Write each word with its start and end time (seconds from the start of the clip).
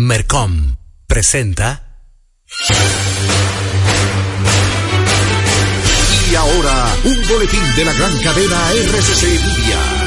Mercom 0.00 0.76
presenta. 1.06 1.98
Y 6.30 6.34
ahora, 6.34 6.96
un 7.04 7.28
boletín 7.28 7.60
de 7.76 7.84
la 7.84 7.92
gran 7.92 8.18
cadena 8.20 8.72
RCC 8.72 9.22
Media. 9.24 9.99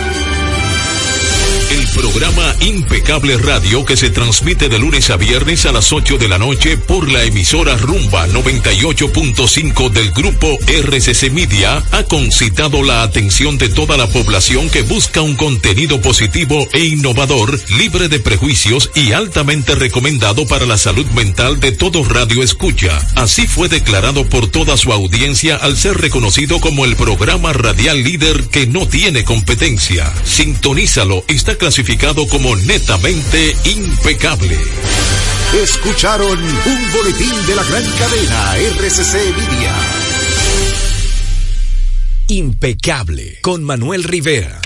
Programa 1.94 2.56
Impecable 2.62 3.38
Radio 3.38 3.86
que 3.86 3.96
se 3.96 4.10
transmite 4.10 4.68
de 4.68 4.80
lunes 4.80 5.12
a 5.12 5.18
viernes 5.18 5.68
a 5.68 5.72
las 5.72 5.94
8 5.94 6.18
de 6.18 6.28
la 6.28 6.40
noche 6.40 6.76
por 6.76 7.12
la 7.12 7.24
emisora 7.24 7.78
Rumba 7.78 8.28
98.5 8.28 9.92
del 9.92 10.12
grupo 10.12 10.58
RCC 10.66 11.32
Media 11.32 11.84
ha 11.92 12.04
concitado 12.04 12.82
la 12.82 13.04
atención 13.04 13.60
de 13.60 13.70
toda 13.70 13.98
la 13.98 14.08
población 14.08 14.70
que 14.72 14.82
busca 14.82 15.22
un 15.22 15.36
contenido 15.36 16.02
positivo 16.02 16.68
e 16.74 16.86
innovador, 16.86 17.60
libre 17.78 18.10
de 18.10 18.20
prejuicios 18.20 18.90
y 18.96 19.12
altamente 19.12 19.76
recomendado 19.76 20.48
para 20.48 20.66
la 20.66 20.80
salud 20.80 21.06
mental 21.12 21.60
de 21.60 21.74
todo 21.74 22.04
radio 22.04 22.42
escucha. 22.42 23.00
Así 23.16 23.46
fue 23.46 23.70
declarado 23.70 24.28
por 24.28 24.48
toda 24.48 24.78
su 24.78 24.92
audiencia 24.92 25.58
al 25.58 25.78
ser 25.78 26.00
reconocido 26.00 26.60
como 26.60 26.86
el 26.86 26.96
programa 26.96 27.54
radial 27.54 28.04
líder 28.04 28.46
que 28.50 28.66
no 28.66 28.88
tiene 28.88 29.24
competencia. 29.24 30.12
Sintonízalo, 30.24 31.24
está 31.28 31.56
clasificado 31.56 31.83
como 32.30 32.56
netamente 32.56 33.56
impecable. 33.66 34.58
Escucharon 35.62 36.40
un 36.42 36.92
boletín 36.94 37.46
de 37.46 37.56
la 37.56 37.64
gran 37.64 37.84
cadena 38.00 38.56
RCC 38.78 39.14
Media. 39.36 39.76
Impecable 42.30 43.40
con 43.42 43.64
Manuel 43.64 44.04
Rivera. 44.04 44.62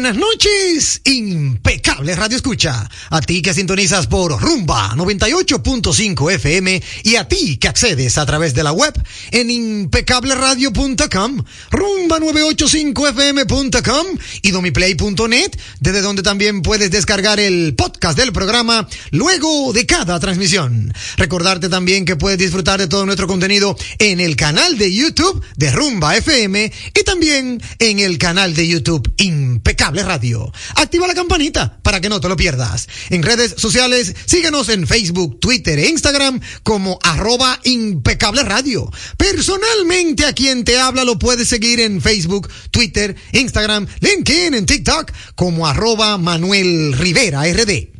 Buenas 0.00 0.16
noches, 0.16 1.02
impecable 1.04 2.16
Radio 2.16 2.38
Escucha. 2.38 2.88
A 3.10 3.20
ti 3.20 3.42
que 3.42 3.52
sintonizas 3.52 4.06
por 4.06 4.40
Rumba 4.40 4.94
98.5 4.96 6.32
FM 6.36 6.82
y 7.04 7.16
a 7.16 7.28
ti 7.28 7.58
que 7.58 7.68
accedes 7.68 8.16
a 8.16 8.24
través 8.24 8.54
de 8.54 8.62
la 8.62 8.72
web 8.72 8.94
en 9.30 9.50
impecableradio.com, 9.50 11.44
rumba985fm.com 11.70 14.06
y 14.40 14.50
domiplay.net, 14.52 15.50
desde 15.80 16.00
donde 16.00 16.22
también 16.22 16.62
puedes 16.62 16.90
descargar 16.90 17.38
el 17.38 17.74
podcast 17.74 18.16
del 18.16 18.32
programa 18.32 18.88
luego 19.10 19.74
de 19.74 19.84
cada 19.84 20.18
transmisión. 20.18 20.94
Recordarte 21.18 21.68
también 21.68 22.06
que 22.06 22.16
puedes 22.16 22.38
disfrutar 22.38 22.80
de 22.80 22.88
todo 22.88 23.04
nuestro 23.04 23.26
contenido 23.26 23.76
en 23.98 24.20
el 24.20 24.36
canal 24.36 24.78
de 24.78 24.94
YouTube 24.94 25.44
de 25.58 25.70
Rumba 25.70 26.16
FM 26.16 26.72
y 26.98 27.04
también 27.04 27.62
en 27.78 27.98
el 27.98 28.16
canal 28.16 28.54
de 28.54 28.66
YouTube 28.66 29.12
Impecable 29.18 29.89
Radio. 29.98 30.52
Activa 30.76 31.06
la 31.06 31.14
campanita 31.14 31.78
para 31.82 32.00
que 32.00 32.08
no 32.08 32.20
te 32.20 32.28
lo 32.28 32.36
pierdas. 32.36 32.88
En 33.10 33.22
redes 33.22 33.54
sociales, 33.58 34.14
síguenos 34.26 34.68
en 34.68 34.86
Facebook, 34.86 35.40
Twitter 35.40 35.78
e 35.78 35.88
Instagram 35.88 36.40
como 36.62 36.98
arroba 37.02 37.58
impecable 37.64 38.42
radio. 38.44 38.90
Personalmente 39.16 40.24
a 40.24 40.32
quien 40.32 40.64
te 40.64 40.78
habla 40.78 41.04
lo 41.04 41.18
puedes 41.18 41.48
seguir 41.48 41.80
en 41.80 42.00
Facebook, 42.00 42.48
Twitter, 42.70 43.16
Instagram, 43.32 43.86
LinkedIn, 44.00 44.54
en 44.54 44.66
TikTok 44.66 45.12
como 45.34 45.66
arroba 45.66 46.16
Manuel 46.16 46.94
Rivera 46.94 47.42
RD. 47.44 47.99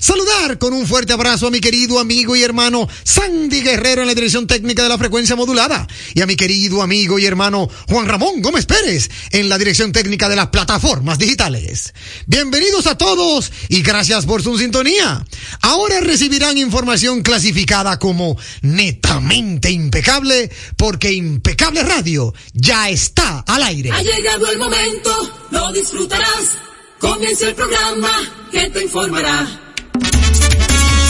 Saludar 0.00 0.56
con 0.56 0.72
un 0.72 0.86
fuerte 0.86 1.12
abrazo 1.12 1.46
a 1.46 1.50
mi 1.50 1.60
querido 1.60 1.98
amigo 1.98 2.34
y 2.34 2.42
hermano 2.42 2.88
Sandy 3.04 3.60
Guerrero 3.60 4.00
en 4.00 4.08
la 4.08 4.14
dirección 4.14 4.46
técnica 4.46 4.82
de 4.82 4.88
la 4.88 4.96
frecuencia 4.96 5.36
modulada 5.36 5.86
y 6.14 6.22
a 6.22 6.26
mi 6.26 6.36
querido 6.36 6.80
amigo 6.80 7.18
y 7.18 7.26
hermano 7.26 7.68
Juan 7.86 8.08
Ramón 8.08 8.40
Gómez 8.40 8.64
Pérez 8.64 9.10
en 9.30 9.50
la 9.50 9.58
dirección 9.58 9.92
técnica 9.92 10.30
de 10.30 10.36
las 10.36 10.46
plataformas 10.46 11.18
digitales. 11.18 11.92
Bienvenidos 12.26 12.86
a 12.86 12.96
todos 12.96 13.52
y 13.68 13.82
gracias 13.82 14.24
por 14.24 14.42
su 14.42 14.56
sintonía. 14.56 15.22
Ahora 15.60 16.00
recibirán 16.00 16.56
información 16.56 17.20
clasificada 17.20 17.98
como 17.98 18.38
netamente 18.62 19.70
impecable 19.70 20.50
porque 20.78 21.12
Impecable 21.12 21.82
Radio 21.82 22.32
ya 22.54 22.88
está 22.88 23.40
al 23.40 23.64
aire. 23.64 23.90
Ha 23.92 24.02
llegado 24.02 24.50
el 24.50 24.58
momento, 24.58 25.46
lo 25.50 25.70
disfrutarás. 25.72 26.56
Comienza 26.98 27.48
el 27.48 27.54
programa 27.54 28.48
que 28.50 28.70
te 28.70 28.82
informará. 28.82 29.69
Señor, 29.92 31.09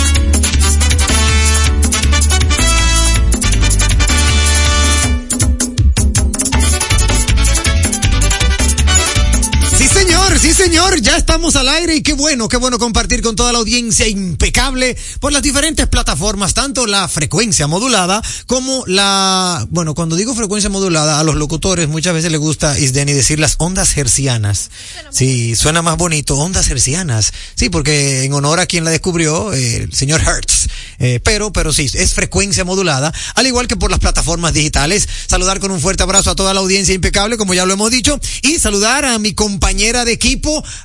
sí, 10.40 10.54
señor, 10.54 11.00
ya 11.02 11.16
estamos 11.16 11.54
al 11.56 11.68
aire 11.68 11.96
y 11.96 12.02
qué 12.02 12.14
bueno, 12.14 12.48
qué 12.48 12.56
bueno 12.56 12.78
compartir 12.78 13.20
con 13.20 13.36
toda 13.36 13.52
la 13.52 13.58
audiencia 13.58 14.08
impecable 14.08 14.96
por 15.20 15.32
las 15.32 15.42
diferentes 15.42 15.86
plataformas, 15.86 16.54
tanto 16.54 16.86
la 16.86 17.06
frecuencia 17.08 17.66
modulada 17.66 18.22
como 18.46 18.84
la, 18.86 19.66
bueno, 19.70 19.94
cuando 19.94 20.16
digo 20.16 20.34
frecuencia 20.34 20.70
modulada, 20.70 21.20
a 21.20 21.24
los 21.24 21.34
locutores 21.34 21.88
muchas 21.88 22.14
veces 22.14 22.32
les 22.32 22.40
gusta, 22.40 22.78
Isdeni, 22.78 23.12
decir 23.12 23.38
las 23.38 23.56
ondas 23.58 23.96
hercianas. 23.96 24.70
Sí, 25.10 25.54
suena 25.56 25.82
más 25.82 25.98
bonito, 25.98 26.36
ondas 26.36 26.68
hercianas. 26.70 27.32
Sí, 27.54 27.68
porque 27.68 28.24
en 28.24 28.32
honor 28.32 28.60
a 28.60 28.66
quien 28.66 28.84
la 28.84 28.90
descubrió, 28.90 29.52
eh, 29.52 29.76
el 29.76 29.92
señor 29.92 30.22
Hertz. 30.22 30.68
Eh, 30.98 31.20
pero, 31.22 31.52
pero 31.52 31.72
sí, 31.72 31.90
es 31.94 32.14
frecuencia 32.14 32.64
modulada, 32.64 33.12
al 33.34 33.46
igual 33.46 33.66
que 33.66 33.76
por 33.76 33.90
las 33.90 34.00
plataformas 34.00 34.52
digitales. 34.52 35.08
Saludar 35.26 35.60
con 35.60 35.70
un 35.70 35.80
fuerte 35.80 36.02
abrazo 36.02 36.30
a 36.30 36.36
toda 36.36 36.54
la 36.54 36.60
audiencia 36.60 36.94
impecable, 36.94 37.36
como 37.36 37.54
ya 37.54 37.66
lo 37.66 37.72
hemos 37.72 37.90
dicho, 37.90 38.20
y 38.42 38.58
saludar 38.58 39.04
a 39.04 39.18
mi 39.18 39.32
compañera 39.32 40.04
de 40.04 40.12
equipo, 40.12 40.29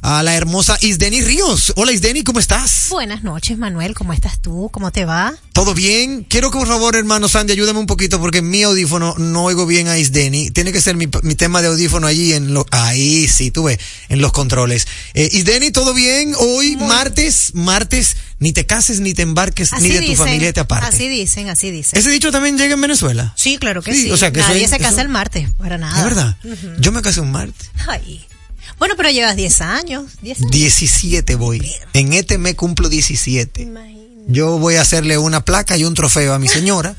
a 0.01 0.23
la 0.23 0.33
hermosa 0.35 0.75
Isdeni 0.81 1.22
Ríos. 1.22 1.72
Hola 1.75 1.91
Isdeni, 1.91 2.23
¿cómo 2.23 2.39
estás? 2.39 2.88
Buenas 2.89 3.22
noches, 3.23 3.59
Manuel. 3.59 3.94
¿Cómo 3.94 4.11
estás 4.11 4.41
tú? 4.41 4.69
¿Cómo 4.72 4.91
te 4.91 5.06
va? 5.06 5.35
¿Todo 5.53 5.75
bien? 5.75 6.24
Quiero 6.27 6.50
que 6.50 6.57
por 6.57 6.68
favor, 6.68 6.95
hermano 6.95 7.27
Sandy, 7.27 7.53
ayúdame 7.53 7.77
un 7.80 7.86
poquito 7.86 8.19
porque 8.19 8.39
en 8.39 8.50
mi 8.50 8.63
audífono 8.63 9.13
no 9.19 9.44
oigo 9.44 9.68
bien 9.68 9.88
a 9.88 10.00
Isdeni. 10.00 10.50
Tiene 10.50 10.71
que 10.71 10.81
ser 10.81 10.95
mi, 10.95 11.07
mi 11.21 11.36
tema 11.36 11.62
de 11.62 11.68
audífono 11.68 12.07
allí 12.07 12.33
en 12.33 12.56
lo, 12.56 12.65
ahí 12.71 13.27
sí, 13.27 13.51
tú 13.51 13.65
ves, 13.65 13.77
en 14.09 14.19
los 14.19 14.31
controles. 14.31 14.88
Eh, 15.13 15.30
Isdeni, 15.31 15.69
¿todo 15.69 15.94
bien? 15.94 16.33
Hoy, 16.39 16.75
martes, 16.77 17.51
martes, 17.53 18.18
ni 18.39 18.51
te 18.51 18.65
cases, 18.65 19.00
ni 19.00 19.13
te 19.13 19.21
embarques, 19.21 19.71
ni 19.80 19.89
de 19.89 20.01
tu 20.01 20.15
familia 20.15 20.51
te 20.53 20.59
aparte. 20.62 20.88
Así 20.88 21.07
dicen, 21.07 21.50
así 21.50 21.69
dicen. 21.69 22.00
¿Ese 22.00 22.09
dicho 22.09 22.31
también 22.31 22.57
llega 22.57 22.74
en 22.74 22.81
Venezuela? 22.81 23.31
Sí, 23.38 23.57
claro 23.59 23.83
que 23.83 23.94
Sí, 23.94 24.03
sí. 24.06 24.12
o 24.12 24.18
sea 24.18 24.31
que 24.33 24.39
Nadie 24.39 24.63
eso- 24.63 24.71
se 24.74 24.80
casa 24.80 24.94
eso- 24.94 25.01
el 25.01 25.09
martes, 25.09 25.50
para 25.59 25.77
nada. 25.77 25.97
¿Es 26.00 26.03
verdad? 26.03 26.38
Yo 26.80 26.92
me 26.92 27.03
casé 27.03 27.21
un 27.21 27.31
martes. 27.31 27.69
Ay. 27.88 28.25
Bueno, 28.80 28.95
pero 28.98 29.10
llevas 29.10 29.36
10 29.36 29.62
años. 29.62 30.06
10 30.22 30.39
años. 30.39 30.51
17 30.51 31.36
voy. 31.36 31.72
En 31.94 32.13
este 32.13 32.38
me 32.38 32.56
cumplo 32.56 32.89
17. 32.89 33.72
Yo 34.27 34.57
voy 34.57 34.75
a 34.75 34.81
hacerle 34.81 35.18
una 35.18 35.45
placa 35.45 35.77
y 35.77 35.83
un 35.83 35.94
trofeo 35.94 36.33
a 36.33 36.39
mi 36.39 36.48
señora 36.48 36.95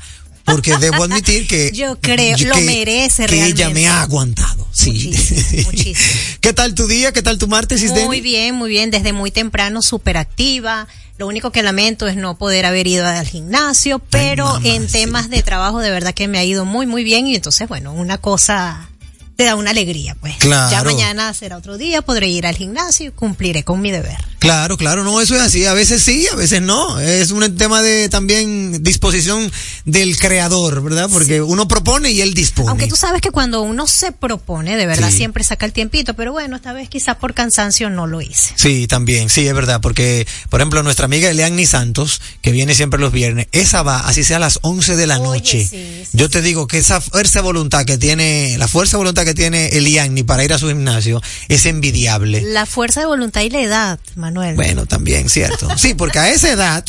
porque 0.47 0.77
debo 0.77 1.03
admitir 1.03 1.45
que 1.45 1.71
Yo 1.73 1.99
creo, 1.99 2.37
lo 2.37 2.55
merece 2.61 3.25
que 3.25 3.35
ella 3.35 3.67
realmente. 3.67 3.73
me 3.73 3.87
ha 3.87 4.01
aguantado. 4.01 4.65
Sí. 4.71 4.91
Muchísimo, 4.91 5.63
muchísimo. 5.65 6.37
¿Qué 6.39 6.53
tal 6.53 6.73
tu 6.73 6.87
día? 6.87 7.11
¿Qué 7.11 7.21
tal 7.21 7.37
tu 7.37 7.47
martes, 7.47 7.83
Isdeni? 7.83 8.05
Muy 8.07 8.21
bien, 8.21 8.55
muy 8.55 8.69
bien. 8.69 8.89
Desde 8.89 9.11
muy 9.11 9.29
temprano, 9.29 9.81
súper 9.81 10.15
activa. 10.17 10.87
Lo 11.17 11.27
único 11.27 11.51
que 11.51 11.63
lamento 11.63 12.07
es 12.07 12.15
no 12.15 12.37
poder 12.37 12.65
haber 12.65 12.87
ido 12.87 13.05
al 13.05 13.27
gimnasio, 13.27 13.99
pero 13.99 14.45
mamá, 14.45 14.67
en 14.67 14.87
sí. 14.87 14.93
temas 14.93 15.29
de 15.29 15.43
trabajo 15.43 15.79
de 15.79 15.89
verdad 15.89 16.13
que 16.13 16.27
me 16.29 16.37
ha 16.37 16.43
ido 16.45 16.63
muy, 16.63 16.85
muy 16.85 17.03
bien. 17.03 17.27
Y 17.27 17.35
entonces, 17.35 17.67
bueno, 17.67 17.91
una 17.91 18.17
cosa 18.17 18.89
te 19.37 19.45
da 19.45 19.55
una 19.55 19.71
alegría, 19.71 20.15
pues. 20.19 20.35
Claro. 20.39 20.71
Ya 20.71 20.83
mañana 20.83 21.33
será 21.33 21.57
otro 21.57 21.77
día, 21.77 22.01
podré 22.01 22.27
ir 22.27 22.45
al 22.47 22.55
gimnasio 22.57 23.07
y 23.07 23.11
cumpliré 23.11 23.63
con 23.63 23.79
mi 23.79 23.91
deber. 23.91 24.17
Claro, 24.39 24.77
claro, 24.77 25.03
no, 25.03 25.21
eso 25.21 25.35
es 25.35 25.41
así. 25.41 25.65
A 25.65 25.73
veces 25.73 26.01
sí, 26.03 26.27
a 26.31 26.35
veces 26.35 26.61
no. 26.61 26.99
Es 26.99 27.31
un 27.31 27.55
tema 27.55 27.81
de 27.81 28.09
también 28.09 28.83
disposición 28.83 29.51
del 29.85 30.17
creador, 30.17 30.81
¿verdad? 30.83 31.09
Porque 31.11 31.41
uno 31.41 31.67
propone 31.67 32.11
y 32.11 32.21
él 32.21 32.33
dispone. 32.33 32.69
Aunque 32.69 32.87
tú 32.87 32.95
sabes 32.95 33.21
que 33.21 33.31
cuando 33.31 33.61
uno 33.61 33.87
se 33.87 34.11
propone, 34.11 34.75
de 34.75 34.85
verdad, 34.85 35.09
Sí. 35.11 35.17
siempre 35.17 35.43
saca 35.43 35.65
el 35.65 35.71
tiempito, 35.73 36.13
pero 36.15 36.31
bueno, 36.33 36.55
esta 36.55 36.73
vez 36.73 36.89
quizás 36.89 37.15
por 37.17 37.33
cansancio 37.33 37.89
no 37.89 38.05
lo 38.07 38.21
hice. 38.21 38.53
Sí, 38.55 38.87
también, 38.87 39.29
sí, 39.29 39.47
es 39.47 39.53
verdad, 39.53 39.81
porque, 39.81 40.27
por 40.49 40.59
ejemplo, 40.61 40.81
nuestra 40.83 41.05
amiga 41.05 41.29
Eliani 41.29 41.65
Santos, 41.67 42.21
que 42.41 42.51
viene 42.51 42.73
siempre 42.75 42.99
los 42.99 43.11
viernes, 43.11 43.47
esa 43.51 43.83
va, 43.83 43.99
así 44.07 44.23
sea 44.23 44.37
a 44.37 44.39
las 44.39 44.59
11 44.63 44.95
de 44.95 45.07
la 45.07 45.19
Oye, 45.19 45.39
noche. 45.39 45.67
sí, 45.67 46.03
Yo 46.13 46.29
te 46.29 46.41
digo 46.41 46.67
que 46.67 46.79
esa 46.79 47.01
fuerza 47.01 47.41
voluntad 47.41 47.85
que 47.85 47.97
tiene, 47.99 48.55
la 48.57 48.67
fuerza 48.67 48.97
voluntad 48.97 49.25
que 49.27 49.33
tiene 49.33 49.67
Eliani 49.67 50.23
para 50.23 50.45
ir 50.45 50.53
a 50.53 50.57
su 50.57 50.69
gimnasio 50.69 51.21
es 51.49 51.65
envidiable. 51.65 52.41
La 52.43 52.65
fuerza 52.65 53.01
de 53.01 53.07
voluntad 53.07 53.41
y 53.41 53.49
la 53.49 53.61
edad, 53.61 53.99
Manuel. 54.15 54.55
Bueno, 54.55 54.85
también, 54.85 55.27
cierto. 55.27 55.67
Sí, 55.77 55.93
porque 55.93 56.19
a 56.19 56.29
esa 56.29 56.49
edad, 56.49 56.85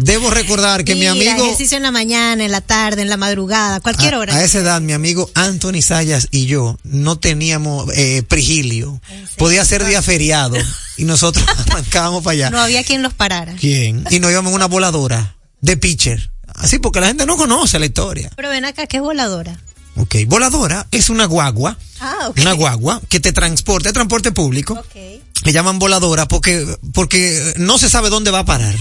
debo 0.00 0.30
recordar 0.30 0.84
que 0.84 0.94
mi 0.94 1.06
amigo... 1.06 1.44
ejercicio 1.44 1.76
en 1.76 1.82
la 1.82 1.90
mañana, 1.90 2.46
en 2.46 2.50
la 2.50 2.62
tarde, 2.62 3.02
en 3.02 3.10
la 3.10 3.18
madrugada, 3.18 3.80
cualquier 3.80 4.14
a, 4.14 4.18
hora. 4.20 4.36
a 4.36 4.42
esa 4.42 4.60
edad, 4.60 4.80
mi 4.80 4.94
amigo 4.94 5.30
Anthony 5.34 5.82
Sayas 5.82 6.28
y 6.30 6.46
yo 6.46 6.78
no 6.82 7.18
teníamos 7.18 7.86
eh, 7.94 8.22
prigilio. 8.26 8.98
Podía 9.36 9.62
ser 9.66 9.84
día 9.84 10.00
feriado 10.00 10.56
y 10.96 11.04
nosotros 11.04 11.44
arrancábamos 11.66 12.24
para 12.24 12.32
allá. 12.32 12.50
No 12.50 12.58
había 12.58 12.84
quien 12.84 13.02
los 13.02 13.12
parara. 13.12 13.54
¿Quién? 13.60 14.06
Y 14.08 14.18
nos 14.20 14.30
íbamos 14.30 14.48
en 14.50 14.56
una 14.56 14.66
voladora 14.66 15.36
de 15.60 15.76
pitcher. 15.76 16.30
Así 16.54 16.78
porque 16.78 17.00
la 17.00 17.08
gente 17.08 17.26
no 17.26 17.36
conoce 17.36 17.78
la 17.78 17.84
historia. 17.84 18.30
Pero 18.34 18.48
ven 18.48 18.64
acá, 18.64 18.86
que 18.86 18.96
es 18.96 19.02
voladora. 19.02 19.60
Ok, 19.96 20.14
voladora 20.26 20.86
es 20.90 21.08
una 21.10 21.24
guagua, 21.24 21.78
Ah, 22.00 22.26
ok. 22.28 22.38
una 22.40 22.52
guagua 22.52 23.00
que 23.08 23.20
te 23.20 23.32
transporta, 23.32 23.88
es 23.88 23.94
transporte 23.94 24.30
público. 24.32 24.74
Ok. 24.74 24.94
Le 25.44 25.52
llaman 25.52 25.78
voladora 25.78 26.26
porque, 26.28 26.66
porque 26.92 27.54
no 27.56 27.78
se 27.78 27.88
sabe 27.88 28.10
dónde 28.10 28.30
va 28.30 28.40
a 28.40 28.44
parar. 28.44 28.74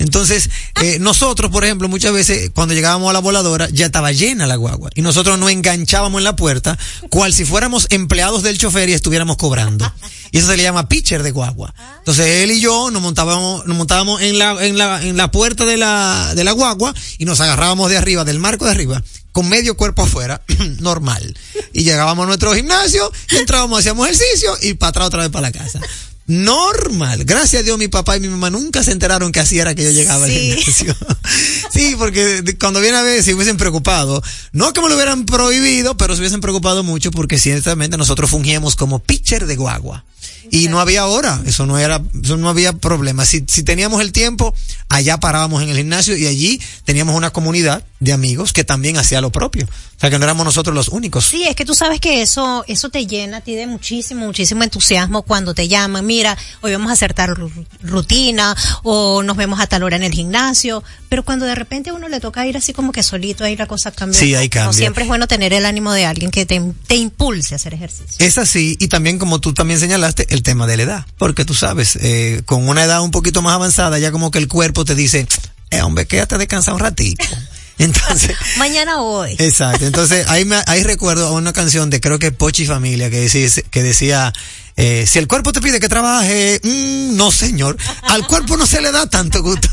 Entonces, 0.00 0.48
eh, 0.80 0.98
nosotros, 1.00 1.50
por 1.50 1.64
ejemplo, 1.64 1.88
muchas 1.88 2.12
veces 2.12 2.50
cuando 2.54 2.72
llegábamos 2.72 3.10
a 3.10 3.12
la 3.12 3.18
voladora 3.18 3.68
ya 3.72 3.86
estaba 3.86 4.12
llena 4.12 4.46
la 4.46 4.54
guagua 4.54 4.90
y 4.94 5.02
nosotros 5.02 5.36
nos 5.40 5.50
enganchábamos 5.50 6.20
en 6.20 6.24
la 6.24 6.36
puerta 6.36 6.78
cual 7.10 7.32
si 7.32 7.44
fuéramos 7.44 7.88
empleados 7.90 8.44
del 8.44 8.58
chofer 8.58 8.88
y 8.88 8.92
estuviéramos 8.92 9.36
cobrando. 9.36 9.92
Y 10.30 10.38
eso 10.38 10.46
se 10.46 10.56
le 10.56 10.62
llama 10.62 10.88
pitcher 10.88 11.24
de 11.24 11.32
guagua. 11.32 11.74
Entonces 11.98 12.26
él 12.44 12.52
y 12.52 12.60
yo 12.60 12.92
nos 12.92 13.02
montábamos, 13.02 13.66
nos 13.66 13.76
montábamos 13.76 14.20
en 14.22 14.38
la, 14.38 14.64
en 14.64 14.78
la, 14.78 15.02
en 15.02 15.16
la 15.16 15.32
puerta 15.32 15.64
de 15.64 15.76
la, 15.76 16.32
de 16.36 16.44
la 16.44 16.52
guagua 16.52 16.94
y 17.18 17.24
nos 17.24 17.40
agarrábamos 17.40 17.90
de 17.90 17.96
arriba, 17.96 18.24
del 18.24 18.38
marco 18.38 18.66
de 18.66 18.70
arriba, 18.70 19.02
con 19.38 19.48
medio 19.48 19.76
cuerpo 19.76 20.02
afuera, 20.02 20.42
normal. 20.80 21.38
Y 21.72 21.84
llegábamos 21.84 22.24
a 22.24 22.26
nuestro 22.26 22.52
gimnasio 22.56 23.08
y 23.30 23.36
entrábamos, 23.36 23.78
hacíamos 23.78 24.08
ejercicio 24.08 24.52
y 24.62 24.74
para 24.74 24.90
atrás 24.90 25.06
otra 25.06 25.20
vez 25.20 25.30
para 25.30 25.42
la 25.42 25.52
casa. 25.52 25.80
Normal. 26.26 27.24
Gracias 27.24 27.60
a 27.60 27.62
Dios 27.62 27.78
mi 27.78 27.86
papá 27.86 28.16
y 28.16 28.20
mi 28.20 28.26
mamá 28.26 28.50
nunca 28.50 28.82
se 28.82 28.90
enteraron 28.90 29.30
que 29.30 29.38
así 29.38 29.60
era 29.60 29.76
que 29.76 29.84
yo 29.84 29.92
llegaba 29.92 30.24
al 30.24 30.32
gimnasio. 30.32 30.92
sí, 31.72 31.94
porque 31.96 32.56
cuando 32.58 32.80
viene 32.80 32.96
a 32.96 33.02
ver 33.02 33.22
si 33.22 33.32
hubiesen 33.32 33.58
preocupado, 33.58 34.20
no 34.50 34.72
que 34.72 34.80
me 34.80 34.88
lo 34.88 34.96
hubieran 34.96 35.24
prohibido, 35.24 35.96
pero 35.96 36.16
se 36.16 36.20
hubiesen 36.20 36.40
preocupado 36.40 36.82
mucho 36.82 37.12
porque 37.12 37.38
ciertamente 37.38 37.96
nosotros 37.96 38.30
fungíamos 38.30 38.74
como 38.74 38.98
pitcher 38.98 39.46
de 39.46 39.54
guagua. 39.54 40.04
Y 40.50 40.68
no 40.68 40.80
había 40.80 41.06
hora, 41.06 41.40
eso 41.46 41.66
no 41.66 41.78
era, 41.78 42.00
eso 42.22 42.36
no 42.36 42.48
había 42.48 42.72
problema. 42.72 43.24
Si, 43.24 43.44
si 43.48 43.62
teníamos 43.62 44.00
el 44.00 44.12
tiempo, 44.12 44.54
allá 44.88 45.18
parábamos 45.18 45.62
en 45.62 45.68
el 45.68 45.76
gimnasio 45.76 46.16
y 46.16 46.26
allí 46.26 46.60
teníamos 46.84 47.14
una 47.16 47.30
comunidad 47.30 47.82
de 48.00 48.12
amigos 48.12 48.52
que 48.52 48.62
también 48.64 48.96
hacía 48.96 49.20
lo 49.20 49.30
propio. 49.32 49.66
O 49.66 50.00
sea 50.00 50.10
que 50.10 50.18
no 50.18 50.24
éramos 50.24 50.44
nosotros 50.44 50.74
los 50.74 50.88
únicos. 50.88 51.24
Sí, 51.24 51.42
es 51.48 51.56
que 51.56 51.64
tú 51.64 51.74
sabes 51.74 52.00
que 52.00 52.22
eso, 52.22 52.64
eso 52.68 52.88
te 52.88 53.04
llena 53.06 53.38
a 53.38 53.40
ti 53.40 53.56
muchísimo, 53.66 54.24
muchísimo 54.26 54.62
entusiasmo 54.62 55.22
cuando 55.22 55.54
te 55.54 55.66
llaman. 55.66 56.06
Mira, 56.06 56.38
hoy 56.60 56.70
vamos 56.72 56.90
a 56.90 56.92
hacer 56.92 57.14
tal 57.14 57.30
ru- 57.30 57.66
rutina 57.82 58.56
o 58.84 59.22
nos 59.24 59.36
vemos 59.36 59.58
a 59.60 59.66
tal 59.66 59.82
hora 59.82 59.96
en 59.96 60.04
el 60.04 60.12
gimnasio. 60.12 60.84
Pero 61.08 61.24
cuando 61.24 61.46
de 61.46 61.54
repente 61.54 61.90
a 61.90 61.94
uno 61.94 62.08
le 62.08 62.20
toca 62.20 62.46
ir 62.46 62.56
así 62.56 62.72
como 62.72 62.92
que 62.92 63.02
solito, 63.02 63.44
ahí 63.44 63.56
la 63.56 63.66
cosa 63.66 63.90
cambia. 63.90 64.18
Sí, 64.18 64.34
ahí 64.34 64.46
No, 64.46 64.50
cambia. 64.50 64.72
siempre 64.72 65.02
es 65.04 65.08
bueno 65.08 65.26
tener 65.26 65.52
el 65.52 65.64
ánimo 65.66 65.92
de 65.92 66.04
alguien 66.06 66.30
que 66.30 66.44
te, 66.46 66.60
te 66.86 66.96
impulse 66.96 67.54
a 67.54 67.56
hacer 67.56 67.74
ejercicio. 67.74 68.16
Es 68.18 68.36
así, 68.38 68.76
y 68.78 68.88
también 68.88 69.18
como 69.18 69.40
tú 69.40 69.54
también 69.54 69.80
señalaste, 69.80 70.26
el 70.30 70.42
tema 70.42 70.66
de 70.66 70.76
la 70.76 70.82
edad. 70.82 71.06
Porque 71.16 71.44
tú 71.44 71.54
sabes, 71.54 71.96
eh, 72.02 72.42
con 72.44 72.68
una 72.68 72.84
edad 72.84 73.00
un 73.02 73.10
poquito 73.10 73.40
más 73.42 73.54
avanzada, 73.54 73.98
ya 73.98 74.12
como 74.12 74.30
que 74.30 74.38
el 74.38 74.48
cuerpo 74.48 74.84
te 74.84 74.94
dice, 74.94 75.26
eh, 75.70 75.82
hombre, 75.82 76.06
quédate 76.06 76.36
descansar 76.38 76.74
un 76.74 76.80
ratito. 76.80 77.24
Entonces, 77.78 78.36
Mañana 78.58 79.00
hoy. 79.00 79.36
exacto. 79.38 79.86
Entonces, 79.86 80.26
ahí, 80.28 80.44
me, 80.44 80.56
ahí 80.66 80.82
recuerdo 80.82 81.32
una 81.32 81.52
canción 81.52 81.90
de 81.90 82.00
creo 82.00 82.18
que 82.18 82.32
Pochi 82.32 82.66
Familia 82.66 83.08
que 83.08 83.20
decía, 83.20 83.48
que 83.70 83.82
decía 83.84 84.32
eh, 84.80 85.06
si 85.08 85.18
el 85.18 85.26
cuerpo 85.26 85.52
te 85.52 85.60
pide 85.60 85.80
que 85.80 85.88
trabaje, 85.88 86.60
mm, 86.62 87.16
no 87.16 87.32
señor, 87.32 87.76
al 88.02 88.24
cuerpo 88.28 88.56
no 88.56 88.64
se 88.64 88.80
le 88.80 88.92
da 88.92 89.10
tanto 89.10 89.42
gusto. 89.42 89.68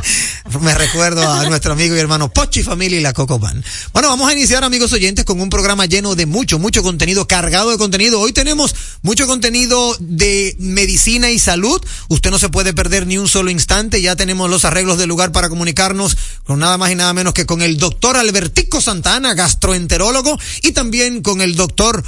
Me 0.60 0.72
recuerdo 0.72 1.28
a 1.28 1.48
nuestro 1.48 1.72
amigo 1.72 1.96
y 1.96 1.98
hermano 1.98 2.32
Pochi 2.32 2.62
Familia 2.62 3.00
y 3.00 3.02
la 3.02 3.12
Coco 3.12 3.40
Band. 3.40 3.64
Bueno, 3.92 4.10
vamos 4.10 4.28
a 4.28 4.32
iniciar 4.32 4.62
amigos 4.62 4.92
oyentes 4.92 5.24
con 5.24 5.40
un 5.40 5.50
programa 5.50 5.86
lleno 5.86 6.14
de 6.14 6.26
mucho, 6.26 6.60
mucho 6.60 6.84
contenido, 6.84 7.26
cargado 7.26 7.72
de 7.72 7.78
contenido. 7.78 8.20
Hoy 8.20 8.32
tenemos 8.32 8.76
mucho 9.02 9.26
contenido 9.26 9.96
de 9.98 10.54
medicina 10.60 11.30
y 11.30 11.40
salud. 11.40 11.84
Usted 12.08 12.30
no 12.30 12.38
se 12.38 12.48
puede 12.48 12.72
perder 12.72 13.08
ni 13.08 13.18
un 13.18 13.28
solo 13.28 13.50
instante. 13.50 14.00
Ya 14.02 14.14
tenemos 14.14 14.48
los 14.48 14.64
arreglos 14.64 14.98
del 14.98 15.08
lugar 15.08 15.32
para 15.32 15.48
comunicarnos 15.48 16.16
con 16.44 16.60
nada 16.60 16.78
más 16.78 16.92
y 16.92 16.94
nada 16.94 17.12
menos 17.12 17.34
que 17.34 17.44
con 17.44 17.60
el 17.60 17.76
doctor 17.76 18.16
Albertico 18.16 18.80
Santana, 18.80 19.34
gastroenterólogo, 19.34 20.38
y 20.62 20.70
también 20.70 21.22
con 21.22 21.40
el 21.40 21.56
doctor 21.56 22.04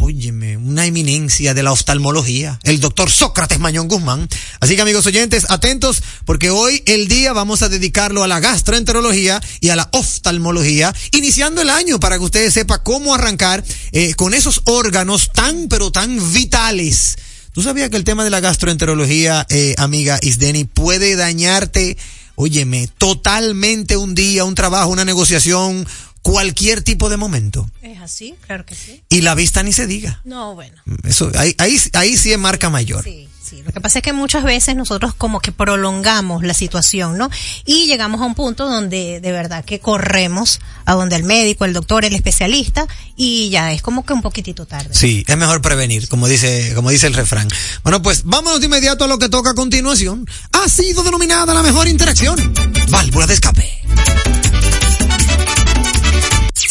Óyeme, 0.00 0.56
una 0.56 0.86
eminencia 0.86 1.54
de 1.54 1.64
la 1.64 1.72
oftalmología, 1.72 2.60
el 2.62 2.78
doctor 2.78 3.10
Sócrates 3.10 3.58
Mañón 3.58 3.88
Guzmán. 3.88 4.28
Así 4.60 4.76
que 4.76 4.82
amigos 4.82 5.04
oyentes, 5.06 5.46
atentos, 5.48 6.04
porque 6.24 6.50
hoy 6.50 6.84
el 6.86 7.08
día 7.08 7.32
vamos 7.32 7.62
a 7.62 7.68
dedicarlo 7.68 8.22
a 8.22 8.28
la 8.28 8.38
gastroenterología 8.38 9.40
y 9.60 9.70
a 9.70 9.76
la 9.76 9.88
oftalmología, 9.90 10.94
iniciando 11.10 11.62
el 11.62 11.70
año 11.70 11.98
para 11.98 12.16
que 12.16 12.24
ustedes 12.24 12.54
sepan 12.54 12.80
cómo 12.84 13.12
arrancar 13.12 13.64
eh, 13.90 14.14
con 14.14 14.34
esos 14.34 14.62
órganos 14.66 15.32
tan, 15.32 15.66
pero 15.68 15.90
tan 15.90 16.32
vitales. 16.32 17.16
¿Tú 17.52 17.62
sabías 17.62 17.90
que 17.90 17.96
el 17.96 18.04
tema 18.04 18.22
de 18.22 18.30
la 18.30 18.38
gastroenterología, 18.38 19.46
eh, 19.50 19.74
amiga 19.78 20.20
Isdeni, 20.22 20.64
puede 20.64 21.16
dañarte, 21.16 21.96
óyeme, 22.36 22.88
totalmente 22.98 23.96
un 23.96 24.14
día, 24.14 24.44
un 24.44 24.54
trabajo, 24.54 24.90
una 24.90 25.04
negociación, 25.04 25.84
cualquier 26.22 26.82
tipo 26.82 27.08
de 27.08 27.16
momento? 27.16 27.70
¿Es 27.82 28.00
así? 28.00 28.34
Claro 28.46 28.64
que 28.66 28.74
sí. 28.74 29.02
Y 29.08 29.22
la 29.22 29.34
vista 29.34 29.62
ni 29.62 29.72
se 29.72 29.86
diga. 29.86 30.20
No, 30.24 30.54
bueno. 30.54 30.76
Eso, 31.04 31.30
ahí, 31.36 31.54
ahí, 31.58 31.80
ahí 31.94 32.16
sí 32.16 32.32
es 32.32 32.38
marca 32.38 32.70
mayor. 32.70 33.04
Sí, 33.04 33.28
sí. 33.42 33.62
Lo 33.64 33.72
que 33.72 33.80
pasa 33.80 34.00
es 34.00 34.02
que 34.02 34.12
muchas 34.12 34.44
veces 34.44 34.76
nosotros 34.76 35.14
como 35.14 35.40
que 35.40 35.52
prolongamos 35.52 36.42
la 36.42 36.54
situación, 36.54 37.16
¿no? 37.18 37.30
Y 37.64 37.86
llegamos 37.86 38.20
a 38.20 38.24
un 38.24 38.34
punto 38.34 38.68
donde 38.68 39.20
de 39.20 39.32
verdad 39.32 39.64
que 39.64 39.80
corremos 39.80 40.60
a 40.84 40.94
donde 40.94 41.16
el 41.16 41.24
médico, 41.24 41.64
el 41.64 41.72
doctor, 41.72 42.04
el 42.04 42.14
especialista 42.14 42.86
y 43.16 43.50
ya 43.50 43.72
es 43.72 43.82
como 43.82 44.04
que 44.04 44.12
un 44.12 44.22
poquitito 44.22 44.66
tarde. 44.66 44.90
Sí, 44.92 45.24
es 45.26 45.36
mejor 45.36 45.62
prevenir, 45.62 46.08
como 46.08 46.28
dice, 46.28 46.72
como 46.74 46.90
dice 46.90 47.06
el 47.06 47.14
refrán. 47.14 47.48
Bueno, 47.82 48.02
pues 48.02 48.24
vámonos 48.24 48.60
de 48.60 48.66
inmediato 48.66 49.04
a 49.04 49.08
lo 49.08 49.18
que 49.18 49.28
toca 49.28 49.50
a 49.50 49.54
continuación. 49.54 50.26
Ha 50.52 50.68
sido 50.68 51.02
denominada 51.02 51.54
la 51.54 51.62
mejor 51.62 51.88
interacción. 51.88 52.54
Válvula 52.90 53.26
de 53.26 53.34
escape. 53.34 54.47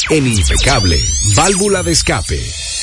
En 0.10 0.26
Impecable, 0.26 1.04
válvula 1.36 1.84
de 1.84 1.92
escape. 1.92 2.77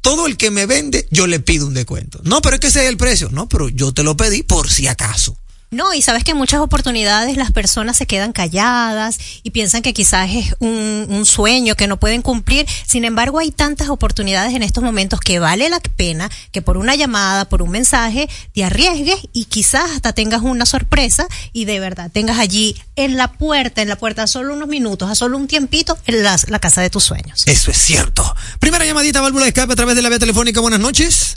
todo 0.00 0.26
el 0.26 0.36
que 0.36 0.50
me 0.50 0.66
vende, 0.66 1.06
yo 1.10 1.26
le 1.26 1.40
pido 1.40 1.66
un 1.66 1.74
descuento. 1.74 2.20
No, 2.24 2.40
pero 2.40 2.54
es 2.54 2.60
que 2.60 2.68
ese 2.68 2.84
es 2.84 2.88
el 2.88 2.96
precio. 2.96 3.28
No, 3.32 3.48
pero 3.48 3.68
yo 3.68 3.92
te 3.92 4.02
lo 4.02 4.16
pedí 4.16 4.42
por 4.42 4.70
si 4.70 4.86
acaso. 4.86 5.36
No, 5.70 5.92
y 5.92 6.00
sabes 6.00 6.24
que 6.24 6.30
en 6.30 6.38
muchas 6.38 6.60
oportunidades 6.60 7.36
las 7.36 7.52
personas 7.52 7.96
se 7.96 8.06
quedan 8.06 8.32
calladas 8.32 9.18
y 9.42 9.50
piensan 9.50 9.82
que 9.82 9.92
quizás 9.92 10.30
es 10.30 10.54
un, 10.60 11.06
un 11.10 11.26
sueño 11.26 11.74
que 11.74 11.86
no 11.86 11.98
pueden 11.98 12.22
cumplir. 12.22 12.66
Sin 12.86 13.04
embargo, 13.04 13.38
hay 13.38 13.50
tantas 13.50 13.90
oportunidades 13.90 14.54
en 14.54 14.62
estos 14.62 14.82
momentos 14.82 15.20
que 15.20 15.38
vale 15.40 15.68
la 15.68 15.80
pena 15.80 16.30
que 16.52 16.62
por 16.62 16.78
una 16.78 16.94
llamada, 16.94 17.44
por 17.46 17.60
un 17.60 17.70
mensaje, 17.70 18.28
te 18.54 18.64
arriesgues 18.64 19.18
y 19.32 19.44
quizás 19.44 19.90
hasta 19.90 20.14
tengas 20.14 20.40
una 20.40 20.64
sorpresa 20.64 21.26
y 21.52 21.66
de 21.66 21.80
verdad 21.80 22.10
tengas 22.10 22.38
allí 22.38 22.74
en 22.96 23.16
la 23.16 23.32
puerta, 23.32 23.82
en 23.82 23.88
la 23.88 23.96
puerta, 23.96 24.22
a 24.22 24.26
solo 24.26 24.54
unos 24.54 24.68
minutos, 24.68 25.10
a 25.10 25.14
solo 25.14 25.36
un 25.36 25.48
tiempito, 25.48 25.98
en 26.06 26.22
la, 26.22 26.38
la 26.48 26.58
casa 26.60 26.80
de 26.80 26.88
tus 26.88 27.04
sueños. 27.04 27.42
Eso 27.46 27.70
es 27.70 27.78
cierto. 27.78 28.34
Primera 28.58 28.86
llamadita, 28.86 29.20
válvula 29.20 29.44
de 29.44 29.50
escape 29.50 29.74
a 29.74 29.76
través 29.76 29.96
de 29.96 30.02
la 30.02 30.08
vía 30.08 30.18
telefónica. 30.18 30.60
Buenas 30.60 30.80
noches. 30.80 31.36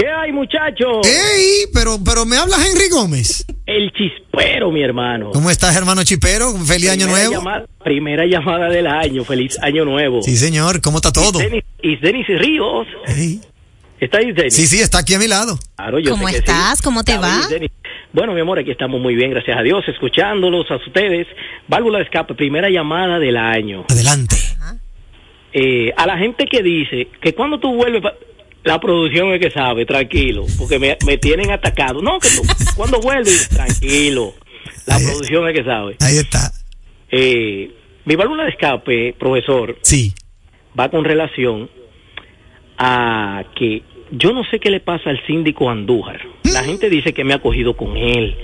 ¿Qué 0.00 0.08
hay, 0.08 0.32
muchachos? 0.32 1.06
¡Ey! 1.06 1.66
Pero, 1.74 1.98
pero 2.04 2.24
me 2.24 2.36
hablas 2.36 2.66
Henry 2.66 2.88
Gómez. 2.88 3.44
El 3.66 3.92
chispero, 3.92 4.70
mi 4.70 4.82
hermano. 4.82 5.30
¿Cómo 5.32 5.50
estás, 5.50 5.76
hermano 5.76 6.02
Chipero? 6.04 6.52
Feliz 6.64 6.90
año 6.90 7.06
nuevo. 7.06 7.32
llamada- 7.34 7.66
primera 7.84 8.24
llamada 8.26 8.68
del 8.68 8.86
año. 8.86 9.24
Feliz 9.24 9.58
año 9.62 9.84
nuevo. 9.84 10.22
Sí, 10.22 10.36
señor. 10.36 10.80
¿Cómo 10.80 10.98
está 10.98 11.12
todo? 11.12 11.38
Y 11.82 11.96
Denis 11.96 12.26
Ríos. 12.28 12.86
Ey. 13.06 13.40
¿Está 14.00 14.18
ahí, 14.18 14.32
Denis? 14.32 14.54
Sí, 14.54 14.66
sí, 14.66 14.80
está 14.80 14.98
aquí 15.00 15.12
a 15.14 15.18
mi 15.18 15.28
lado. 15.28 15.58
Claro, 15.76 15.98
yo 15.98 16.12
¿Cómo 16.12 16.26
sé 16.28 16.32
que 16.32 16.38
estás? 16.38 16.78
sí. 16.78 16.84
¿Cómo 16.84 17.04
te 17.04 17.18
va? 17.18 17.46
Denis. 17.48 17.70
Bueno, 18.12 18.32
mi 18.32 18.40
amor, 18.40 18.58
aquí 18.58 18.70
estamos 18.70 19.00
muy 19.00 19.14
bien, 19.14 19.30
gracias 19.30 19.56
a 19.56 19.62
Dios, 19.62 19.84
escuchándolos 19.86 20.68
a 20.70 20.76
ustedes. 20.76 21.26
Válvula 21.68 21.98
de 21.98 22.04
escape, 22.04 22.34
primera 22.34 22.70
llamada 22.70 23.18
del 23.18 23.36
año. 23.36 23.84
Adelante. 23.88 24.36
Eh, 25.52 25.92
a 25.96 26.06
la 26.06 26.16
gente 26.16 26.46
que 26.46 26.62
dice 26.62 27.08
que 27.20 27.34
cuando 27.34 27.58
tú 27.58 27.74
vuelves, 27.74 28.02
la 28.64 28.78
producción 28.80 29.32
es 29.32 29.40
que 29.40 29.50
sabe, 29.50 29.86
tranquilo, 29.86 30.44
porque 30.58 30.78
me, 30.78 30.96
me 31.06 31.16
tienen 31.18 31.50
atacado. 31.50 32.02
No, 32.02 32.18
que 32.18 32.28
tú, 32.28 32.42
cuando 32.76 33.00
vuelves, 33.00 33.48
tranquilo, 33.48 34.34
la 34.86 34.96
Ahí- 34.96 35.04
producción 35.06 35.48
es 35.48 35.54
que 35.54 35.64
sabe. 35.64 35.96
Ahí 36.00 36.16
está. 36.18 36.52
Eh, 37.10 37.70
mi 38.04 38.16
válvula 38.16 38.44
de 38.44 38.50
escape, 38.50 39.14
profesor, 39.18 39.78
Sí. 39.82 40.12
va 40.78 40.90
con 40.90 41.04
relación 41.04 41.68
a 42.78 43.44
que 43.56 43.82
yo 44.12 44.32
no 44.32 44.42
sé 44.44 44.58
qué 44.58 44.70
le 44.70 44.80
pasa 44.80 45.10
al 45.10 45.24
síndico 45.26 45.70
Andújar. 45.70 46.20
La 46.52 46.64
gente 46.64 46.88
dice 46.90 47.12
que 47.12 47.24
me 47.24 47.34
ha 47.34 47.38
cogido 47.40 47.76
con 47.76 47.96
él, 47.96 48.36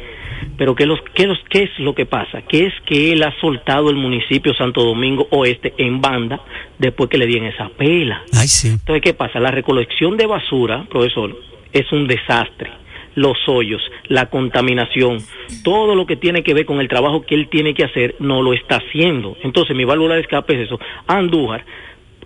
pero 0.56 0.74
¿qué, 0.74 0.86
los, 0.86 1.00
qué, 1.14 1.26
los, 1.26 1.38
¿qué 1.50 1.64
es 1.64 1.78
lo 1.78 1.94
que 1.94 2.06
pasa? 2.06 2.42
Que 2.42 2.66
es 2.66 2.74
que 2.86 3.12
él 3.12 3.22
ha 3.22 3.34
soltado 3.40 3.90
el 3.90 3.96
municipio 3.96 4.54
Santo 4.54 4.82
Domingo 4.82 5.26
Oeste 5.30 5.74
en 5.78 6.00
banda 6.00 6.40
después 6.78 7.10
que 7.10 7.18
le 7.18 7.26
dieron 7.26 7.48
esa 7.48 7.68
pela. 7.68 8.22
Ay, 8.32 8.48
sí. 8.48 8.68
Entonces, 8.68 9.02
¿qué 9.02 9.14
pasa? 9.14 9.40
La 9.40 9.50
recolección 9.50 10.16
de 10.16 10.26
basura, 10.26 10.86
profesor, 10.88 11.36
es 11.72 11.90
un 11.92 12.06
desastre. 12.06 12.70
Los 13.14 13.38
hoyos, 13.48 13.80
la 14.08 14.26
contaminación, 14.28 15.18
todo 15.64 15.94
lo 15.94 16.04
que 16.04 16.16
tiene 16.16 16.42
que 16.42 16.52
ver 16.52 16.66
con 16.66 16.80
el 16.80 16.88
trabajo 16.88 17.22
que 17.22 17.34
él 17.34 17.48
tiene 17.48 17.72
que 17.72 17.84
hacer, 17.84 18.14
no 18.18 18.42
lo 18.42 18.52
está 18.52 18.76
haciendo. 18.76 19.38
Entonces, 19.42 19.74
mi 19.74 19.84
válvula 19.84 20.16
de 20.16 20.20
escape 20.20 20.54
es 20.54 20.66
eso. 20.66 20.78
Andújar, 21.06 21.64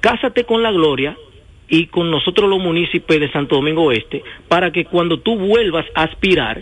cásate 0.01 0.43
con 0.45 0.65
la 0.65 0.73
gloria 0.73 1.17
y 1.69 1.87
con 1.87 2.11
nosotros 2.11 2.51
los 2.51 2.59
municipios 2.59 3.21
de 3.21 3.31
Santo 3.31 3.55
Domingo 3.55 3.85
Oeste 3.85 4.25
para 4.49 4.73
que 4.73 4.85
cuando 4.85 5.21
tú 5.21 5.37
vuelvas 5.37 5.87
a 5.95 6.03
aspirar, 6.03 6.61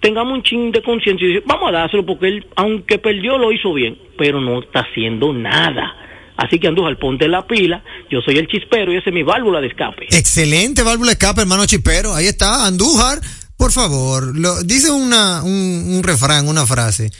tengamos 0.00 0.34
un 0.34 0.42
ching 0.42 0.72
de 0.72 0.82
conciencia 0.82 1.24
y 1.24 1.34
decir, 1.34 1.44
vamos 1.46 1.68
a 1.68 1.72
dárselo 1.72 2.04
porque 2.06 2.28
él, 2.28 2.46
aunque 2.56 2.98
perdió, 2.98 3.38
lo 3.38 3.52
hizo 3.52 3.72
bien, 3.72 3.98
pero 4.16 4.40
no 4.40 4.60
está 4.60 4.80
haciendo 4.80 5.32
nada. 5.32 5.94
Así 6.36 6.60
que 6.60 6.68
Andújar, 6.68 6.98
ponte 6.98 7.26
la 7.26 7.46
pila, 7.46 7.82
yo 8.10 8.20
soy 8.20 8.38
el 8.38 8.46
chispero 8.46 8.92
y 8.92 8.96
esa 8.96 9.10
es 9.10 9.14
mi 9.14 9.24
válvula 9.24 9.60
de 9.60 9.66
escape. 9.66 10.06
Excelente 10.10 10.82
válvula 10.82 11.08
de 11.08 11.14
escape, 11.14 11.40
hermano 11.40 11.66
Chipero. 11.66 12.14
Ahí 12.14 12.26
está, 12.26 12.64
Andújar. 12.66 13.20
Por 13.56 13.72
favor, 13.72 14.38
lo, 14.38 14.62
dice 14.62 14.92
un, 14.92 15.12
un 15.12 16.00
refrán, 16.04 16.46
una 16.46 16.64
frase, 16.64 17.10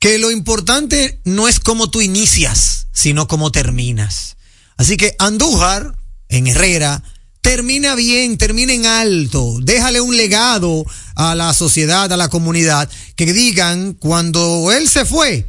que 0.00 0.18
lo 0.18 0.32
importante 0.32 1.20
no 1.24 1.46
es 1.46 1.60
cómo 1.60 1.88
tú 1.88 2.00
inicias, 2.00 2.88
sino 2.90 3.28
cómo 3.28 3.52
terminas. 3.52 4.36
Así 4.76 4.96
que 4.96 5.12
Andújar, 5.20 5.94
en 6.28 6.48
Herrera, 6.48 7.04
termina 7.42 7.94
bien, 7.94 8.38
termina 8.38 8.72
en 8.72 8.86
alto, 8.86 9.58
déjale 9.60 10.00
un 10.00 10.16
legado 10.16 10.86
a 11.16 11.34
la 11.34 11.52
sociedad, 11.52 12.10
a 12.10 12.16
la 12.16 12.28
comunidad, 12.28 12.88
que 13.16 13.32
digan, 13.32 13.94
cuando 13.94 14.72
él 14.72 14.88
se 14.88 15.04
fue, 15.04 15.46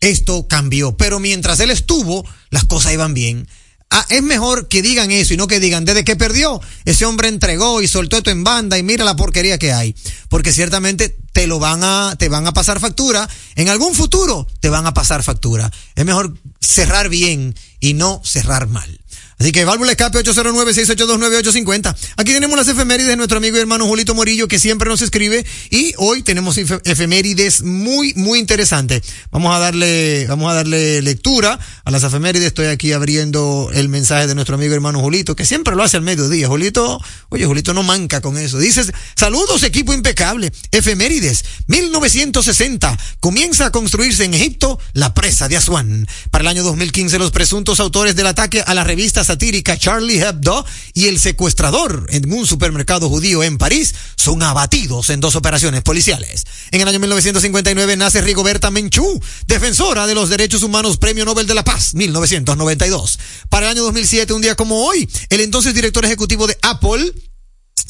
esto 0.00 0.46
cambió, 0.46 0.96
pero 0.96 1.18
mientras 1.18 1.58
él 1.60 1.70
estuvo, 1.70 2.24
las 2.50 2.64
cosas 2.64 2.92
iban 2.92 3.14
bien. 3.14 3.48
Ah, 3.92 4.06
es 4.08 4.22
mejor 4.22 4.68
que 4.68 4.82
digan 4.82 5.10
eso 5.10 5.34
y 5.34 5.36
no 5.36 5.48
que 5.48 5.58
digan, 5.58 5.84
desde 5.84 6.04
que 6.04 6.14
perdió, 6.14 6.60
ese 6.84 7.06
hombre 7.06 7.26
entregó 7.26 7.82
y 7.82 7.88
soltó 7.88 8.18
esto 8.18 8.30
en 8.30 8.44
banda 8.44 8.78
y 8.78 8.84
mira 8.84 9.04
la 9.04 9.16
porquería 9.16 9.58
que 9.58 9.72
hay. 9.72 9.96
Porque 10.28 10.52
ciertamente 10.52 11.16
te 11.32 11.48
lo 11.48 11.58
van 11.58 11.82
a, 11.82 12.14
te 12.16 12.28
van 12.28 12.46
a 12.46 12.52
pasar 12.52 12.78
factura. 12.78 13.28
En 13.56 13.68
algún 13.68 13.96
futuro 13.96 14.46
te 14.60 14.68
van 14.68 14.86
a 14.86 14.94
pasar 14.94 15.24
factura. 15.24 15.72
Es 15.96 16.04
mejor 16.04 16.38
cerrar 16.60 17.08
bien 17.08 17.56
y 17.80 17.94
no 17.94 18.22
cerrar 18.24 18.68
mal. 18.68 18.99
Así 19.40 19.52
que 19.52 19.64
válvula 19.64 19.92
escape 19.92 20.18
809-682-9850. 20.22 21.96
Aquí 22.18 22.32
tenemos 22.32 22.58
las 22.58 22.68
efemérides 22.68 23.08
de 23.08 23.16
nuestro 23.16 23.38
amigo 23.38 23.56
y 23.56 23.60
hermano 23.60 23.86
Julito 23.86 24.14
Morillo 24.14 24.48
que 24.48 24.58
siempre 24.58 24.90
nos 24.90 25.00
escribe 25.00 25.46
y 25.70 25.94
hoy 25.96 26.22
tenemos 26.22 26.58
efe- 26.58 26.80
efemérides 26.84 27.62
muy, 27.62 28.12
muy 28.14 28.38
interesantes. 28.38 29.00
Vamos 29.30 29.54
a 29.56 29.58
darle, 29.58 30.26
vamos 30.28 30.50
a 30.50 30.54
darle 30.56 31.00
lectura 31.00 31.58
a 31.84 31.90
las 31.90 32.02
efemérides. 32.04 32.48
Estoy 32.48 32.66
aquí 32.66 32.92
abriendo 32.92 33.70
el 33.72 33.88
mensaje 33.88 34.26
de 34.26 34.34
nuestro 34.34 34.56
amigo 34.56 34.72
y 34.72 34.74
hermano 34.74 35.00
Julito 35.00 35.34
que 35.34 35.46
siempre 35.46 35.74
lo 35.74 35.82
hace 35.82 35.96
al 35.96 36.02
mediodía. 36.02 36.46
Julito, 36.46 37.00
oye, 37.30 37.46
Julito 37.46 37.72
no 37.72 37.82
manca 37.82 38.20
con 38.20 38.36
eso. 38.36 38.58
Dices, 38.58 38.92
saludos 39.16 39.62
equipo 39.62 39.94
impecable. 39.94 40.52
Efemérides, 40.70 41.46
1960. 41.66 42.98
Comienza 43.20 43.64
a 43.66 43.70
construirse 43.72 44.24
en 44.24 44.34
Egipto 44.34 44.78
la 44.92 45.14
presa 45.14 45.48
de 45.48 45.56
Asuán. 45.56 46.06
Para 46.30 46.42
el 46.42 46.48
año 46.48 46.62
2015 46.62 47.18
los 47.18 47.30
presuntos 47.30 47.80
autores 47.80 48.14
del 48.14 48.26
ataque 48.26 48.60
a 48.66 48.74
la 48.74 48.84
revista 48.84 49.24
satírica 49.30 49.78
Charlie 49.78 50.20
Hebdo 50.20 50.66
y 50.92 51.06
el 51.06 51.20
secuestrador 51.20 52.08
en 52.10 52.32
un 52.32 52.48
supermercado 52.48 53.08
judío 53.08 53.44
en 53.44 53.58
París 53.58 53.94
son 54.16 54.42
abatidos 54.42 55.08
en 55.10 55.20
dos 55.20 55.36
operaciones 55.36 55.82
policiales. 55.82 56.44
En 56.72 56.80
el 56.80 56.88
año 56.88 56.98
1959 56.98 57.96
nace 57.96 58.22
Rigoberta 58.22 58.72
Menchú, 58.72 59.22
defensora 59.46 60.08
de 60.08 60.16
los 60.16 60.30
derechos 60.30 60.64
humanos, 60.64 60.96
Premio 60.96 61.24
Nobel 61.24 61.46
de 61.46 61.54
la 61.54 61.62
Paz, 61.62 61.94
1992. 61.94 63.20
Para 63.48 63.66
el 63.66 63.76
año 63.76 63.84
2007, 63.84 64.32
un 64.32 64.42
día 64.42 64.56
como 64.56 64.84
hoy, 64.84 65.08
el 65.28 65.42
entonces 65.42 65.74
director 65.74 66.04
ejecutivo 66.04 66.48
de 66.48 66.58
Apple, 66.62 67.14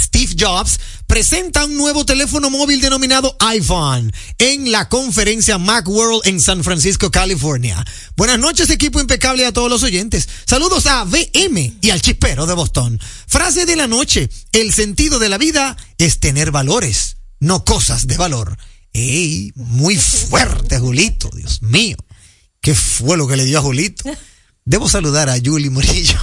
Steve 0.01 0.35
Jobs 0.39 0.81
presenta 1.07 1.65
un 1.65 1.77
nuevo 1.77 2.05
teléfono 2.05 2.51
móvil 2.51 2.81
denominado 2.81 3.37
iPhone 3.41 4.13
en 4.39 4.73
la 4.73 4.89
conferencia 4.89 5.59
Macworld 5.59 6.27
en 6.27 6.41
San 6.41 6.65
Francisco, 6.65 7.11
California. 7.11 7.85
Buenas 8.17 8.39
noches, 8.39 8.71
equipo 8.71 9.01
impecable 9.01 9.45
a 9.45 9.53
todos 9.53 9.71
los 9.71 9.83
oyentes. 9.83 10.29
Saludos 10.47 10.87
a 10.87 11.05
VM 11.05 11.75
y 11.81 11.91
al 11.91 12.01
chispero 12.01 12.47
de 12.47 12.55
Boston. 12.55 12.99
Frase 13.27 13.67
de 13.67 13.77
la 13.77 13.87
noche. 13.87 14.31
El 14.53 14.73
sentido 14.73 15.19
de 15.19 15.29
la 15.29 15.39
vida 15.39 15.77
es 15.99 16.19
tener 16.19 16.51
valores, 16.51 17.19
no 17.39 17.65
cosas 17.65 18.07
de 18.07 18.17
valor. 18.17 18.57
¡Ey! 18.93 19.53
Muy 19.55 19.97
fuerte, 19.97 20.79
Julito. 20.79 21.31
Dios 21.35 21.63
mío. 21.63 21.97
¿Qué 22.61 22.75
fue 22.75 23.17
lo 23.17 23.29
que 23.29 23.37
le 23.37 23.45
dio 23.45 23.59
a 23.59 23.63
Julito? 23.63 24.11
Debo 24.65 24.89
saludar 24.89 25.29
a 25.29 25.39
Julie 25.43 25.71
Morillo. 25.71 26.19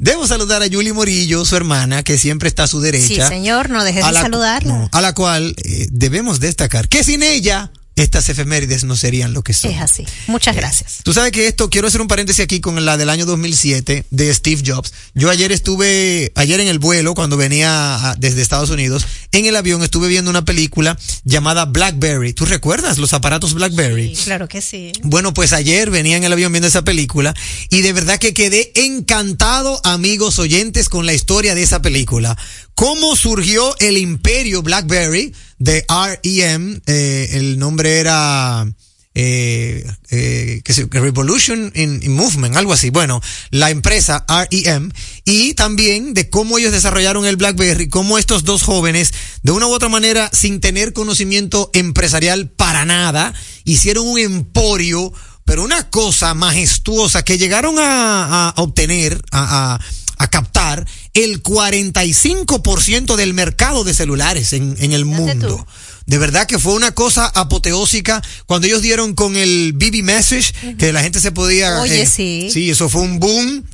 Debo 0.00 0.28
saludar 0.28 0.62
a 0.62 0.66
Julie 0.70 0.92
Morillo, 0.92 1.44
su 1.44 1.56
hermana, 1.56 2.04
que 2.04 2.18
siempre 2.18 2.48
está 2.48 2.62
a 2.62 2.66
su 2.68 2.80
derecha. 2.80 3.06
Sí, 3.06 3.20
señor, 3.34 3.68
no 3.68 3.82
dejes 3.82 4.06
de 4.06 4.12
la- 4.12 4.22
saludarla. 4.22 4.72
no, 4.72 4.88
a 4.92 5.00
la 5.00 5.12
cual 5.12 5.56
eh, 5.64 5.88
debemos 5.90 6.38
destacar 6.38 6.88
que 6.88 7.02
sin 7.02 7.24
ella 7.24 7.72
estas 8.02 8.28
efemérides 8.28 8.84
no 8.84 8.96
serían 8.96 9.32
lo 9.32 9.42
que 9.42 9.52
son. 9.52 9.70
Es 9.72 9.80
así. 9.80 10.04
Muchas 10.26 10.54
gracias. 10.56 10.98
Tú 11.04 11.12
sabes 11.12 11.32
que 11.32 11.46
esto, 11.46 11.70
quiero 11.70 11.88
hacer 11.88 12.00
un 12.00 12.08
paréntesis 12.08 12.42
aquí 12.44 12.60
con 12.60 12.84
la 12.84 12.96
del 12.96 13.08
año 13.10 13.26
2007 13.26 14.04
de 14.10 14.34
Steve 14.34 14.62
Jobs. 14.64 14.92
Yo 15.14 15.30
ayer 15.30 15.52
estuve, 15.52 16.32
ayer 16.34 16.60
en 16.60 16.68
el 16.68 16.78
vuelo, 16.78 17.14
cuando 17.14 17.36
venía 17.36 18.10
a- 18.10 18.14
desde 18.16 18.42
Estados 18.42 18.70
Unidos, 18.70 19.06
en 19.32 19.46
el 19.46 19.56
avión 19.56 19.82
estuve 19.82 20.08
viendo 20.08 20.30
una 20.30 20.44
película 20.44 20.98
llamada 21.24 21.64
Blackberry. 21.66 22.32
¿Tú 22.32 22.44
recuerdas 22.46 22.98
los 22.98 23.12
aparatos 23.12 23.54
Blackberry? 23.54 24.14
Sí, 24.16 24.24
claro 24.24 24.48
que 24.48 24.60
sí. 24.62 24.92
Bueno, 25.02 25.34
pues 25.34 25.52
ayer 25.52 25.90
venía 25.90 26.16
en 26.16 26.24
el 26.24 26.32
avión 26.32 26.52
viendo 26.52 26.68
esa 26.68 26.82
película 26.82 27.34
y 27.70 27.82
de 27.82 27.92
verdad 27.92 28.18
que 28.18 28.34
quedé 28.34 28.72
encantado, 28.74 29.80
amigos 29.84 30.38
oyentes, 30.38 30.88
con 30.88 31.06
la 31.06 31.14
historia 31.14 31.54
de 31.54 31.62
esa 31.62 31.82
película. 31.82 32.36
¿Cómo 32.78 33.16
surgió 33.16 33.74
el 33.80 33.98
imperio 33.98 34.62
BlackBerry 34.62 35.34
de 35.58 35.84
REM? 35.88 36.80
Eh, 36.86 37.30
el 37.32 37.58
nombre 37.58 37.98
era 37.98 38.72
eh, 39.16 39.84
eh, 40.10 40.62
Revolution 40.92 41.72
in, 41.74 42.00
in 42.04 42.14
Movement, 42.14 42.56
algo 42.56 42.72
así. 42.72 42.90
Bueno, 42.90 43.20
la 43.50 43.70
empresa 43.70 44.24
REM 44.28 44.92
y 45.24 45.54
también 45.54 46.14
de 46.14 46.30
cómo 46.30 46.56
ellos 46.56 46.70
desarrollaron 46.70 47.26
el 47.26 47.36
BlackBerry, 47.36 47.88
cómo 47.88 48.16
estos 48.16 48.44
dos 48.44 48.62
jóvenes, 48.62 49.12
de 49.42 49.50
una 49.50 49.66
u 49.66 49.72
otra 49.72 49.88
manera, 49.88 50.30
sin 50.32 50.60
tener 50.60 50.92
conocimiento 50.92 51.72
empresarial 51.74 52.48
para 52.48 52.84
nada, 52.84 53.34
hicieron 53.64 54.06
un 54.06 54.20
emporio, 54.20 55.12
pero 55.44 55.64
una 55.64 55.90
cosa 55.90 56.32
majestuosa 56.34 57.24
que 57.24 57.38
llegaron 57.38 57.80
a, 57.80 58.50
a 58.50 58.62
obtener, 58.62 59.20
a, 59.32 59.74
a, 59.74 59.80
a 60.18 60.28
captar 60.28 60.86
el 61.14 61.42
45% 61.42 63.16
del 63.16 63.34
mercado 63.34 63.84
de 63.84 63.94
celulares 63.94 64.52
en, 64.52 64.76
en 64.78 64.92
el 64.92 65.04
mundo. 65.04 65.56
tú. 65.56 65.66
De 66.08 66.16
verdad 66.16 66.46
que 66.46 66.58
fue 66.58 66.72
una 66.72 66.92
cosa 66.92 67.26
apoteósica 67.26 68.22
cuando 68.46 68.66
ellos 68.66 68.80
dieron 68.80 69.14
con 69.14 69.36
el 69.36 69.74
BB 69.74 70.02
Message, 70.02 70.54
que 70.78 70.90
la 70.90 71.02
gente 71.02 71.20
se 71.20 71.32
podía... 71.32 71.82
Oye, 71.82 72.06
sí. 72.06 72.48
Sí, 72.50 72.70
eso 72.70 72.88
fue 72.88 73.02
un 73.02 73.20
boom. 73.20 73.64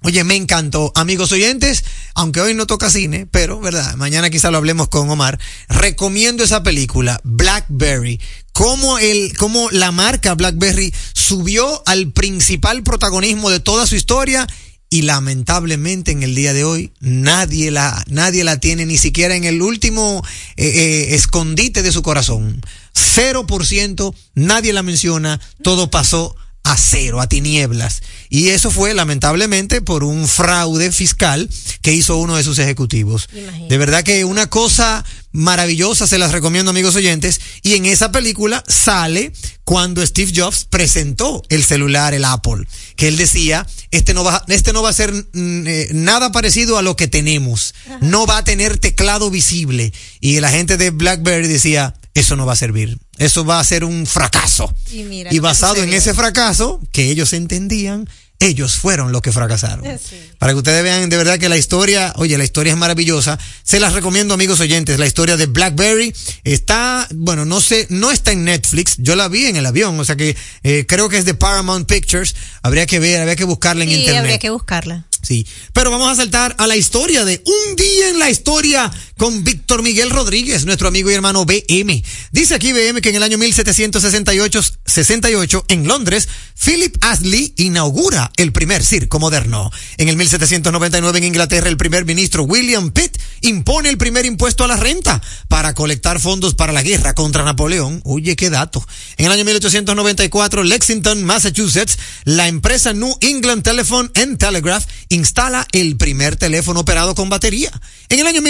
Oye, 0.00 0.24
me 0.24 0.34
encantó. 0.34 0.92
Amigos 0.94 1.32
oyentes, 1.32 1.84
aunque 2.14 2.40
hoy 2.40 2.54
no 2.54 2.66
toca 2.66 2.88
cine, 2.88 3.26
pero, 3.30 3.60
¿verdad? 3.60 3.96
Mañana 3.96 4.30
quizá 4.30 4.50
lo 4.50 4.56
hablemos 4.56 4.88
con 4.88 5.10
Omar. 5.10 5.38
Recomiendo 5.68 6.42
esa 6.42 6.62
película, 6.62 7.20
Blackberry. 7.22 8.18
Cómo 8.52 8.98
el, 8.98 9.36
cómo 9.36 9.70
la 9.70 9.92
marca 9.92 10.34
Blackberry 10.34 10.94
subió 11.12 11.82
al 11.86 12.12
principal 12.12 12.82
protagonismo 12.82 13.50
de 13.50 13.60
toda 13.60 13.86
su 13.86 13.94
historia 13.94 14.46
y 14.94 15.02
lamentablemente 15.02 16.12
en 16.12 16.22
el 16.22 16.36
día 16.36 16.52
de 16.52 16.62
hoy 16.62 16.92
nadie 17.00 17.72
la, 17.72 18.04
nadie 18.06 18.44
la 18.44 18.60
tiene 18.60 18.86
ni 18.86 18.96
siquiera 18.96 19.34
en 19.34 19.42
el 19.42 19.60
último 19.60 20.24
eh, 20.56 20.66
eh, 20.66 21.14
escondite 21.16 21.82
de 21.82 21.90
su 21.90 22.00
corazón. 22.00 22.60
Cero 22.92 23.44
por 23.44 23.66
ciento, 23.66 24.14
nadie 24.36 24.72
la 24.72 24.84
menciona, 24.84 25.40
todo 25.62 25.90
pasó 25.90 26.36
a 26.64 26.76
cero, 26.76 27.20
a 27.20 27.28
tinieblas. 27.28 28.02
Y 28.30 28.48
eso 28.48 28.70
fue 28.70 28.94
lamentablemente 28.94 29.80
por 29.80 30.02
un 30.02 30.26
fraude 30.26 30.90
fiscal 30.90 31.48
que 31.82 31.92
hizo 31.92 32.16
uno 32.16 32.36
de 32.36 32.42
sus 32.42 32.58
ejecutivos. 32.58 33.28
Imagínate. 33.32 33.68
De 33.68 33.78
verdad 33.78 34.02
que 34.02 34.24
una 34.24 34.48
cosa 34.48 35.04
maravillosa, 35.34 36.06
se 36.06 36.16
las 36.16 36.32
recomiendo 36.32 36.70
amigos 36.70 36.94
oyentes. 36.94 37.40
Y 37.62 37.74
en 37.74 37.86
esa 37.86 38.12
película 38.12 38.64
sale 38.66 39.32
cuando 39.64 40.04
Steve 40.06 40.32
Jobs 40.34 40.64
presentó 40.64 41.42
el 41.48 41.64
celular, 41.64 42.14
el 42.14 42.24
Apple, 42.24 42.66
que 42.96 43.08
él 43.08 43.16
decía, 43.16 43.66
este 43.90 44.14
no 44.14 44.24
va, 44.24 44.44
este 44.48 44.72
no 44.72 44.82
va 44.82 44.90
a 44.90 44.94
ser 44.94 45.12
mm, 45.12 45.66
eh, 45.66 45.88
nada 45.92 46.32
parecido 46.32 46.78
a 46.78 46.82
lo 46.82 46.96
que 46.96 47.08
tenemos. 47.08 47.74
No 48.00 48.26
va 48.26 48.38
a 48.38 48.44
tener 48.44 48.78
teclado 48.78 49.30
visible. 49.30 49.92
Y 50.20 50.40
la 50.40 50.50
gente 50.50 50.76
de 50.76 50.90
BlackBerry 50.90 51.48
decía, 51.48 51.94
eso 52.14 52.36
no 52.36 52.46
va 52.46 52.54
a 52.54 52.56
servir. 52.56 52.98
Eso 53.18 53.44
va 53.44 53.60
a 53.60 53.64
ser 53.64 53.84
un 53.84 54.06
fracaso. 54.06 54.74
Y 54.90 55.04
mira 55.04 55.30
basado 55.40 55.82
en 55.82 55.92
ese 55.92 56.14
fracaso, 56.14 56.80
que 56.92 57.10
ellos 57.10 57.32
entendían, 57.32 58.08
ellos 58.40 58.74
fueron 58.76 59.12
los 59.12 59.22
que 59.22 59.32
fracasaron. 59.32 59.84
Sí. 60.04 60.16
Para 60.38 60.52
que 60.52 60.58
ustedes 60.58 60.82
vean 60.82 61.08
de 61.08 61.16
verdad 61.16 61.38
que 61.38 61.48
la 61.48 61.56
historia, 61.56 62.12
oye, 62.16 62.36
la 62.36 62.44
historia 62.44 62.72
es 62.72 62.78
maravillosa. 62.78 63.38
Se 63.62 63.80
las 63.80 63.94
recomiendo, 63.94 64.34
amigos 64.34 64.60
oyentes. 64.60 64.98
La 64.98 65.06
historia 65.06 65.36
de 65.38 65.46
Blackberry 65.46 66.12
está, 66.42 67.06
bueno, 67.14 67.44
no 67.44 67.60
sé, 67.60 67.86
no 67.88 68.10
está 68.10 68.32
en 68.32 68.44
Netflix. 68.44 68.96
Yo 68.98 69.16
la 69.16 69.28
vi 69.28 69.46
en 69.46 69.56
el 69.56 69.64
avión, 69.64 69.98
o 69.98 70.04
sea 70.04 70.16
que 70.16 70.36
eh, 70.62 70.84
creo 70.86 71.08
que 71.08 71.16
es 71.18 71.24
de 71.24 71.34
Paramount 71.34 71.88
Pictures. 71.88 72.34
Habría 72.62 72.84
que 72.86 72.98
ver, 72.98 73.20
habría 73.20 73.36
que 73.36 73.44
buscarla 73.44 73.84
en 73.84 73.90
Sí, 73.90 73.96
internet. 74.00 74.20
habría 74.20 74.38
que 74.38 74.50
buscarla. 74.50 75.06
Sí, 75.22 75.46
pero 75.72 75.90
vamos 75.90 76.10
a 76.12 76.16
saltar 76.16 76.54
a 76.58 76.66
la 76.66 76.76
historia 76.76 77.24
de 77.24 77.42
un 77.46 77.76
día 77.76 78.10
en 78.10 78.18
la 78.18 78.28
historia 78.28 78.92
con 79.16 79.44
Víctor 79.44 79.82
Miguel 79.82 80.10
Rodríguez, 80.10 80.64
nuestro 80.64 80.88
amigo 80.88 81.10
y 81.10 81.14
hermano 81.14 81.44
BM. 81.44 82.02
Dice 82.32 82.54
aquí 82.54 82.72
BM 82.72 83.00
que 83.00 83.10
en 83.10 83.16
el 83.16 83.22
año 83.22 83.38
1768 83.38 84.62
68, 84.84 85.64
en 85.68 85.86
Londres, 85.88 86.28
Philip 86.62 86.96
Astley 87.00 87.52
inaugura 87.56 88.30
el 88.36 88.52
primer 88.52 88.84
circo 88.84 89.18
moderno. 89.18 89.70
En 89.98 90.08
el 90.08 90.16
1799 90.16 91.18
en 91.18 91.24
Inglaterra, 91.24 91.68
el 91.68 91.76
primer 91.76 92.04
ministro 92.04 92.44
William 92.44 92.90
Pitt 92.90 93.18
impone 93.40 93.88
el 93.88 93.98
primer 93.98 94.24
impuesto 94.24 94.64
a 94.64 94.68
la 94.68 94.76
renta 94.76 95.20
para 95.48 95.74
colectar 95.74 96.20
fondos 96.20 96.54
para 96.54 96.72
la 96.72 96.82
guerra 96.82 97.14
contra 97.14 97.44
Napoleón. 97.44 98.00
Oye, 98.04 98.36
qué 98.36 98.50
dato. 98.50 98.86
En 99.16 99.26
el 99.26 99.32
año 99.32 99.44
1894, 99.44 100.62
Lexington, 100.62 101.24
Massachusetts, 101.24 101.98
la 102.24 102.48
empresa 102.48 102.92
New 102.92 103.16
England 103.20 103.62
Telephone 103.62 104.10
and 104.14 104.38
Telegraph 104.38 104.84
instala 105.08 105.66
el 105.72 105.96
primer 105.96 106.36
teléfono 106.36 106.80
operado 106.80 107.14
con 107.14 107.28
batería. 107.28 107.70
En 108.08 108.20
el 108.20 108.26
año 108.26 108.42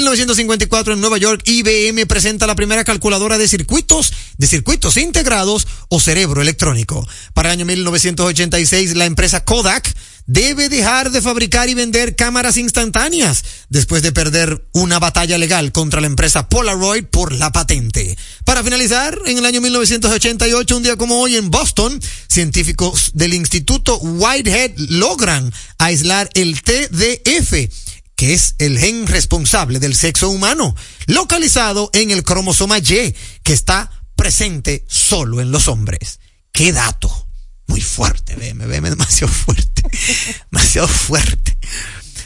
1954 0.55 0.95
en 0.95 1.01
Nueva 1.01 1.19
York, 1.19 1.43
IBM 1.47 2.07
presenta 2.07 2.47
la 2.47 2.55
primera 2.55 2.85
calculadora 2.85 3.39
de 3.39 3.49
circuitos, 3.49 4.13
de 4.39 4.47
circuitos 4.47 4.97
integrados 4.97 5.67
o 5.89 5.99
cerebro 5.99 6.43
electrónico. 6.43 7.07
Para 7.33 7.49
el 7.49 7.59
año 7.59 7.67
1986, 7.67 8.95
la 8.95 9.07
empresa 9.07 9.45
Kodak 9.45 9.93
debe 10.27 10.69
dejar 10.69 11.11
de 11.11 11.21
fabricar 11.21 11.69
y 11.69 11.75
vender 11.75 12.15
cámaras 12.17 12.57
instantáneas 12.57 13.45
después 13.69 14.03
de 14.03 14.13
perder 14.13 14.65
una 14.73 14.99
batalla 14.99 15.39
legal 15.39 15.73
contra 15.73 16.01
la 16.01 16.07
empresa 16.07 16.49
Polaroid 16.49 17.05
por 17.05 17.33
la 17.33 17.51
patente. 17.53 18.17
Para 18.45 18.63
finalizar, 18.63 19.19
en 19.27 19.39
el 19.39 19.47
año 19.47 19.61
1988, 19.61 20.77
un 20.77 20.83
día 20.83 20.97
como 20.97 21.21
hoy 21.21 21.37
en 21.37 21.51
Boston, 21.51 22.01
científicos 22.29 23.11
del 23.15 23.35
Instituto 23.35 23.99
Whitehead 23.99 24.73
logran 24.77 25.53
aislar 25.79 26.31
el 26.35 26.63
TDF 26.63 27.84
que 28.17 28.33
es 28.33 28.55
el 28.59 28.79
gen 28.79 29.07
responsable 29.07 29.79
del 29.79 29.95
sexo 29.95 30.29
humano, 30.29 30.75
localizado 31.07 31.91
en 31.93 32.11
el 32.11 32.23
cromosoma 32.23 32.79
Y, 32.79 33.15
que 33.43 33.53
está 33.53 33.91
presente 34.17 34.85
solo 34.89 35.41
en 35.41 35.51
los 35.51 35.69
hombres. 35.69 36.21
¡Qué 36.53 36.73
dato! 36.73 37.29
Muy 37.67 37.81
fuerte, 37.81 38.37
veme, 38.37 38.67
veme, 38.67 38.91
demasiado 38.97 39.33
fuerte. 39.33 39.83
demasiado 40.51 40.89
fuerte. 40.89 41.59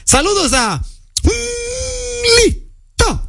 Saludos 0.04 0.52
a 0.52 0.82
Lito 2.44 3.28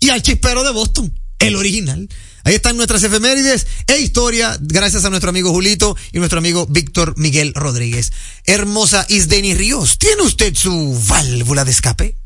y 0.00 0.10
al 0.10 0.22
chispero 0.22 0.64
de 0.64 0.72
Boston, 0.72 1.12
el 1.38 1.56
original. 1.56 2.08
Ahí 2.50 2.56
están 2.56 2.76
nuestras 2.76 3.04
efemérides 3.04 3.68
e 3.86 4.00
historia, 4.00 4.58
gracias 4.60 5.04
a 5.04 5.10
nuestro 5.10 5.30
amigo 5.30 5.52
Julito 5.52 5.96
y 6.10 6.18
nuestro 6.18 6.40
amigo 6.40 6.66
Víctor 6.68 7.14
Miguel 7.16 7.54
Rodríguez. 7.54 8.12
Hermosa 8.44 9.06
Isdeni 9.08 9.54
Ríos, 9.54 9.98
¿tiene 9.98 10.22
usted 10.22 10.52
su 10.56 11.00
válvula 11.06 11.64
de 11.64 11.70
escape? 11.70 12.16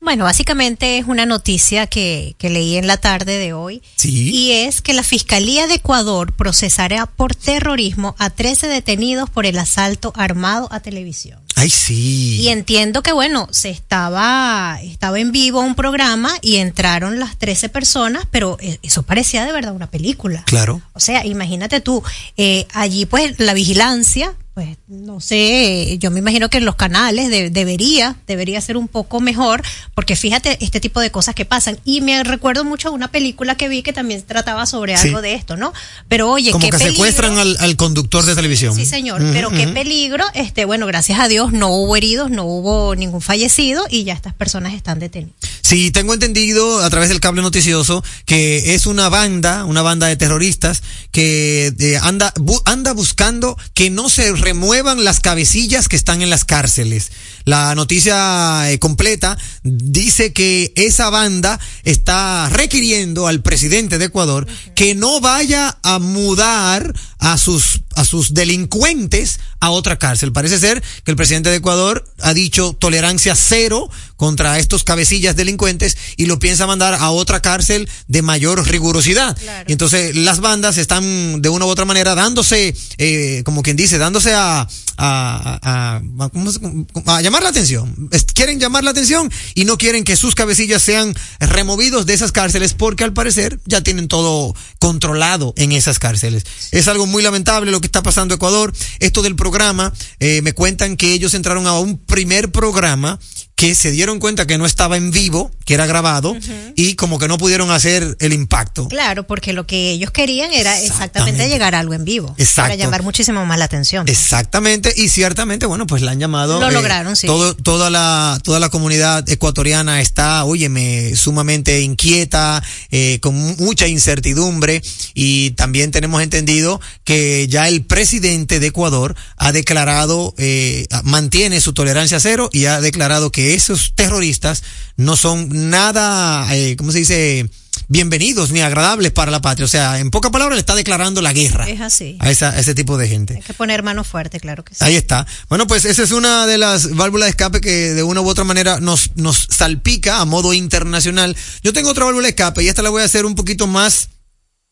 Bueno, 0.00 0.24
básicamente 0.24 0.96
es 0.96 1.06
una 1.06 1.26
noticia 1.26 1.86
que, 1.86 2.34
que 2.38 2.48
leí 2.48 2.78
en 2.78 2.86
la 2.86 2.96
tarde 2.96 3.36
de 3.36 3.52
hoy. 3.52 3.82
Sí. 3.96 4.30
Y 4.30 4.52
es 4.52 4.80
que 4.80 4.94
la 4.94 5.02
Fiscalía 5.02 5.66
de 5.66 5.74
Ecuador 5.74 6.32
procesará 6.32 7.04
por 7.04 7.34
terrorismo 7.34 8.16
a 8.18 8.30
13 8.30 8.68
detenidos 8.68 9.28
por 9.28 9.44
el 9.44 9.58
asalto 9.58 10.14
armado 10.16 10.68
a 10.70 10.80
televisión. 10.80 11.40
Ay, 11.58 11.70
sí. 11.70 12.40
Y 12.40 12.48
entiendo 12.48 13.02
que, 13.02 13.12
bueno, 13.12 13.48
se 13.50 13.70
estaba, 13.70 14.78
estaba 14.82 15.18
en 15.18 15.32
vivo 15.32 15.60
un 15.60 15.74
programa 15.74 16.30
y 16.40 16.56
entraron 16.56 17.18
las 17.18 17.36
13 17.36 17.68
personas, 17.68 18.24
pero 18.30 18.56
eh, 18.60 18.78
eso 18.82 19.02
parecía 19.02 19.44
de 19.44 19.52
verdad 19.52 19.74
una 19.74 19.90
película. 19.90 20.42
Claro. 20.46 20.80
O 20.92 21.00
sea, 21.00 21.26
imagínate 21.26 21.80
tú, 21.80 22.02
eh, 22.36 22.66
allí 22.72 23.06
pues 23.06 23.38
la 23.38 23.54
vigilancia, 23.54 24.34
pues 24.58 24.76
no 24.88 25.20
sé, 25.20 25.98
yo 26.00 26.10
me 26.10 26.18
imagino 26.18 26.50
que 26.50 26.58
en 26.58 26.64
los 26.64 26.74
canales 26.74 27.28
de- 27.30 27.48
debería, 27.48 28.16
debería 28.26 28.60
ser 28.60 28.76
un 28.76 28.88
poco 28.88 29.20
mejor, 29.20 29.62
porque 29.94 30.16
fíjate 30.16 30.58
este 30.60 30.80
tipo 30.80 30.98
de 31.00 31.12
cosas 31.12 31.36
que 31.36 31.44
pasan. 31.44 31.78
Y 31.84 32.00
me 32.00 32.24
recuerdo 32.24 32.64
mucho 32.64 32.88
a 32.88 32.90
una 32.90 33.06
película 33.06 33.54
que 33.56 33.68
vi 33.68 33.84
que 33.84 33.92
también 33.92 34.20
trataba 34.24 34.66
sobre 34.66 34.96
Sí. 34.98 35.06
algo 35.06 35.22
de 35.22 35.34
esto, 35.34 35.56
¿no? 35.56 35.72
Pero 36.08 36.28
oye, 36.28 36.50
Como 36.50 36.64
qué 36.64 36.70
que 36.72 36.76
peligro. 36.78 36.92
secuestran 36.94 37.38
al, 37.38 37.56
al 37.60 37.76
conductor 37.76 38.24
de 38.26 38.34
televisión. 38.34 38.74
Sí, 38.74 38.84
señor, 38.84 39.22
pero 39.32 39.50
qué 39.50 39.68
peligro, 39.68 40.24
este, 40.34 40.64
bueno, 40.64 40.86
gracias 40.86 41.20
a 41.20 41.28
Dios 41.28 41.52
no 41.52 41.68
hubo 41.68 41.94
heridos, 41.94 42.28
no 42.28 42.42
hubo 42.44 42.96
ningún 42.96 43.20
fallecido 43.20 43.86
y 43.88 44.02
ya 44.02 44.14
estas 44.14 44.34
personas 44.34 44.74
están 44.74 44.98
detenidas. 44.98 45.36
Sí, 45.62 45.90
tengo 45.92 46.14
entendido 46.14 46.82
a 46.82 46.90
través 46.90 47.10
del 47.10 47.20
cable 47.20 47.42
noticioso 47.42 48.02
que 48.24 48.74
es 48.74 48.86
una 48.86 49.08
banda, 49.08 49.66
una 49.66 49.82
banda 49.82 50.08
de 50.08 50.16
terroristas 50.16 50.82
que 51.12 51.72
eh, 51.78 51.98
anda 52.02 52.32
bu- 52.34 52.62
anda 52.64 52.92
buscando 52.92 53.56
que 53.74 53.90
no 53.90 54.08
se 54.08 54.32
remuevan 54.48 55.04
las 55.04 55.20
cabecillas 55.20 55.88
que 55.88 55.96
están 55.96 56.22
en 56.22 56.30
las 56.30 56.46
cárceles. 56.46 57.12
La 57.44 57.74
noticia 57.74 58.72
eh, 58.72 58.78
completa 58.78 59.36
dice 59.62 60.32
que 60.32 60.72
esa 60.74 61.10
banda 61.10 61.60
está 61.84 62.48
requiriendo 62.48 63.26
al 63.26 63.42
presidente 63.42 63.98
de 63.98 64.06
Ecuador 64.06 64.46
que 64.74 64.94
no 64.94 65.20
vaya 65.20 65.76
a 65.82 65.98
mudar 65.98 66.94
a 67.18 67.36
sus, 67.36 67.82
a 67.94 68.06
sus 68.06 68.32
delincuentes 68.32 69.38
a 69.60 69.70
otra 69.70 69.98
cárcel. 69.98 70.32
Parece 70.32 70.58
ser 70.58 70.82
que 71.04 71.10
el 71.10 71.16
presidente 71.16 71.50
de 71.50 71.56
Ecuador 71.56 72.04
ha 72.20 72.34
dicho 72.34 72.76
tolerancia 72.78 73.34
cero 73.34 73.88
contra 74.16 74.58
estos 74.58 74.84
cabecillas 74.84 75.36
delincuentes 75.36 75.96
y 76.16 76.26
lo 76.26 76.38
piensa 76.38 76.66
mandar 76.66 76.94
a 76.94 77.10
otra 77.10 77.40
cárcel 77.40 77.88
de 78.08 78.22
mayor 78.22 78.66
rigurosidad. 78.68 79.36
Claro. 79.36 79.64
Y 79.68 79.72
entonces 79.72 80.16
las 80.16 80.40
bandas 80.40 80.76
están 80.78 81.40
de 81.40 81.48
una 81.48 81.64
u 81.66 81.68
otra 81.68 81.84
manera 81.84 82.14
dándose, 82.14 82.74
eh, 82.98 83.42
como 83.44 83.62
quien 83.62 83.76
dice, 83.76 83.98
dándose 83.98 84.34
a, 84.34 84.60
a, 84.60 84.66
a, 84.96 85.96
a- 86.24 86.28
¿cómo 86.30 86.50
se- 86.52 86.60
a 87.06 87.20
llamar 87.22 87.42
la 87.42 87.50
atención. 87.50 88.08
Quieren 88.34 88.58
llamar 88.60 88.82
la 88.84 88.90
atención 88.90 89.30
y 89.54 89.64
no 89.64 89.78
quieren 89.78 90.02
que 90.04 90.16
sus 90.16 90.34
cabecillas 90.34 90.82
sean 90.82 91.14
removidos 91.38 92.06
de 92.06 92.14
esas 92.14 92.32
cárceles 92.32 92.74
porque 92.74 93.04
al 93.04 93.12
parecer 93.12 93.60
ya 93.66 93.82
tienen 93.82 94.08
todo 94.08 94.54
controlado 94.80 95.54
en 95.56 95.72
esas 95.72 95.98
cárceles. 95.98 96.44
Es 96.72 96.88
algo 96.88 97.06
muy 97.06 97.22
lamentable 97.22 97.70
lo 97.70 97.80
que 97.80 97.86
está 97.86 98.02
pasando 98.02 98.34
en 98.34 98.38
Ecuador. 98.38 98.72
Esto 99.00 99.22
del 99.22 99.36
programa, 99.50 99.92
eh, 100.20 100.42
me 100.42 100.52
cuentan 100.52 100.96
que 100.96 101.12
ellos 101.14 101.32
entraron 101.34 101.66
a 101.66 101.78
un 101.78 101.96
primer 101.98 102.50
programa 102.52 103.18
que 103.54 103.74
se 103.74 103.90
dieron 103.90 104.20
cuenta 104.20 104.46
que 104.46 104.56
no 104.56 104.66
estaba 104.66 104.96
en 104.96 105.10
vivo, 105.10 105.50
que 105.64 105.74
era 105.74 105.84
grabado, 105.84 106.36
y 106.76 106.94
como 106.94 107.18
que 107.18 107.26
no 107.26 107.38
pudieron 107.38 107.72
hacer 107.72 108.16
el 108.20 108.32
impacto. 108.32 108.86
Claro, 108.86 109.26
porque 109.26 109.52
lo 109.52 109.66
que 109.66 109.90
ellos 109.90 110.12
querían 110.12 110.52
era 110.52 110.74
exactamente, 110.78 110.98
Exactamente. 111.42 111.48
llegar 111.48 111.74
a 111.74 111.80
algo 111.80 111.92
en 111.94 112.04
vivo. 112.04 112.32
Exacto. 112.38 112.68
Para 112.70 112.74
llamar 112.76 113.02
muchísimo 113.02 113.44
más 113.46 113.58
la 113.58 113.64
atención. 113.64 114.08
Exactamente, 114.08 114.94
y 114.96 115.08
ciertamente, 115.08 115.66
bueno, 115.66 115.88
pues 115.88 116.02
la 116.02 116.12
han 116.12 116.20
llamado. 116.20 116.60
Lo 116.60 116.68
eh, 116.68 116.72
lograron, 116.72 117.16
sí. 117.16 117.26
Todo, 117.26 117.56
toda 117.56 117.90
la, 117.90 118.38
toda 118.44 118.60
la 118.60 118.68
comunidad 118.68 119.28
ecuatoriana 119.28 120.00
está, 120.02 120.44
óyeme, 120.44 121.16
sumamente 121.16 121.80
inquieta, 121.80 122.62
eh, 122.92 123.18
con 123.20 123.34
mu- 123.34 123.56
mucha 123.58 123.88
incertidumbre, 123.88 124.82
y 125.14 125.50
también 125.52 125.90
tenemos 125.90 126.22
entendido 126.22 126.80
que 127.02 127.48
ya 127.48 127.66
el 127.66 127.84
presidente 127.84 128.60
de 128.60 128.68
Ecuador 128.68 129.16
ha 129.38 129.52
declarado, 129.52 130.34
eh, 130.38 130.86
mantiene 131.04 131.60
su 131.60 131.72
tolerancia 131.72 132.20
cero 132.20 132.50
y 132.52 132.66
ha 132.66 132.80
declarado 132.80 133.30
que 133.32 133.54
esos 133.54 133.92
terroristas 133.94 134.62
no 134.96 135.16
son 135.16 135.70
nada, 135.70 136.46
eh, 136.54 136.76
¿cómo 136.76 136.92
se 136.92 136.98
dice? 136.98 137.48
bienvenidos 137.90 138.50
ni 138.50 138.60
agradables 138.60 139.12
para 139.12 139.30
la 139.30 139.40
patria. 139.40 139.64
O 139.64 139.68
sea, 139.68 139.98
en 139.98 140.10
pocas 140.10 140.30
palabras 140.30 140.56
le 140.56 140.60
está 140.60 140.74
declarando 140.74 141.22
la 141.22 141.32
guerra 141.32 141.68
Es 141.68 141.80
así. 141.80 142.16
a, 142.20 142.30
esa, 142.30 142.50
a 142.50 142.58
ese 142.58 142.74
tipo 142.74 142.98
de 142.98 143.08
gente. 143.08 143.34
Hay 143.36 143.42
que 143.42 143.54
poner 143.54 143.82
mano 143.82 144.04
fuerte, 144.04 144.40
claro 144.40 144.62
que 144.64 144.74
sí. 144.74 144.84
Ahí 144.84 144.94
está. 144.96 145.26
Bueno, 145.48 145.66
pues 145.66 145.84
esa 145.84 146.02
es 146.02 146.12
una 146.12 146.46
de 146.46 146.58
las 146.58 146.94
válvulas 146.94 147.26
de 147.26 147.30
escape 147.30 147.60
que 147.60 147.94
de 147.94 148.02
una 148.02 148.20
u 148.20 148.28
otra 148.28 148.44
manera 148.44 148.78
nos, 148.80 149.12
nos 149.16 149.46
salpica 149.50 150.20
a 150.20 150.24
modo 150.26 150.52
internacional. 150.52 151.34
Yo 151.62 151.72
tengo 151.72 151.90
otra 151.90 152.04
válvula 152.04 152.24
de 152.24 152.30
escape 152.30 152.62
y 152.62 152.68
esta 152.68 152.82
la 152.82 152.90
voy 152.90 153.02
a 153.02 153.06
hacer 153.06 153.24
un 153.24 153.34
poquito 153.34 153.66
más, 153.66 154.10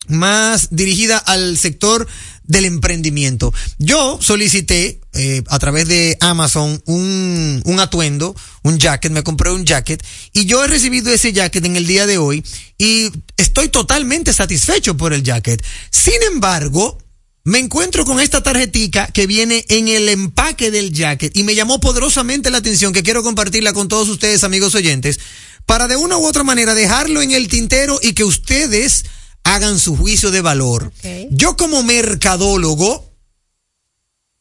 más 0.09 0.69
dirigida 0.71 1.19
al 1.19 1.57
sector 1.59 2.07
del 2.45 2.65
emprendimiento. 2.65 3.53
Yo 3.79 4.19
solicité 4.21 5.01
eh, 5.13 5.43
a 5.49 5.59
través 5.59 5.89
de 5.89 6.17
Amazon 6.21 6.81
un, 6.87 7.63
un 7.65 7.81
atuendo, 7.81 8.35
un 8.63 8.79
jacket, 8.79 9.13
me 9.13 9.23
compré 9.23 9.51
un 9.51 9.65
jacket 9.65 10.05
y 10.33 10.47
yo 10.47 10.65
he 10.65 10.69
recibido 10.69 11.13
ese 11.13 11.33
jacket 11.33 11.65
en 11.65 11.77
el 11.77 11.87
día 11.87 12.07
de 12.07 12.19
hoy 12.19 12.45
y 12.79 13.11
estoy 13.37 13.69
totalmente 13.69 14.33
satisfecho 14.33 14.97
por 14.97 15.13
el 15.13 15.23
jacket. 15.23 15.65
Sin 15.91 16.23
embargo, 16.31 16.99
me 17.47 17.61
encuentro 17.61 18.05
con 18.05 18.19
esta 18.19 18.43
tarjetica 18.43 19.07
que 19.07 19.29
viene 19.29 19.65
en 19.69 19.87
el 19.87 20.09
empaque 20.09 20.73
del 20.73 20.93
jacket 20.93 21.37
y 21.37 21.45
me 21.45 21.55
llamó 21.55 21.79
poderosamente 21.79 22.51
la 22.51 22.59
atención 22.59 22.93
que 22.93 23.05
quiero 23.05 23.23
compartirla 23.23 23.73
con 23.73 23.87
todos 23.87 24.09
ustedes, 24.09 24.43
amigos 24.43 24.75
oyentes, 24.75 25.21
para 25.65 25.87
de 25.87 25.95
una 25.95 26.17
u 26.17 26.27
otra 26.27 26.43
manera 26.43 26.75
dejarlo 26.75 27.23
en 27.23 27.31
el 27.31 27.47
tintero 27.47 28.01
y 28.03 28.15
que 28.15 28.25
ustedes 28.25 29.05
hagan 29.47 29.79
su 29.79 29.97
juicio 29.97 30.31
de 30.33 30.41
valor. 30.41 30.93
Yo 31.31 31.57
como 31.57 31.83
mercadólogo, 31.85 33.13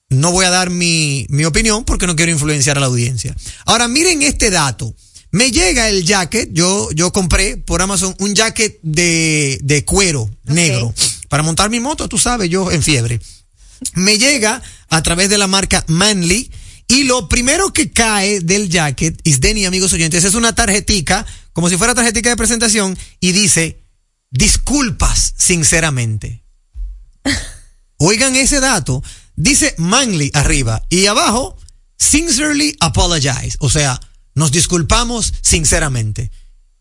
no 0.10 0.32
voy 0.32 0.46
a 0.46 0.50
dar 0.50 0.72
mi, 0.72 1.28
mi 1.30 1.46
opinión 1.46 1.86
porque 1.86 2.08
no 2.08 2.15
quiero 2.15 2.32
influenciar 2.32 2.78
a 2.78 2.82
la 2.82 2.88
audiencia. 2.88 3.36
Ahora 3.65 3.88
miren 3.88 4.24
este 4.24 4.50
dato. 4.50 4.96
Me 5.30 5.52
llega 5.52 5.89
el 5.89 6.06
jacket, 6.06 6.50
yo, 6.54 6.89
yo 6.94 7.12
compré 7.12 7.58
por 7.58 7.82
Amazon 7.82 8.15
un 8.20 8.34
jacket 8.34 8.80
de, 8.82 9.60
de 9.62 9.86
cuero 9.86 10.30
negro 10.46 10.94
para 11.30 11.44
montar 11.44 11.70
mi 11.70 11.80
moto, 11.80 12.10
tú 12.10 12.18
sabes, 12.18 12.50
yo 12.50 12.72
en 12.72 12.82
fiebre. 12.82 13.20
Me 13.94 14.18
llega 14.18 14.62
a 14.89 15.04
través 15.04 15.30
de 15.30 15.38
la 15.38 15.48
marca 15.48 15.84
Manly 15.88 16.50
y 16.88 17.04
lo 17.04 17.28
primero 17.28 17.74
que 17.74 17.91
cae 17.91 18.39
del 18.39 18.70
jacket, 18.70 19.20
Isdeni, 19.24 19.65
amigos 19.65 19.94
oyentes, 19.94 20.24
es 20.24 20.34
una 20.34 20.56
tarjetica, 20.56 21.26
como 21.52 21.70
si 21.70 21.78
fuera 21.78 21.94
tarjetica 21.94 22.30
de 22.30 22.38
presentación 22.38 22.98
y 23.20 23.34
dice, 23.34 23.85
disculpas 24.36 25.34
sinceramente. 25.38 26.43
Oigan 27.98 28.36
ese 28.36 28.60
dato. 28.60 29.02
Dice 29.36 29.76
Manly 29.78 30.32
arriba 30.34 30.86
y 30.89 31.08
abajo, 31.08 31.58
sincerely 31.98 32.76
apologize. 32.80 33.58
O 33.60 33.69
sea, 33.69 34.00
nos 34.34 34.52
disculpamos 34.52 35.34
sinceramente. 35.41 36.32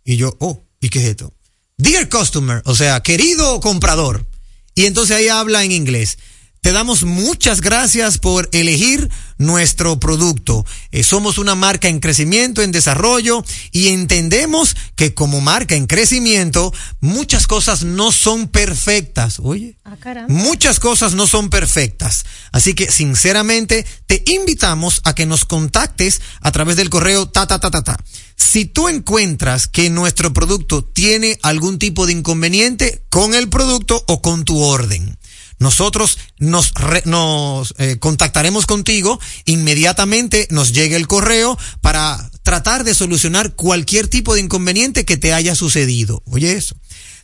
Y 0.04 0.16
yo, 0.16 0.36
oh, 0.40 0.62
¿y 0.80 0.88
qué 0.88 1.00
es 1.00 1.06
esto? 1.06 1.32
Dear 1.76 2.08
customer, 2.08 2.62
o 2.66 2.74
sea, 2.74 3.00
querido 3.00 3.60
comprador. 3.60 4.26
Y 4.74 4.86
entonces 4.86 5.16
ahí 5.16 5.28
habla 5.28 5.64
en 5.64 5.72
inglés. 5.72 6.18
Te 6.64 6.72
damos 6.72 7.02
muchas 7.04 7.60
gracias 7.60 8.16
por 8.16 8.48
elegir 8.52 9.10
nuestro 9.36 10.00
producto. 10.00 10.64
Eh, 10.92 11.02
somos 11.02 11.36
una 11.36 11.54
marca 11.54 11.88
en 11.88 12.00
crecimiento, 12.00 12.62
en 12.62 12.72
desarrollo 12.72 13.44
y 13.70 13.88
entendemos 13.88 14.74
que 14.96 15.12
como 15.12 15.42
marca 15.42 15.74
en 15.74 15.86
crecimiento, 15.86 16.72
muchas 17.00 17.46
cosas 17.46 17.84
no 17.84 18.12
son 18.12 18.48
perfectas. 18.48 19.40
Oye, 19.40 19.76
Ah. 19.84 20.24
Muchas 20.28 20.80
cosas 20.80 21.12
no 21.12 21.26
son 21.26 21.50
perfectas. 21.50 22.24
Así 22.50 22.72
que, 22.72 22.90
sinceramente, 22.90 23.84
te 24.06 24.22
invitamos 24.26 25.02
a 25.04 25.14
que 25.14 25.26
nos 25.26 25.44
contactes 25.44 26.22
a 26.40 26.50
través 26.50 26.76
del 26.76 26.88
correo 26.88 27.28
ta 27.28 27.46
ta 27.46 27.60
ta 27.60 27.70
ta 27.70 27.84
ta. 27.84 27.98
Si 28.36 28.64
tú 28.64 28.88
encuentras 28.88 29.68
que 29.68 29.90
nuestro 29.90 30.32
producto 30.32 30.82
tiene 30.82 31.38
algún 31.42 31.78
tipo 31.78 32.06
de 32.06 32.12
inconveniente 32.12 33.04
con 33.10 33.34
el 33.34 33.50
producto 33.50 34.02
o 34.08 34.22
con 34.22 34.44
tu 34.44 34.58
orden, 34.62 35.18
nosotros 35.64 36.18
nos, 36.38 36.72
re- 36.74 37.02
nos 37.06 37.74
eh, 37.78 37.98
contactaremos 37.98 38.66
contigo, 38.66 39.18
inmediatamente 39.46 40.46
nos 40.50 40.72
llegue 40.72 40.94
el 40.96 41.06
correo 41.08 41.58
para 41.80 42.30
tratar 42.42 42.84
de 42.84 42.94
solucionar 42.94 43.54
cualquier 43.54 44.06
tipo 44.08 44.34
de 44.34 44.42
inconveniente 44.42 45.04
que 45.04 45.16
te 45.16 45.32
haya 45.32 45.54
sucedido. 45.54 46.22
Oye 46.26 46.52
eso. 46.52 46.76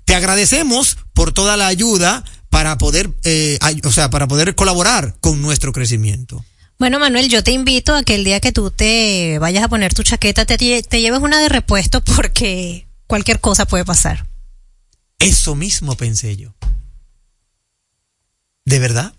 Te 0.06 0.14
agradecemos 0.14 0.96
por 1.12 1.32
toda 1.32 1.56
la 1.56 1.66
ayuda 1.68 2.24
para 2.48 2.78
poder, 2.78 3.10
eh, 3.24 3.58
ay- 3.60 3.80
o 3.84 3.92
sea, 3.92 4.10
para 4.10 4.26
poder 4.26 4.54
colaborar 4.54 5.14
con 5.20 5.40
nuestro 5.42 5.72
crecimiento. 5.72 6.44
Bueno, 6.78 6.98
Manuel, 6.98 7.28
yo 7.28 7.44
te 7.44 7.52
invito 7.52 7.94
a 7.94 8.02
que 8.02 8.14
el 8.14 8.24
día 8.24 8.40
que 8.40 8.52
tú 8.52 8.70
te 8.70 9.38
vayas 9.38 9.62
a 9.62 9.68
poner 9.68 9.92
tu 9.92 10.02
chaqueta 10.02 10.46
te, 10.46 10.56
te 10.82 11.00
lleves 11.02 11.20
una 11.20 11.38
de 11.40 11.50
repuesto 11.50 12.02
porque 12.02 12.88
cualquier 13.06 13.38
cosa 13.38 13.66
puede 13.66 13.84
pasar. 13.84 14.26
Eso 15.18 15.54
mismo 15.54 15.94
pensé 15.96 16.36
yo. 16.38 16.54
¿De 18.70 18.78
verdad? 18.78 19.12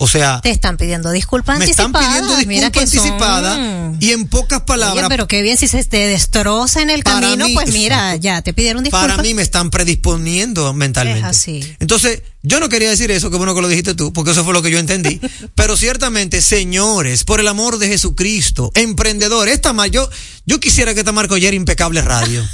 O 0.00 0.06
sea, 0.06 0.40
Te 0.40 0.50
están 0.50 0.76
pidiendo 0.76 1.10
disculpas 1.10 1.58
me 1.58 1.64
están 1.64 1.86
anticipadas. 1.86 2.22
pidiendo 2.22 2.46
Mira 2.46 2.68
disculpa 2.68 2.80
que 2.80 2.86
son- 2.86 2.98
anticipada 3.00 3.92
y 3.98 4.12
en 4.12 4.28
pocas 4.28 4.58
Oye, 4.60 4.66
palabras, 4.66 5.06
pero 5.08 5.26
qué 5.26 5.42
bien, 5.42 5.56
si 5.56 5.66
se 5.66 5.82
te 5.82 5.96
destroza 6.06 6.82
en 6.82 6.90
el 6.90 7.02
camino, 7.02 7.46
mí, 7.48 7.54
pues 7.54 7.72
mira, 7.72 7.96
exacto. 8.14 8.22
ya 8.22 8.42
te 8.42 8.52
pidieron 8.54 8.84
disculpas. 8.84 9.08
para 9.10 9.20
mí 9.22 9.34
me 9.34 9.42
están 9.42 9.70
predisponiendo 9.70 10.72
mentalmente. 10.72 11.18
Es 11.18 11.24
así. 11.24 11.76
Entonces, 11.80 12.22
yo 12.44 12.60
no 12.60 12.68
quería 12.68 12.90
decir 12.90 13.10
eso, 13.10 13.28
que 13.28 13.38
bueno 13.38 13.56
que 13.56 13.60
lo 13.60 13.66
dijiste 13.66 13.94
tú, 13.94 14.12
porque 14.12 14.30
eso 14.30 14.44
fue 14.44 14.52
lo 14.52 14.62
que 14.62 14.70
yo 14.70 14.78
entendí. 14.78 15.20
Pero 15.56 15.76
ciertamente, 15.76 16.42
señores, 16.42 17.24
por 17.24 17.40
el 17.40 17.48
amor 17.48 17.78
de 17.78 17.88
Jesucristo, 17.88 18.70
emprendedor, 18.76 19.48
esta 19.48 19.74
yo, 19.88 20.08
yo 20.46 20.60
quisiera 20.60 20.94
que 20.94 21.00
esta 21.00 21.10
marca 21.10 21.34
oyera 21.34 21.56
impecable 21.56 22.02
radio. 22.02 22.46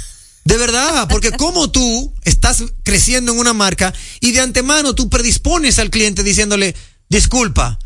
De 0.45 0.57
verdad, 0.57 1.07
porque 1.09 1.31
como 1.31 1.71
tú 1.71 2.13
estás 2.23 2.63
creciendo 2.83 3.31
en 3.33 3.39
una 3.39 3.51
marca 3.53 3.93
y 4.21 4.31
de 4.31 4.41
antemano 4.41 4.93
tú 4.93 5.09
predispones 5.09 5.79
al 5.79 5.89
cliente 5.89 6.23
diciéndole, 6.23 6.75
disculpa, 7.09 7.79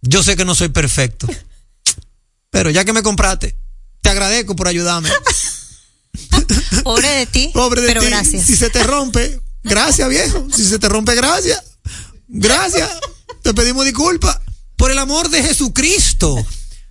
yo 0.00 0.22
sé 0.22 0.34
que 0.34 0.46
no 0.46 0.54
soy 0.54 0.70
perfecto, 0.70 1.26
pero 2.48 2.70
ya 2.70 2.86
que 2.86 2.94
me 2.94 3.02
compraste, 3.02 3.54
te 4.00 4.08
agradezco 4.08 4.56
por 4.56 4.66
ayudarme. 4.66 5.10
Pobre 6.84 7.08
de 7.08 7.26
ti, 7.26 7.50
Pobre 7.52 7.82
de 7.82 7.88
pero 7.88 8.00
ti. 8.00 8.06
gracias. 8.06 8.46
Si 8.46 8.56
se 8.56 8.70
te 8.70 8.82
rompe, 8.82 9.38
gracias, 9.62 10.08
viejo. 10.08 10.46
Si 10.54 10.64
se 10.64 10.78
te 10.78 10.88
rompe, 10.88 11.14
gracias. 11.14 11.62
Gracias. 12.28 12.88
Te 13.42 13.52
pedimos 13.52 13.84
disculpas. 13.84 14.38
Por 14.76 14.90
el 14.90 14.98
amor 14.98 15.28
de 15.28 15.42
Jesucristo. 15.42 16.34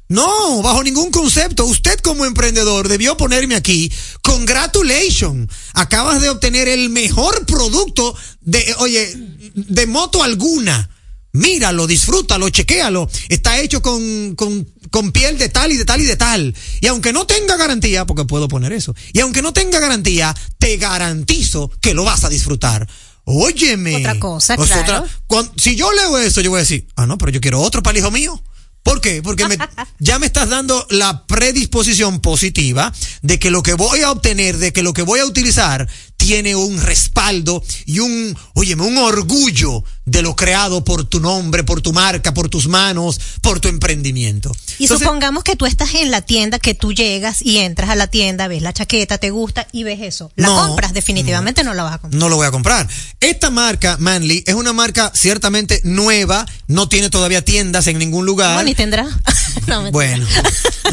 No, 0.10 0.62
bajo 0.63 0.84
ningún 0.84 1.12
concepto. 1.12 1.65
Usted 1.65 2.00
como 2.00 2.26
emprendedor 2.26 2.88
debió 2.88 3.15
ponerme 3.15 3.56
aquí. 3.56 3.91
Congratulations. 4.24 5.50
Acabas 5.74 6.22
de 6.22 6.30
obtener 6.30 6.67
el 6.67 6.89
mejor 6.89 7.45
producto 7.45 8.15
de, 8.41 8.76
oye, 8.80 9.13
de 9.54 9.86
moto 9.88 10.24
alguna. 10.24 10.89
Míralo, 11.32 11.86
disfrútalo, 11.86 12.50
chequéalo. 12.50 13.08
Está 13.30 13.60
hecho 13.60 13.84
con, 13.84 14.34
con, 14.36 14.67
con 14.89 15.12
piel 15.12 15.38
de 15.38 15.50
tal 15.50 15.72
y 15.72 15.78
de 15.78 15.86
tal 15.86 16.02
y 16.02 16.06
de 16.06 16.15
tal. 16.17 16.56
Y 16.82 16.88
aunque 16.88 17.13
no 17.13 17.28
tenga 17.28 17.56
garantía, 17.56 18.06
porque 18.08 18.26
puedo 18.26 18.48
poner 18.48 18.74
eso, 18.74 18.95
y 19.13 19.19
aunque 19.19 19.43
no 19.43 19.54
tenga 19.54 19.80
garantía, 19.80 20.36
te 20.58 20.78
garantizo 20.78 21.69
que 21.82 21.93
lo 21.93 22.04
vas 22.04 22.24
a 22.24 22.30
disfrutar. 22.30 22.88
Óyeme. 23.26 23.98
Otra 23.98 24.19
cosa, 24.19 24.56
claro. 24.56 25.06
otra- 25.28 25.52
si 25.58 25.76
yo 25.76 25.93
leo 25.93 26.17
eso, 26.17 26.41
yo 26.41 26.50
voy 26.50 26.58
a 26.58 26.62
decir, 26.62 26.88
ah, 26.95 27.06
no, 27.06 27.19
pero 27.19 27.32
yo 27.32 27.39
quiero 27.41 27.62
otro 27.62 27.84
para 27.84 27.91
el 27.95 28.04
hijo 28.04 28.10
mío. 28.10 28.41
¿Por 28.84 29.02
qué? 29.02 29.22
Porque 29.22 29.48
me- 29.48 29.58
ya 30.00 30.20
me 30.20 30.26
estás 30.26 30.50
dando 30.50 30.86
la 30.89 31.26
predisposición 31.28 32.22
positiva 32.22 32.94
de 33.22 33.39
que 33.39 33.52
lo 33.52 33.62
que 33.63 33.74
voy 33.74 34.02
a 34.02 34.12
obtener, 34.12 34.58
de 34.58 34.74
que 34.74 34.84
lo 34.84 34.94
que 34.94 35.02
voy 35.04 35.20
a 35.20 35.26
utilizar, 35.26 35.88
tiene 36.19 36.53
un 36.53 36.82
respaldo 36.82 37.63
y 37.86 37.99
un, 37.99 38.38
óyeme, 38.53 38.84
un 38.84 38.97
orgullo 38.97 39.86
de 40.05 40.21
lo 40.21 40.36
creado 40.36 40.84
por 40.84 41.05
tu 41.05 41.21
nombre, 41.21 41.63
por 41.63 41.82
tu 41.82 41.93
marca, 41.93 42.34
por 42.34 42.49
tus 42.49 42.67
manos, 42.67 43.19
por 43.41 43.60
tu 43.62 43.69
emprendimiento. 43.69 44.51
Y 44.79 44.84
Entonces, 44.84 45.05
supongamos 45.08 45.43
que 45.45 45.55
tú 45.55 45.65
estás 45.65 45.95
en 45.95 46.12
la 46.12 46.21
tienda, 46.21 46.60
que 46.60 46.73
tú 46.73 46.91
llegas 46.93 47.41
y 47.41 47.60
entras 47.60 47.89
a 47.89 47.95
la 47.95 48.08
tienda, 48.08 48.47
ves 48.49 48.62
la 48.62 48.73
chaqueta, 48.73 49.17
te 49.17 49.29
gusta 49.29 49.65
y 49.71 49.84
ves 49.86 49.99
eso. 50.01 50.32
La 50.36 50.47
No, 50.47 50.67
compras, 50.67 50.93
definitivamente 50.93 51.63
no. 51.63 51.73
la 51.73 51.84
vas 51.84 51.93
a 51.93 51.97
comprar. 51.99 52.19
no 52.19 52.27
lo 52.27 52.36
voy 52.36 52.47
a 52.47 52.51
comprar. 52.51 52.88
Esta 53.21 53.49
marca, 53.49 53.95
Manly, 53.99 54.43
es 54.45 54.55
una 54.55 54.73
marca 54.73 55.12
ciertamente 55.15 55.79
nueva, 55.86 56.45
no 56.67 56.89
tiene 56.89 57.10
todavía 57.10 57.45
tiendas 57.45 57.88
en 57.88 57.97
ningún 57.97 58.25
lugar. 58.25 58.58
No, 58.58 58.63
ni 58.63 58.75
tendrá. 58.75 59.08
No. 59.67 59.91
Bueno, 59.91 60.25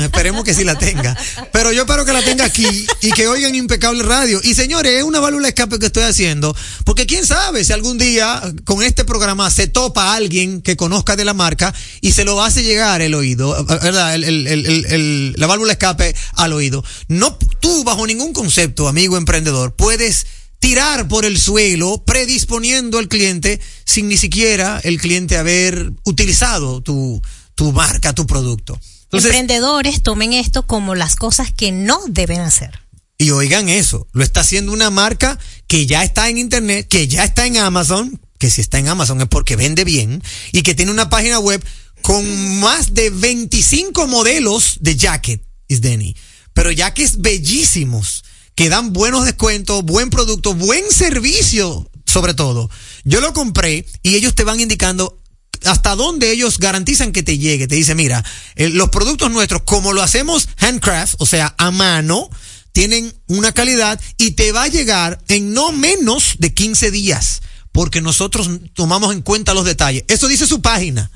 esperemos 0.01 0.43
que 0.45 0.53
sí 0.53 0.65
la 0.65 0.77
tenga. 0.77 1.17
Pero 1.53 1.73
yo 1.73 1.83
espero 1.83 2.05
que 2.05 2.13
la 2.13 2.23
tenga 2.23 2.45
aquí 2.45 2.87
y 3.01 3.11
que 3.13 3.29
oigan 3.29 3.55
Impecable 3.55 4.03
Radio. 4.03 4.41
Y 4.43 4.55
señores, 4.55 4.93
es 4.93 5.03
una 5.05 5.16
válvula 5.19 5.45
de 5.45 5.49
escape 5.51 5.79
que 5.79 5.87
estoy 5.87 6.05
haciendo, 6.05 6.55
porque 6.85 7.07
quién 7.07 7.27
sabe 7.27 7.65
si 7.65 7.73
algún 7.73 7.99
día 7.99 8.43
con 8.65 8.83
este 8.83 9.05
programa 9.05 9.51
se 9.51 9.67
topa 9.67 10.15
alguien 10.15 10.63
que 10.63 10.77
conozca 10.77 11.17
de 11.17 11.25
la 11.25 11.35
marca 11.35 11.75
y 12.01 12.13
se 12.13 12.25
lo 12.25 12.43
hace 12.43 12.63
llegar 12.63 13.01
el 13.01 13.15
oído, 13.15 13.65
¿verdad? 13.65 14.17
La 14.19 15.47
válvula 15.47 15.69
de 15.69 15.73
escape 15.73 16.15
al 16.35 16.53
oído. 16.53 16.85
No, 17.09 17.37
tú 17.61 17.85
bajo 17.85 18.07
ningún 18.07 18.33
concepto, 18.33 18.89
amigo 18.89 19.17
emprendedor, 19.17 19.75
puedes 19.75 20.27
tirar 20.59 21.09
por 21.09 21.25
el 21.25 21.39
suelo 21.39 22.03
predisponiendo 22.05 22.99
al 22.99 23.09
cliente 23.09 23.61
sin 23.85 24.09
ni 24.09 24.17
siquiera 24.17 24.81
el 24.83 25.01
cliente 25.01 25.37
haber 25.37 25.93
utilizado 26.05 26.81
tu, 26.81 27.23
tu 27.55 27.73
marca, 27.73 28.13
tu 28.15 28.27
producto. 28.27 28.79
Emprendedores 29.13 30.03
tomen 30.03 30.33
esto 30.33 30.67
como 30.67 30.95
las 30.95 31.17
cosas 31.17 31.53
que 31.53 31.73
no 31.73 32.01
deben 32.09 32.41
hacer. 32.41 32.86
Y 33.19 33.31
oigan 33.31 33.69
eso, 33.69 34.07
lo 34.13 34.23
está 34.23 34.41
haciendo 34.41 34.73
una 34.73 34.91
marca 34.91 35.39
que 35.67 35.87
ya 35.87 36.05
está 36.05 36.29
en 36.29 36.39
internet, 36.39 36.87
que 36.89 37.09
ya 37.09 37.25
está 37.25 37.47
en 37.47 37.57
Amazon, 37.57 38.21
que 38.39 38.51
si 38.51 38.61
está 38.61 38.79
en 38.79 38.89
Amazon 38.89 39.21
es 39.21 39.29
porque 39.29 39.57
vende 39.57 39.85
bien, 39.85 40.23
y 40.53 40.63
que 40.63 40.75
tiene 40.75 40.93
una 40.93 41.09
página 41.09 41.39
web 41.39 41.65
con 42.03 42.61
más 42.61 42.95
de 42.95 43.11
25 43.11 44.07
modelos 44.07 44.77
de 44.81 44.97
jacket, 44.97 45.43
is 45.69 45.81
Denny. 45.81 46.15
Pero 46.53 46.71
jackets 46.71 47.21
bellísimos, 47.21 48.25
que 48.55 48.69
dan 48.69 48.93
buenos 48.93 49.25
descuentos, 49.25 49.83
buen 49.83 50.11
producto, 50.11 50.55
buen 50.55 50.91
servicio, 50.91 51.91
sobre 52.07 52.35
todo. 52.35 52.71
Yo 53.05 53.21
lo 53.21 53.33
compré 53.33 53.87
y 54.03 54.15
ellos 54.15 54.35
te 54.35 54.45
van 54.45 54.61
indicando 54.61 55.19
hasta 55.65 55.95
dónde 55.95 56.31
ellos 56.31 56.59
garantizan 56.59 57.13
que 57.13 57.23
te 57.23 57.39
llegue. 57.39 57.67
Te 57.67 57.75
dice, 57.75 57.95
mira, 57.95 58.25
eh, 58.55 58.69
los 58.69 58.89
productos 58.91 59.31
nuestros, 59.31 59.63
como 59.63 59.93
lo 59.93 60.03
hacemos 60.03 60.49
handcraft, 60.59 61.17
o 61.19 61.27
sea, 61.27 61.55
a 61.59 61.71
mano, 61.71 62.31
tienen 62.77 63.11
una 63.27 63.53
calidad 63.53 63.99
y 64.19 64.33
te 64.33 64.53
va 64.53 64.65
a 64.65 64.69
llegar 64.69 65.19
en 65.29 65.55
no 65.55 65.73
menos 65.73 66.35
de 66.41 66.53
15 66.53 66.91
días, 66.91 67.41
porque 67.73 68.03
nosotros 68.03 68.51
tomamos 68.75 69.15
en 69.15 69.23
cuenta 69.23 69.55
los 69.55 69.65
detalles. 69.65 70.05
Eso 70.09 70.29
dice 70.29 70.47
su 70.47 70.61
página, 70.61 71.11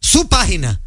su 0.00 0.28
página, 0.28 0.80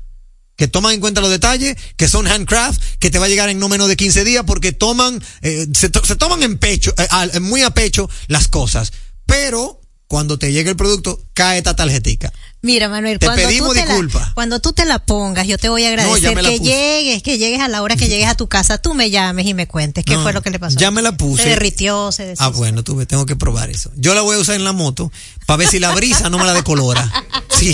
que 0.57 0.67
toman 0.67 0.95
en 0.95 0.99
cuenta 0.99 1.21
los 1.21 1.29
detalles, 1.29 1.77
que 1.95 2.09
son 2.09 2.27
handcraft, 2.27 2.77
que 2.99 3.09
te 3.09 3.19
va 3.19 3.27
a 3.27 3.29
llegar 3.29 3.47
en 3.47 3.57
no 3.57 3.69
menos 3.69 3.87
de 3.87 3.95
15 3.95 4.25
días, 4.25 4.43
porque 4.45 4.73
toman, 4.73 5.23
eh, 5.43 5.65
se, 5.73 5.87
to- 5.89 6.03
se 6.05 6.17
toman 6.17 6.43
en 6.43 6.57
pecho, 6.57 6.93
eh, 6.97 7.39
muy 7.39 7.61
a 7.61 7.69
pecho 7.69 8.09
las 8.27 8.49
cosas. 8.49 8.91
Pero 9.25 9.79
cuando 10.07 10.37
te 10.37 10.51
llegue 10.51 10.71
el 10.71 10.75
producto, 10.75 11.23
cae 11.33 11.59
esta 11.59 11.73
tarjetica. 11.77 12.33
Mira, 12.63 12.89
Manuel, 12.89 13.19
Te 13.19 13.27
cuando, 13.27 13.43
pedimos 13.47 13.69
tú 13.69 13.73
te 13.75 13.85
disculpa. 13.85 14.19
La, 14.19 14.33
cuando 14.33 14.59
tú 14.59 14.73
te 14.73 14.83
la 14.85 14.97
pongas, 14.99 15.45
yo 15.47 15.57
te 15.59 15.69
voy 15.69 15.85
a 15.85 15.89
agradecer 15.89 16.35
me 16.35 16.41
que 16.41 16.57
puse. 16.57 16.63
llegues, 16.63 17.23
que 17.23 17.37
llegues 17.37 17.59
a 17.61 17.67
la 17.67 17.81
hora 17.83 17.95
que 17.95 18.07
llegues 18.09 18.27
a 18.27 18.35
tu 18.35 18.47
casa, 18.47 18.77
tú 18.79 18.93
me 18.95 19.09
llames 19.11 19.45
y 19.45 19.53
me 19.53 19.67
cuentes 19.67 20.03
qué 20.03 20.15
No, 20.15 20.23
fue 20.23 20.33
lo 20.33 20.41
que 20.41 20.49
le 20.49 20.59
pasó. 20.59 20.77
ya 20.77 20.89
me 20.91 21.01
la 21.03 21.15
puse. 21.15 21.43
Se 21.43 21.49
derritió, 21.49 22.11
se 22.11 22.23
deshizo. 22.25 22.43
Ah, 22.43 22.47
bueno, 22.49 22.83
tú 22.83 22.95
ves, 22.95 23.07
tengo 23.07 23.25
que 23.27 23.35
probar 23.35 23.69
eso. 23.69 23.91
Yo 23.95 24.13
la 24.15 24.21
voy 24.21 24.35
a 24.35 24.39
usar 24.39 24.55
en 24.55 24.63
la 24.63 24.73
moto 24.73 25.11
para 25.45 25.57
ver 25.57 25.67
si 25.69 25.79
la 25.79 25.93
brisa 25.93 26.29
no 26.29 26.37
me 26.39 26.45
la 26.45 26.53
decolora. 26.53 27.09
Sí, 27.57 27.73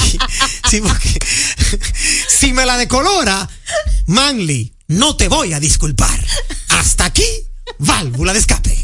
sí, 0.70 0.80
porque 0.80 1.20
si 2.30 2.54
me 2.54 2.66
la 2.66 2.78
decolora, 2.78 3.50
Manly, 4.06 4.74
no 4.88 5.18
te 5.18 5.28
voy 5.28 5.52
a 5.52 5.60
disculpar. 5.60 6.18
Hasta 6.70 7.04
aquí, 7.06 7.26
válvula 7.80 8.32
de 8.32 8.40
escape. 8.40 8.83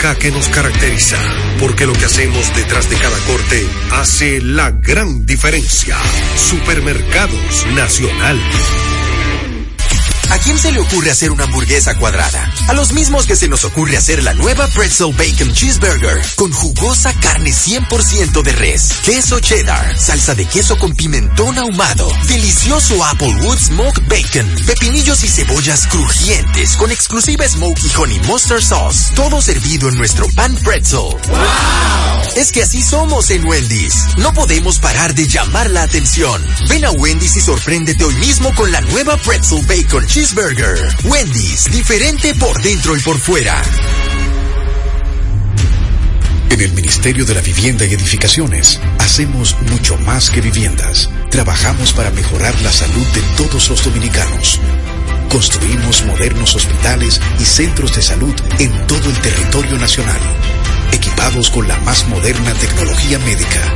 que 0.01 0.31
nos 0.31 0.47
caracteriza, 0.49 1.17
porque 1.59 1.85
lo 1.85 1.93
que 1.93 2.05
hacemos 2.05 2.53
detrás 2.55 2.89
de 2.89 2.95
cada 2.95 3.17
corte 3.19 3.67
hace 3.91 4.41
la 4.41 4.71
gran 4.71 5.27
diferencia. 5.27 5.95
Supermercados 6.35 7.67
Nacional. 7.75 8.39
¿A 10.31 10.37
quién 10.39 10.57
se 10.57 10.71
le 10.71 10.79
ocurre 10.79 11.11
hacer 11.11 11.29
una 11.29 11.43
hamburguesa 11.43 11.97
cuadrada? 11.97 12.49
A 12.69 12.73
los 12.73 12.93
mismos 12.93 13.25
que 13.25 13.35
se 13.35 13.49
nos 13.49 13.65
ocurre 13.65 13.97
hacer 13.97 14.23
la 14.23 14.33
nueva 14.33 14.65
Pretzel 14.69 15.13
Bacon 15.13 15.53
Cheeseburger 15.53 16.21
con 16.35 16.53
jugosa 16.53 17.13
carne 17.19 17.51
100% 17.51 18.41
de 18.41 18.51
res, 18.53 18.93
queso 19.03 19.41
cheddar, 19.41 19.99
salsa 19.99 20.33
de 20.33 20.45
queso 20.45 20.77
con 20.77 20.95
pimentón 20.95 21.57
ahumado, 21.57 22.09
delicioso 22.29 23.03
Applewood 23.03 23.59
Smoked 23.59 24.03
Bacon, 24.07 24.49
pepinillos 24.65 25.21
y 25.25 25.27
cebollas 25.27 25.85
crujientes 25.87 26.77
con 26.77 26.91
exclusiva 26.91 27.45
Smoky 27.45 27.91
Honey 27.97 28.19
Mustard 28.21 28.63
Sauce, 28.63 29.13
todo 29.13 29.41
servido 29.41 29.89
en 29.89 29.97
nuestro 29.97 30.29
pan 30.29 30.55
pretzel. 30.63 31.17
Es 32.37 32.53
que 32.53 32.61
así 32.61 32.81
somos 32.81 33.29
en 33.31 33.45
Wendy's. 33.45 34.05
No 34.17 34.33
podemos 34.33 34.79
parar 34.79 35.13
de 35.13 35.27
llamar 35.27 35.69
la 35.69 35.83
atención. 35.83 36.41
Ven 36.69 36.85
a 36.85 36.91
Wendy's 36.91 37.35
y 37.35 37.41
sorpréndete 37.41 38.05
hoy 38.05 38.15
mismo 38.15 38.55
con 38.55 38.71
la 38.71 38.79
nueva 38.79 39.17
Pretzel 39.17 39.65
Bacon 39.65 40.05
Cheeseburger. 40.05 40.20
Wendy's, 41.03 41.71
diferente 41.71 42.35
por 42.35 42.61
dentro 42.61 42.95
y 42.95 42.99
por 42.99 43.17
fuera. 43.17 43.59
En 46.51 46.61
el 46.61 46.73
Ministerio 46.73 47.25
de 47.25 47.33
la 47.33 47.41
Vivienda 47.41 47.85
y 47.85 47.93
Edificaciones 47.95 48.79
hacemos 48.99 49.59
mucho 49.71 49.97
más 49.97 50.29
que 50.29 50.41
viviendas. 50.41 51.09
Trabajamos 51.31 51.93
para 51.93 52.11
mejorar 52.11 52.53
la 52.61 52.71
salud 52.71 53.05
de 53.15 53.21
todos 53.35 53.67
los 53.69 53.83
dominicanos. 53.83 54.59
Construimos 55.27 56.05
modernos 56.05 56.55
hospitales 56.55 57.19
y 57.39 57.43
centros 57.43 57.95
de 57.95 58.03
salud 58.03 58.35
en 58.59 58.71
todo 58.85 59.09
el 59.09 59.17
territorio 59.21 59.79
nacional, 59.79 60.21
equipados 60.91 61.49
con 61.49 61.67
la 61.67 61.77
más 61.79 62.07
moderna 62.09 62.53
tecnología 62.53 63.17
médica 63.17 63.75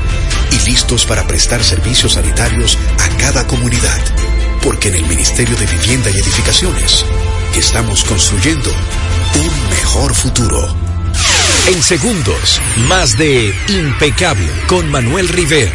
y 0.52 0.70
listos 0.70 1.08
para 1.08 1.26
prestar 1.26 1.64
servicios 1.64 2.14
sanitarios 2.14 2.78
a 3.00 3.18
cada 3.18 3.48
comunidad. 3.48 4.45
Porque 4.66 4.90
en 4.90 4.96
el 4.96 5.06
Ministerio 5.06 5.56
de 5.56 5.68
Vivienda 5.68 6.10
y 6.10 6.16
Edificaciones 6.16 7.06
estamos 7.56 8.04
construyendo 8.04 8.72
un 8.72 9.70
mejor 9.70 10.16
futuro. 10.16 10.76
En 11.68 11.84
segundos, 11.84 12.60
más 12.88 13.16
de 13.16 13.54
Impecable 13.70 14.50
con 14.68 14.90
Manuel 14.90 15.30
Rivera. 15.30 15.72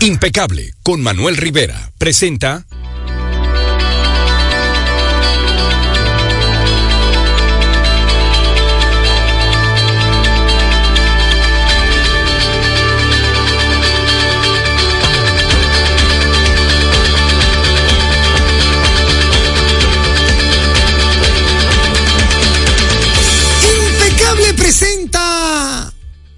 Impecable 0.00 0.74
con 0.82 1.02
Manuel 1.02 1.38
Rivera 1.38 1.90
presenta 1.96 2.66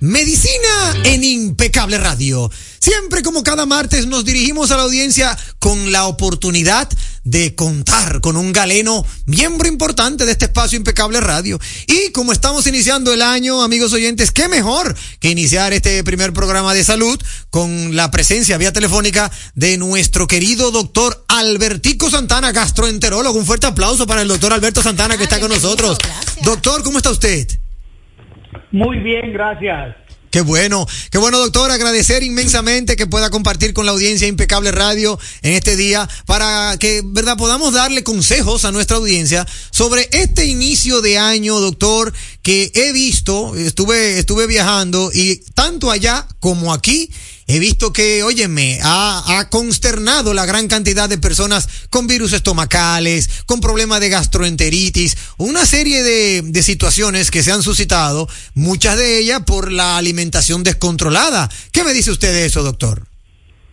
Medicina 0.05 1.01
en 1.05 1.25
Impecable 1.25 1.97
Radio. 1.97 2.51
Siempre 2.79 3.23
como 3.23 3.43
cada 3.43 3.65
martes 3.65 4.07
nos 4.07 4.27
dirigimos 4.27 4.71
a 4.71 4.77
la 4.77 4.83
audiencia 4.83 5.35
con 5.59 5.93
la 5.93 6.05
oportunidad 6.05 6.91
de 7.25 7.55
contar 7.55 8.21
con 8.21 8.37
un 8.37 8.53
galeno, 8.53 9.07
miembro 9.25 9.67
importante 9.67 10.27
de 10.27 10.33
este 10.33 10.45
espacio 10.45 10.77
Impecable 10.77 11.23
Radio. 11.23 11.59
Y 11.87 12.13
como 12.13 12.35
estamos 12.35 12.67
iniciando 12.67 13.15
el 13.15 13.23
año, 13.23 13.63
amigos 13.63 13.95
oyentes, 13.95 14.31
qué 14.31 14.47
mejor 14.47 14.95
que 15.21 15.31
iniciar 15.31 15.73
este 15.73 16.05
primer 16.05 16.35
programa 16.35 16.75
de 16.75 16.85
salud 16.85 17.19
con 17.49 17.97
la 17.97 18.11
presencia 18.11 18.59
vía 18.59 18.75
telefónica 18.75 19.33
de 19.55 19.79
nuestro 19.79 20.27
querido 20.27 20.71
doctor 20.71 21.25
Albertico 21.29 22.11
Santana, 22.11 22.53
gastroenterólogo. 22.53 23.39
Un 23.39 23.47
fuerte 23.47 23.69
aplauso 23.69 24.07
para 24.07 24.21
el 24.21 24.29
doctor 24.29 24.53
Alberto 24.53 24.83
Santana 24.83 25.17
que 25.17 25.25
está 25.25 25.41
con 25.41 25.49
nosotros. 25.49 25.97
Doctor, 26.43 26.83
¿cómo 26.83 26.99
está 26.99 27.11
usted? 27.11 27.64
Muy 28.73 28.99
bien, 28.99 29.33
gracias. 29.33 29.97
Qué 30.35 30.41
bueno, 30.41 30.85
qué 31.13 31.19
bueno 31.19 31.39
doctor, 31.39 31.71
agradecer 31.71 32.25
inmensamente 32.25 32.97
que 32.97 33.07
pueda 33.07 33.31
compartir 33.31 33.73
con 33.73 33.87
la 33.87 33.93
audiencia 33.93 34.27
Impecable 34.27 34.73
Radio 34.73 35.17
en 35.43 35.53
este 35.53 35.77
día 35.77 36.09
para 36.27 36.77
que, 36.81 37.03
verdad, 37.05 37.37
podamos 37.37 37.73
darle 37.73 38.03
consejos 38.03 38.65
a 38.65 38.73
nuestra 38.73 38.97
audiencia 38.97 39.47
sobre 39.71 40.09
este 40.11 40.47
inicio 40.47 41.03
de 41.03 41.19
año, 41.19 41.61
doctor, 41.61 42.13
que 42.43 42.73
he 42.75 42.93
visto, 42.93 43.55
estuve, 43.55 44.19
estuve 44.19 44.49
viajando 44.49 45.13
y 45.15 45.37
tanto 45.55 45.93
allá 45.93 46.27
como 46.41 46.75
aquí 46.75 47.13
he 47.47 47.59
visto 47.59 47.93
que, 47.93 48.23
óyeme, 48.23 48.79
ha, 48.83 49.39
ha 49.39 49.51
consternado 49.51 50.35
la 50.35 50.47
gran 50.47 50.69
cantidad 50.69 51.09
de 51.09 51.19
personas 51.19 51.69
con 51.91 52.07
virus 52.07 52.33
estomacales, 52.33 53.29
con 53.47 53.61
problemas 53.61 54.01
de 54.01 54.09
gastroenteritis, 54.09 55.17
una 55.37 55.67
serie 55.67 56.03
de, 56.03 56.43
de 56.43 56.63
situaciones 56.63 57.31
que 57.31 57.43
se 57.43 57.53
han 57.53 57.63
suscitado, 57.63 58.29
muchas 58.55 58.97
de 58.97 59.19
ellas 59.19 59.43
por 59.47 59.73
la 59.73 59.97
alimentación 59.97 60.63
descontrolada. 60.63 61.51
¿Qué 61.73 61.85
me 61.85 61.93
dice 61.93 62.11
usted 62.11 62.33
de 62.33 62.47
eso, 62.47 62.63
doctor? 62.63 63.14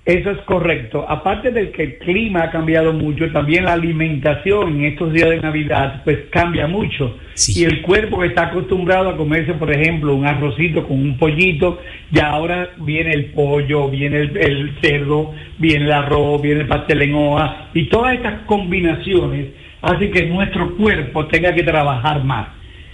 Eso 0.04 0.32
es 0.32 0.40
correcto. 0.46 1.06
Aparte 1.08 1.52
de 1.52 1.70
que 1.72 1.84
el 1.84 1.98
clima 2.00 2.44
ha 2.44 2.52
cambiado 2.52 2.92
mucho, 2.92 3.32
también 3.32 3.66
la 3.66 3.74
alimentación 3.74 4.78
en 4.78 4.86
estos 4.86 5.14
días 5.14 5.30
de 5.30 5.40
Navidad 5.40 6.02
pues 6.04 6.22
cambia 6.32 6.66
mucho. 6.68 7.18
Y 7.56 7.66
el 7.66 7.84
cuerpo 7.84 8.20
que 8.20 8.28
está 8.28 8.48
acostumbrado 8.48 9.10
a 9.10 9.18
comerse, 9.18 9.54
por 9.54 9.72
ejemplo, 9.72 10.16
un 10.16 10.26
arrocito 10.26 10.88
con 10.88 11.00
un 11.00 11.18
pollito, 11.20 11.80
ya 12.10 12.32
ahora 12.32 12.72
viene 12.78 13.12
el 13.12 13.26
pollo, 13.26 13.90
viene 13.90 14.22
el, 14.22 14.38
el 14.38 14.76
cerdo, 14.82 15.36
viene 15.60 15.86
el 15.86 15.92
arroz, 15.92 16.42
viene 16.42 16.62
el 16.62 16.68
pastel 16.68 17.04
en 17.04 17.14
hoja 17.14 17.70
y 17.76 17.84
todas 17.86 18.16
estas 18.16 18.42
combinaciones 18.48 19.50
hacen 19.84 20.12
que 20.12 20.26
nuestro 20.26 20.78
cuerpo 20.78 21.28
tenga 21.28 21.54
que 21.54 21.62
trabajar 21.62 22.24
más. 22.24 22.48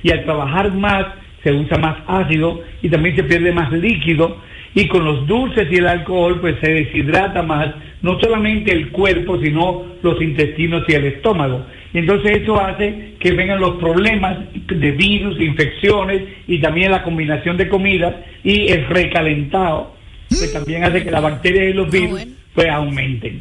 Y 0.03 0.11
al 0.11 0.25
trabajar 0.25 0.73
más 0.73 1.05
se 1.41 1.53
usa 1.53 1.77
más 1.77 1.97
ácido 2.05 2.61
y 2.81 2.89
también 2.89 3.15
se 3.15 3.23
pierde 3.23 3.53
más 3.53 3.71
líquido 3.71 4.41
y 4.73 4.87
con 4.87 5.03
los 5.03 5.25
dulces 5.27 5.67
y 5.71 5.75
el 5.75 5.87
alcohol 5.87 6.39
pues 6.39 6.55
se 6.61 6.71
deshidrata 6.71 7.41
más 7.43 7.73
no 8.01 8.19
solamente 8.19 8.71
el 8.71 8.89
cuerpo 8.89 9.39
sino 9.41 9.85
los 10.01 10.21
intestinos 10.21 10.83
y 10.87 10.93
el 10.93 11.05
estómago 11.05 11.65
y 11.93 11.99
entonces 11.99 12.41
eso 12.41 12.59
hace 12.59 13.15
que 13.19 13.31
vengan 13.31 13.59
los 13.59 13.77
problemas 13.77 14.37
de 14.53 14.91
virus, 14.91 15.39
infecciones 15.39 16.23
y 16.47 16.59
también 16.59 16.91
la 16.91 17.03
combinación 17.03 17.57
de 17.57 17.69
comidas 17.69 18.15
y 18.43 18.67
el 18.71 18.87
recalentado 18.87 19.95
que 20.29 20.47
también 20.49 20.83
hace 20.83 21.03
que 21.03 21.11
la 21.11 21.21
bacteria 21.21 21.63
y 21.69 21.73
los 21.73 21.89
virus 21.89 22.27
pues 22.53 22.69
aumenten. 22.69 23.39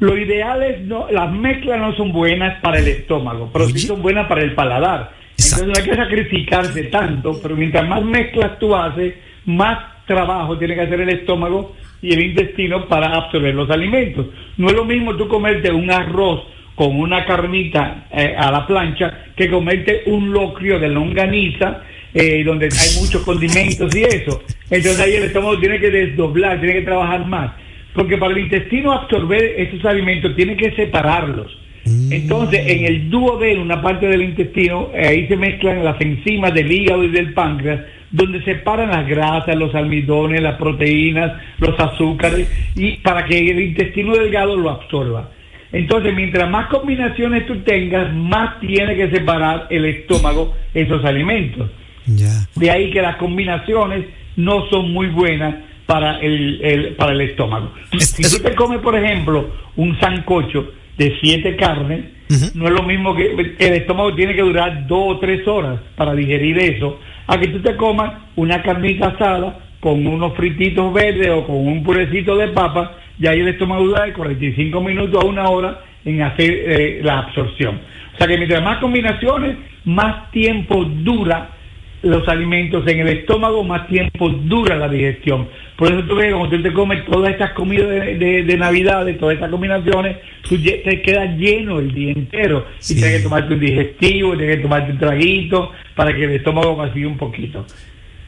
Lo 0.00 0.16
ideal 0.18 0.62
es, 0.62 0.80
no, 0.82 1.10
las 1.10 1.32
mezclas 1.32 1.80
no 1.80 1.96
son 1.96 2.12
buenas 2.12 2.60
para 2.60 2.78
el 2.78 2.88
estómago, 2.88 3.50
pero 3.52 3.68
sí 3.68 3.80
son 3.80 4.02
buenas 4.02 4.28
para 4.28 4.42
el 4.42 4.54
paladar. 4.54 5.12
Entonces 5.36 5.66
no 5.66 5.72
hay 5.76 5.82
que 5.82 5.96
sacrificarse 5.96 6.82
tanto, 6.84 7.40
pero 7.42 7.56
mientras 7.56 7.88
más 7.88 8.04
mezclas 8.04 8.58
tú 8.58 8.74
haces, 8.74 9.14
más 9.46 10.06
trabajo 10.06 10.58
tiene 10.58 10.74
que 10.74 10.82
hacer 10.82 11.00
el 11.00 11.08
estómago 11.10 11.74
y 12.04 12.12
el 12.12 12.20
intestino 12.20 12.86
para 12.86 13.16
absorber 13.16 13.54
los 13.54 13.70
alimentos. 13.70 14.26
No 14.58 14.66
es 14.66 14.74
lo 14.74 14.84
mismo 14.84 15.16
tú 15.16 15.26
comerte 15.26 15.72
un 15.72 15.90
arroz 15.90 16.42
con 16.74 17.00
una 17.00 17.24
carnita 17.24 18.08
eh, 18.12 18.34
a 18.36 18.50
la 18.50 18.66
plancha 18.66 19.24
que 19.34 19.48
comerte 19.48 20.02
un 20.06 20.30
locrio 20.30 20.78
de 20.78 20.88
longaniza 20.88 21.80
eh, 22.12 22.44
donde 22.44 22.66
hay 22.66 23.00
muchos 23.00 23.22
condimentos 23.22 23.96
y 23.96 24.02
eso. 24.02 24.42
Entonces 24.70 25.00
ahí 25.00 25.14
el 25.14 25.24
estómago 25.24 25.58
tiene 25.58 25.80
que 25.80 25.90
desdoblar, 25.90 26.60
tiene 26.60 26.74
que 26.74 26.82
trabajar 26.82 27.26
más. 27.26 27.52
Porque 27.94 28.18
para 28.18 28.32
el 28.32 28.40
intestino 28.40 28.92
absorber 28.92 29.42
estos 29.56 29.82
alimentos 29.86 30.36
tiene 30.36 30.58
que 30.58 30.72
separarlos. 30.72 31.56
Entonces, 31.86 32.60
en 32.66 32.84
el 32.84 33.10
duodeno, 33.10 33.62
una 33.62 33.82
parte 33.82 34.08
del 34.08 34.22
intestino, 34.22 34.88
ahí 34.94 35.26
se 35.26 35.36
mezclan 35.36 35.84
las 35.84 36.00
enzimas 36.00 36.54
del 36.54 36.70
hígado 36.72 37.04
y 37.04 37.08
del 37.08 37.34
páncreas, 37.34 37.80
donde 38.10 38.42
separan 38.42 38.90
las 38.90 39.06
grasas, 39.06 39.54
los 39.56 39.74
almidones, 39.74 40.40
las 40.40 40.56
proteínas, 40.56 41.32
los 41.58 41.78
azúcares, 41.78 42.48
y 42.74 42.92
para 42.98 43.24
que 43.24 43.38
el 43.38 43.60
intestino 43.60 44.14
delgado 44.14 44.56
lo 44.56 44.70
absorba. 44.70 45.30
Entonces, 45.72 46.14
mientras 46.14 46.48
más 46.48 46.68
combinaciones 46.68 47.46
tú 47.46 47.56
tengas, 47.62 48.14
más 48.14 48.60
tiene 48.60 48.94
que 48.94 49.10
separar 49.10 49.66
el 49.70 49.84
estómago 49.84 50.54
esos 50.72 51.04
alimentos. 51.04 51.70
De 52.54 52.70
ahí 52.70 52.90
que 52.90 53.02
las 53.02 53.16
combinaciones 53.16 54.06
no 54.36 54.66
son 54.70 54.92
muy 54.92 55.08
buenas 55.08 55.56
para 55.86 56.18
el, 56.20 56.60
el 56.62 56.94
para 56.94 57.12
el 57.12 57.20
estómago. 57.22 57.72
si 57.98 58.22
tú 58.22 58.42
te 58.42 58.54
comes, 58.54 58.78
por 58.78 58.96
ejemplo, 58.96 59.50
un 59.76 59.98
sancocho 60.00 60.72
de 60.98 61.16
siete 61.20 61.56
carnes, 61.56 62.04
no 62.54 62.66
es 62.66 62.72
lo 62.72 62.82
mismo 62.82 63.14
que 63.14 63.54
el 63.58 63.72
estómago 63.74 64.14
tiene 64.14 64.34
que 64.34 64.42
durar 64.42 64.86
dos 64.86 65.16
o 65.16 65.18
tres 65.18 65.46
horas 65.46 65.80
para 65.96 66.14
digerir 66.14 66.58
eso, 66.58 66.98
a 67.26 67.38
que 67.38 67.48
tú 67.48 67.60
te 67.60 67.76
comas 67.76 68.12
una 68.36 68.62
carnita 68.62 69.08
asada 69.08 69.58
con 69.80 70.06
unos 70.06 70.34
frititos 70.34 70.92
verdes 70.92 71.30
o 71.30 71.46
con 71.46 71.56
un 71.56 71.82
purecito 71.82 72.36
de 72.36 72.48
papa, 72.48 72.96
y 73.18 73.26
ahí 73.26 73.40
el 73.40 73.48
estómago 73.48 73.84
dura 73.84 74.04
de 74.04 74.12
45 74.12 74.80
minutos 74.80 75.22
a 75.22 75.26
una 75.26 75.48
hora 75.48 75.80
en 76.04 76.22
hacer 76.22 76.50
eh, 76.50 77.00
la 77.02 77.20
absorción. 77.20 77.80
O 78.14 78.16
sea 78.18 78.26
que 78.26 78.36
mientras 78.36 78.62
más 78.62 78.78
combinaciones, 78.78 79.56
más 79.84 80.30
tiempo 80.30 80.84
dura 80.84 81.50
los 82.04 82.28
alimentos 82.28 82.86
en 82.86 83.00
el 83.00 83.08
estómago, 83.08 83.64
más 83.64 83.88
tiempo 83.88 84.28
dura 84.28 84.76
la 84.76 84.88
digestión. 84.88 85.48
Por 85.76 85.90
eso 85.90 86.06
tú 86.06 86.14
ves, 86.14 86.32
cuando 86.32 86.56
tú 86.56 86.62
te 86.62 86.72
comes 86.72 87.04
todas 87.06 87.32
estas 87.32 87.52
comidas 87.52 87.88
de, 87.88 88.56
Navidad, 88.58 89.04
de 89.04 89.14
todas 89.14 89.34
estas 89.34 89.50
combinaciones, 89.50 90.18
tú 90.48 90.56
te 90.62 91.02
quedas 91.02 91.36
lleno 91.36 91.80
el 91.80 91.92
día 91.92 92.12
entero. 92.12 92.66
Y 92.88 92.94
tienes 92.94 93.16
que 93.16 93.22
tomarte 93.22 93.54
un 93.54 93.60
digestivo, 93.60 94.36
tienes 94.36 94.56
que 94.56 94.62
tomarte 94.62 94.92
un 94.92 94.98
traguito 94.98 95.72
para 95.96 96.14
que 96.14 96.24
el 96.24 96.30
estómago 96.32 96.76
vacíe 96.76 97.06
un 97.06 97.16
poquito. 97.16 97.66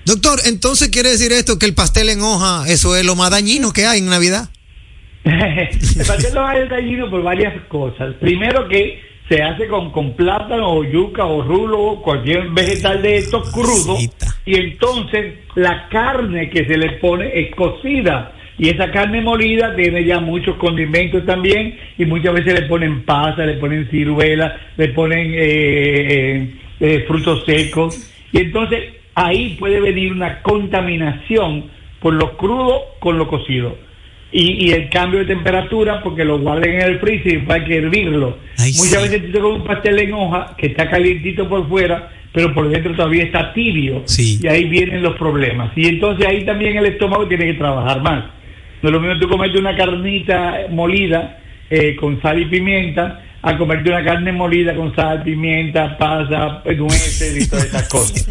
Doctor, 0.06 0.40
entonces 0.46 0.88
quiere 0.88 1.10
decir 1.10 1.32
esto 1.32 1.58
que 1.58 1.66
el 1.66 1.74
pastel 1.74 2.08
en 2.08 2.20
hoja, 2.20 2.64
eso 2.68 2.96
es 2.96 3.04
lo 3.04 3.14
más 3.14 3.30
dañino 3.30 3.72
que 3.72 3.86
hay 3.86 3.98
en 3.98 4.06
Navidad. 4.06 4.48
el 5.24 6.06
pastel 6.06 6.32
en 6.32 6.38
hoja 6.38 6.58
es 6.58 6.70
dañino 6.70 7.10
por 7.10 7.22
varias 7.22 7.54
cosas. 7.68 8.14
Primero 8.20 8.68
que 8.68 9.05
se 9.28 9.42
hace 9.42 9.66
con, 9.66 9.90
con 9.90 10.14
plátano 10.14 10.70
o 10.70 10.84
yuca 10.84 11.24
o 11.24 11.42
rulo, 11.42 12.00
cualquier 12.02 12.48
vegetal 12.50 13.02
de 13.02 13.16
estos 13.16 13.50
crudos, 13.50 14.08
y 14.44 14.56
entonces 14.56 15.34
la 15.56 15.88
carne 15.88 16.48
que 16.50 16.64
se 16.64 16.76
le 16.76 16.92
pone 16.92 17.30
es 17.34 17.54
cocida. 17.54 18.32
Y 18.58 18.70
esa 18.70 18.90
carne 18.90 19.20
molida 19.20 19.76
tiene 19.76 20.02
ya 20.04 20.18
muchos 20.18 20.56
condimentos 20.56 21.26
también, 21.26 21.76
y 21.98 22.06
muchas 22.06 22.34
veces 22.34 22.60
le 22.60 22.66
ponen 22.66 23.02
pasa, 23.02 23.44
le 23.44 23.54
ponen 23.54 23.88
ciruela, 23.90 24.56
le 24.76 24.88
ponen 24.88 25.34
eh, 25.34 25.38
eh, 25.38 26.54
eh, 26.80 27.04
frutos 27.06 27.44
secos, 27.44 28.10
y 28.32 28.38
entonces 28.38 28.94
ahí 29.14 29.56
puede 29.58 29.80
venir 29.80 30.12
una 30.12 30.40
contaminación 30.40 31.64
por 32.00 32.14
lo 32.14 32.36
crudo 32.36 32.82
con 33.00 33.18
lo 33.18 33.26
cocido 33.28 33.85
y, 34.32 34.70
el 34.70 34.88
cambio 34.90 35.20
de 35.20 35.26
temperatura 35.26 36.02
porque 36.02 36.24
lo 36.24 36.38
guarden 36.38 36.74
en 36.74 36.82
el 36.82 36.98
freezer 36.98 37.44
y 37.46 37.52
hay 37.52 37.64
que 37.64 37.76
hervirlo. 37.78 38.38
Muchas 38.58 39.02
veces 39.02 39.26
tú 39.26 39.32
te 39.32 39.40
comes 39.40 39.60
un 39.60 39.66
pastel 39.66 39.98
en 39.98 40.12
hoja 40.12 40.54
que 40.58 40.66
está 40.66 40.90
calientito 40.90 41.48
por 41.48 41.68
fuera, 41.68 42.10
pero 42.32 42.52
por 42.52 42.68
dentro 42.68 42.94
todavía 42.94 43.24
está 43.24 43.52
tibio. 43.52 44.04
Y 44.18 44.46
ahí 44.46 44.64
vienen 44.64 45.02
los 45.02 45.16
problemas. 45.16 45.72
Y 45.76 45.86
entonces 45.86 46.26
ahí 46.26 46.44
también 46.44 46.76
el 46.76 46.86
estómago 46.86 47.26
tiene 47.26 47.46
que 47.46 47.54
trabajar 47.54 48.02
más. 48.02 48.24
No 48.82 48.88
es 48.88 48.92
lo 48.92 49.00
mismo 49.00 49.18
tú 49.18 49.28
comerte 49.28 49.58
una 49.58 49.76
carnita 49.76 50.66
molida 50.70 51.38
eh, 51.70 51.96
con 51.96 52.20
sal 52.20 52.40
y 52.40 52.46
pimienta 52.46 53.22
a 53.42 53.56
comerte 53.56 53.90
una 53.90 54.04
carne 54.04 54.32
molida 54.32 54.74
con 54.74 54.94
sal, 54.96 55.22
pimienta, 55.22 55.96
pasa, 55.96 56.62
nueces 56.76 57.46
y 57.46 57.48
todas 57.48 57.66
esas 57.66 57.88
cosas. 57.88 58.26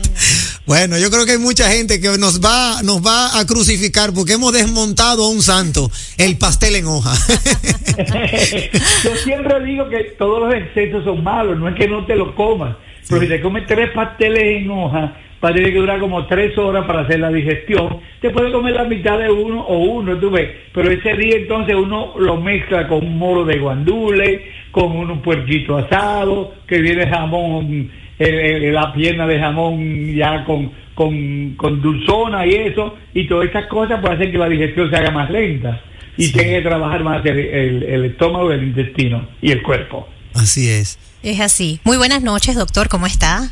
Bueno, 0.65 0.97
yo 0.97 1.11
creo 1.11 1.25
que 1.25 1.33
hay 1.33 1.37
mucha 1.37 1.69
gente 1.69 2.01
que 2.01 2.17
nos 2.17 2.43
va, 2.43 2.81
nos 2.83 3.05
va 3.05 3.39
a 3.39 3.45
crucificar 3.45 4.13
porque 4.13 4.33
hemos 4.33 4.51
desmontado 4.51 5.25
a 5.25 5.29
un 5.29 5.41
santo, 5.41 5.91
el 6.17 6.37
pastel 6.37 6.75
en 6.75 6.87
hoja. 6.87 7.13
yo 9.03 9.15
siempre 9.23 9.63
digo 9.63 9.87
que 9.89 10.15
todos 10.17 10.41
los 10.41 10.55
excesos 10.55 11.03
son 11.03 11.23
malos, 11.23 11.57
no 11.59 11.69
es 11.69 11.75
que 11.75 11.87
no 11.87 12.05
te 12.05 12.15
lo 12.15 12.33
comas, 12.33 12.75
pero 13.07 13.21
si 13.21 13.27
te 13.27 13.41
comes 13.41 13.67
tres 13.67 13.91
pasteles 13.91 14.61
en 14.61 14.71
hoja, 14.71 15.15
tener 15.53 15.71
que 15.71 15.79
durar 15.79 15.99
como 15.99 16.25
tres 16.25 16.57
horas 16.57 16.85
para 16.85 17.01
hacer 17.01 17.19
la 17.19 17.29
digestión. 17.29 17.99
Te 18.21 18.29
puedes 18.29 18.51
comer 18.51 18.73
la 18.73 18.85
mitad 18.85 19.19
de 19.19 19.29
uno 19.29 19.61
o 19.61 19.77
uno, 19.77 20.17
tú 20.17 20.29
ves, 20.31 20.49
pero 20.73 20.89
ese 20.89 21.13
día 21.15 21.37
entonces 21.37 21.75
uno 21.75 22.13
lo 22.17 22.37
mezcla 22.37 22.87
con 22.87 23.05
un 23.05 23.17
moro 23.17 23.45
de 23.45 23.59
guandule, 23.59 24.51
con 24.71 24.95
un 24.95 25.21
puerquito 25.21 25.77
asado, 25.77 26.53
que 26.67 26.79
viene 26.79 27.07
jamón 27.07 27.91
la 28.19 28.93
pierna 28.93 29.27
de 29.27 29.39
jamón 29.39 30.13
ya 30.15 30.45
con, 30.45 30.71
con, 30.95 31.81
dulzona 31.81 32.45
y 32.45 32.53
eso, 32.55 32.95
y 33.13 33.27
todas 33.27 33.47
estas 33.47 33.67
cosas 33.67 33.99
pueden 33.99 34.17
hacer 34.17 34.31
que 34.31 34.37
la 34.37 34.49
digestión 34.49 34.89
se 34.89 34.95
haga 34.95 35.11
más 35.11 35.29
lenta 35.29 35.81
y 36.17 36.31
tenga 36.31 36.57
que 36.57 36.61
trabajar 36.61 37.03
más 37.03 37.25
el, 37.25 37.83
el, 37.83 38.05
estómago, 38.05 38.51
el 38.51 38.63
intestino 38.63 39.27
y 39.41 39.51
el 39.51 39.61
cuerpo. 39.61 40.07
Así 40.33 40.69
es. 40.69 40.97
Es 41.23 41.39
así. 41.39 41.79
Muy 41.83 41.97
buenas 41.97 42.23
noches, 42.23 42.55
doctor, 42.55 42.87
¿cómo 42.87 43.05
está? 43.05 43.51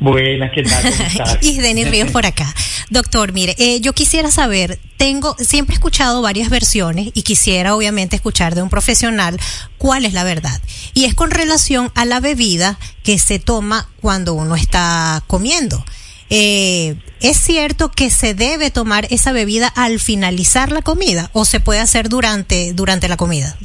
Buenas, 0.00 0.50
¿qué 0.52 0.62
tal? 0.62 1.38
Y 1.42 1.58
Denis 1.58 1.90
Ríos 1.90 2.10
por 2.10 2.24
acá. 2.24 2.52
Doctor, 2.88 3.32
mire, 3.32 3.54
eh, 3.58 3.80
yo 3.80 3.92
quisiera 3.92 4.30
saber, 4.30 4.80
tengo, 4.96 5.36
siempre 5.38 5.74
he 5.74 5.76
escuchado 5.76 6.22
varias 6.22 6.48
versiones 6.48 7.10
y 7.14 7.22
quisiera 7.22 7.76
obviamente 7.76 8.16
escuchar 8.16 8.54
de 8.54 8.62
un 8.62 8.70
profesional 8.70 9.38
cuál 9.78 10.06
es 10.06 10.14
la 10.14 10.24
verdad. 10.24 10.60
Y 10.94 11.04
es 11.04 11.14
con 11.14 11.30
relación 11.30 11.92
a 11.94 12.06
la 12.06 12.18
bebida 12.18 12.78
que 13.02 13.18
se 13.18 13.38
toma 13.38 13.88
cuando 14.00 14.32
uno 14.34 14.56
está 14.56 15.22
comiendo. 15.26 15.84
Eh, 16.30 16.96
¿Es 17.20 17.36
cierto 17.36 17.90
que 17.90 18.08
se 18.08 18.34
debe 18.34 18.70
tomar 18.70 19.06
esa 19.10 19.32
bebida 19.32 19.68
al 19.68 20.00
finalizar 20.00 20.72
la 20.72 20.80
comida 20.80 21.28
o 21.32 21.44
se 21.44 21.60
puede 21.60 21.80
hacer 21.80 22.08
durante, 22.08 22.72
durante 22.72 23.08
la 23.08 23.16
comida? 23.16 23.56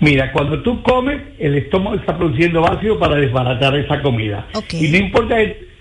Mira, 0.00 0.32
cuando 0.32 0.62
tú 0.62 0.82
comes, 0.82 1.20
el 1.38 1.54
estómago 1.54 1.96
está 1.96 2.16
produciendo 2.16 2.66
ácido 2.70 2.98
para 2.98 3.16
desbaratar 3.16 3.76
esa 3.76 4.02
comida. 4.02 4.46
Y 4.72 4.88
no 4.88 4.96
importa, 4.98 5.36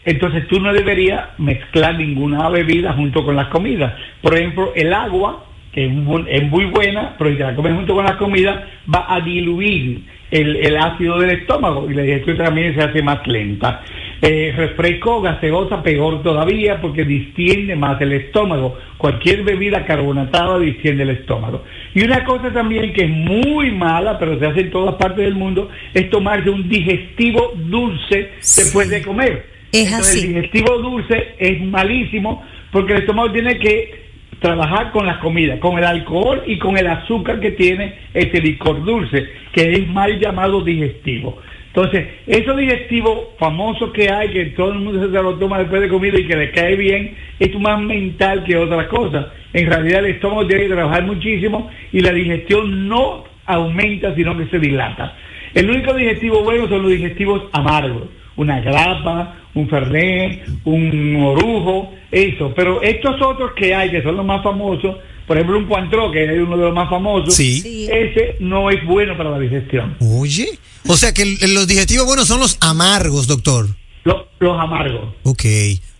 entonces 0.05 0.47
tú 0.47 0.59
no 0.59 0.71
deberías 0.71 1.37
mezclar 1.37 1.97
ninguna 1.97 2.47
bebida 2.49 2.93
junto 2.93 3.25
con 3.25 3.35
las 3.35 3.47
comidas. 3.47 3.93
Por 4.21 4.35
ejemplo, 4.35 4.71
el 4.75 4.93
agua, 4.93 5.45
que 5.73 5.85
es 5.85 6.43
muy 6.43 6.65
buena, 6.65 7.15
pero 7.17 7.31
si 7.31 7.37
la 7.37 7.55
comes 7.55 7.73
junto 7.73 7.93
con 7.95 8.05
las 8.05 8.15
comidas, 8.15 8.63
va 8.93 9.13
a 9.13 9.19
diluir 9.19 10.03
el, 10.31 10.55
el 10.57 10.77
ácido 10.77 11.19
del 11.19 11.31
estómago 11.31 11.89
y 11.89 11.93
la 11.93 12.03
digestión 12.03 12.37
también 12.37 12.75
se 12.75 12.81
hace 12.81 13.01
más 13.01 13.25
lenta. 13.27 13.83
Eh, 14.21 14.53
refresco, 14.55 15.21
gaseosa, 15.21 15.83
peor 15.83 16.23
todavía 16.23 16.79
porque 16.81 17.03
distiende 17.03 17.75
más 17.75 17.99
el 18.01 18.13
estómago. 18.13 18.77
Cualquier 18.97 19.43
bebida 19.43 19.85
carbonatada 19.85 20.57
distiende 20.57 21.03
el 21.03 21.11
estómago. 21.11 21.63
Y 21.93 22.03
una 22.03 22.23
cosa 22.23 22.51
también 22.51 22.93
que 22.93 23.05
es 23.05 23.09
muy 23.09 23.71
mala, 23.71 24.17
pero 24.17 24.39
se 24.39 24.45
hace 24.45 24.61
en 24.61 24.71
todas 24.71 24.95
partes 24.95 25.25
del 25.25 25.35
mundo, 25.35 25.69
es 25.93 26.09
tomarse 26.09 26.49
un 26.49 26.67
digestivo 26.67 27.53
dulce 27.55 28.31
después 28.39 28.89
de 28.89 29.01
comer. 29.01 29.45
Es 29.71 29.93
así. 29.93 30.21
El 30.21 30.27
digestivo 30.27 30.77
dulce 30.79 31.35
es 31.37 31.61
malísimo 31.61 32.43
porque 32.71 32.93
el 32.93 32.99
estómago 32.99 33.31
tiene 33.31 33.59
que 33.59 34.04
trabajar 34.39 34.91
con 34.91 35.05
las 35.05 35.17
comidas, 35.17 35.59
con 35.59 35.77
el 35.77 35.83
alcohol 35.83 36.43
y 36.45 36.57
con 36.57 36.77
el 36.77 36.87
azúcar 36.87 37.39
que 37.39 37.51
tiene 37.51 37.95
ese 38.13 38.41
licor 38.41 38.83
dulce, 38.83 39.27
que 39.51 39.71
es 39.73 39.87
mal 39.87 40.19
llamado 40.19 40.61
digestivo. 40.61 41.39
Entonces, 41.67 42.07
esos 42.25 42.55
digestivos 42.55 43.19
famosos 43.37 43.91
que 43.91 44.09
hay, 44.09 44.29
que 44.29 44.45
todo 44.47 44.71
el 44.71 44.79
mundo 44.79 45.01
se 45.01 45.21
lo 45.21 45.35
toma 45.35 45.59
después 45.59 45.81
de 45.81 45.89
comida 45.89 46.17
y 46.17 46.25
que 46.25 46.37
le 46.37 46.51
cae 46.51 46.77
bien, 46.77 47.15
es 47.37 47.59
más 47.59 47.81
mental 47.81 48.45
que 48.45 48.55
otra 48.55 48.87
cosa. 48.87 49.33
En 49.51 49.67
realidad 49.67 49.99
el 49.99 50.15
estómago 50.15 50.47
tiene 50.47 50.63
que 50.63 50.73
trabajar 50.73 51.03
muchísimo 51.03 51.69
y 51.91 51.99
la 51.99 52.13
digestión 52.13 52.87
no 52.87 53.25
aumenta, 53.45 54.15
sino 54.15 54.37
que 54.37 54.47
se 54.47 54.59
dilata. 54.59 55.15
El 55.53 55.69
único 55.69 55.93
digestivo 55.93 56.43
bueno 56.43 56.67
son 56.69 56.81
los 56.83 56.91
digestivos 56.91 57.43
amargos, 57.51 58.03
una 58.37 58.61
grapa, 58.61 59.35
un 59.55 59.69
fernet, 59.69 60.45
un 60.65 61.15
orujo, 61.15 61.93
eso. 62.11 62.53
Pero 62.55 62.81
estos 62.81 63.19
otros 63.21 63.51
que 63.55 63.73
hay, 63.73 63.89
que 63.89 64.03
son 64.03 64.17
los 64.17 64.25
más 64.25 64.43
famosos, 64.43 64.97
por 65.25 65.37
ejemplo, 65.37 65.57
un 65.57 65.65
cuantro, 65.65 66.11
que 66.11 66.23
es 66.25 66.39
uno 66.39 66.55
de 66.57 66.63
los 66.65 66.73
más 66.73 66.89
famosos, 66.89 67.39
ese 67.39 68.35
no 68.39 68.69
es 68.69 68.85
bueno 68.85 69.17
para 69.17 69.31
la 69.31 69.39
digestión. 69.39 69.95
Oye, 69.99 70.59
o 70.87 70.95
sea 70.95 71.13
que 71.13 71.25
los 71.25 71.67
digestivos 71.67 72.05
buenos 72.05 72.27
son 72.27 72.39
los 72.39 72.57
amargos, 72.61 73.25
doctor. 73.27 73.67
los 74.03 74.59
amargos. 74.59 75.15
Ok, 75.23 75.45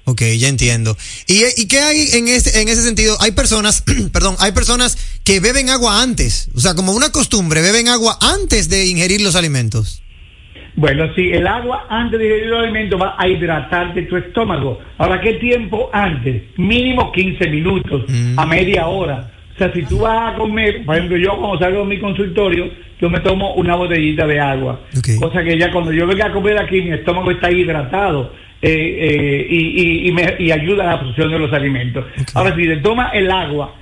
ok, 0.04 0.22
ya 0.38 0.48
entiendo. 0.48 0.96
¿Y, 1.28 1.42
¿Y, 1.58 1.68
qué 1.68 1.80
hay 1.80 2.10
en 2.14 2.28
ese, 2.28 2.62
en 2.62 2.70
ese 2.70 2.84
sentido? 2.84 3.18
Hay 3.20 3.32
personas, 3.32 3.84
perdón, 4.12 4.36
hay 4.40 4.52
personas 4.52 4.98
que 5.24 5.40
beben 5.40 5.70
agua 5.70 6.04
antes, 6.04 6.50
o 6.54 6.60
sea, 6.60 6.76
como 6.76 6.92
una 6.92 7.12
costumbre, 7.12 7.62
beben 7.62 7.88
agua 7.88 8.20
antes 8.22 8.70
de 8.70 8.86
ingerir 8.86 9.22
los 9.22 9.36
alimentos. 9.36 10.04
Bueno, 10.76 11.08
sí, 11.16 11.32
el 11.32 11.48
agua 11.48 11.86
antes 11.90 12.20
de 12.20 12.26
ingerir 12.26 12.48
los 12.48 12.64
alimentos 12.64 13.02
va 13.02 13.16
a 13.18 13.28
hidratarte 13.28 14.02
tu 14.04 14.18
estómago. 14.18 14.80
Ahora, 14.98 15.22
¿qué 15.22 15.34
tiempo 15.34 15.90
antes? 15.94 16.44
Mínimo 16.58 17.12
15 17.12 17.50
minutos, 17.50 18.04
a 18.36 18.46
mm. 18.46 18.50
media 18.50 18.88
hora. 18.88 19.32
O 19.56 19.58
sea, 19.58 19.72
si 19.72 19.84
tú 19.84 20.00
vas 20.00 20.34
a 20.34 20.38
comer, 20.38 20.84
por 20.86 20.98
ejemplo, 20.98 21.18
yo 21.18 21.38
cuando 21.38 21.60
salgo 21.60 21.80
de 21.80 21.86
mi 21.86 22.00
consultorio, 22.00 22.70
yo 23.00 23.10
me 23.10 23.22
tomo 23.22 23.54
una 23.54 23.76
botellita 23.76 24.28
de 24.28 24.38
agua. 24.38 24.82
Cosa 25.20 25.44
que 25.44 25.58
ya 25.58 25.72
cuando 25.72 25.94
yo 25.94 26.06
venga 26.06 26.26
a 26.26 26.34
comer 26.34 26.60
aquí, 26.60 26.82
mi 26.82 26.92
estómago 26.92 27.32
está 27.32 27.50
hidratado 27.50 28.34
eh, 28.62 28.70
eh, 28.70 29.48
y, 29.50 30.10
y, 30.10 30.12
me, 30.12 30.36
y, 30.40 30.52
ayuda 30.52 30.84
a 30.84 30.88
la 30.88 30.94
absorción 30.94 31.32
de 31.32 31.40
los 31.40 31.54
alimentos. 31.54 32.04
Ahora, 32.34 32.54
si 32.54 32.64
te 32.64 32.78
tomas 32.78 33.14
el 33.14 33.32
agua 33.32 33.76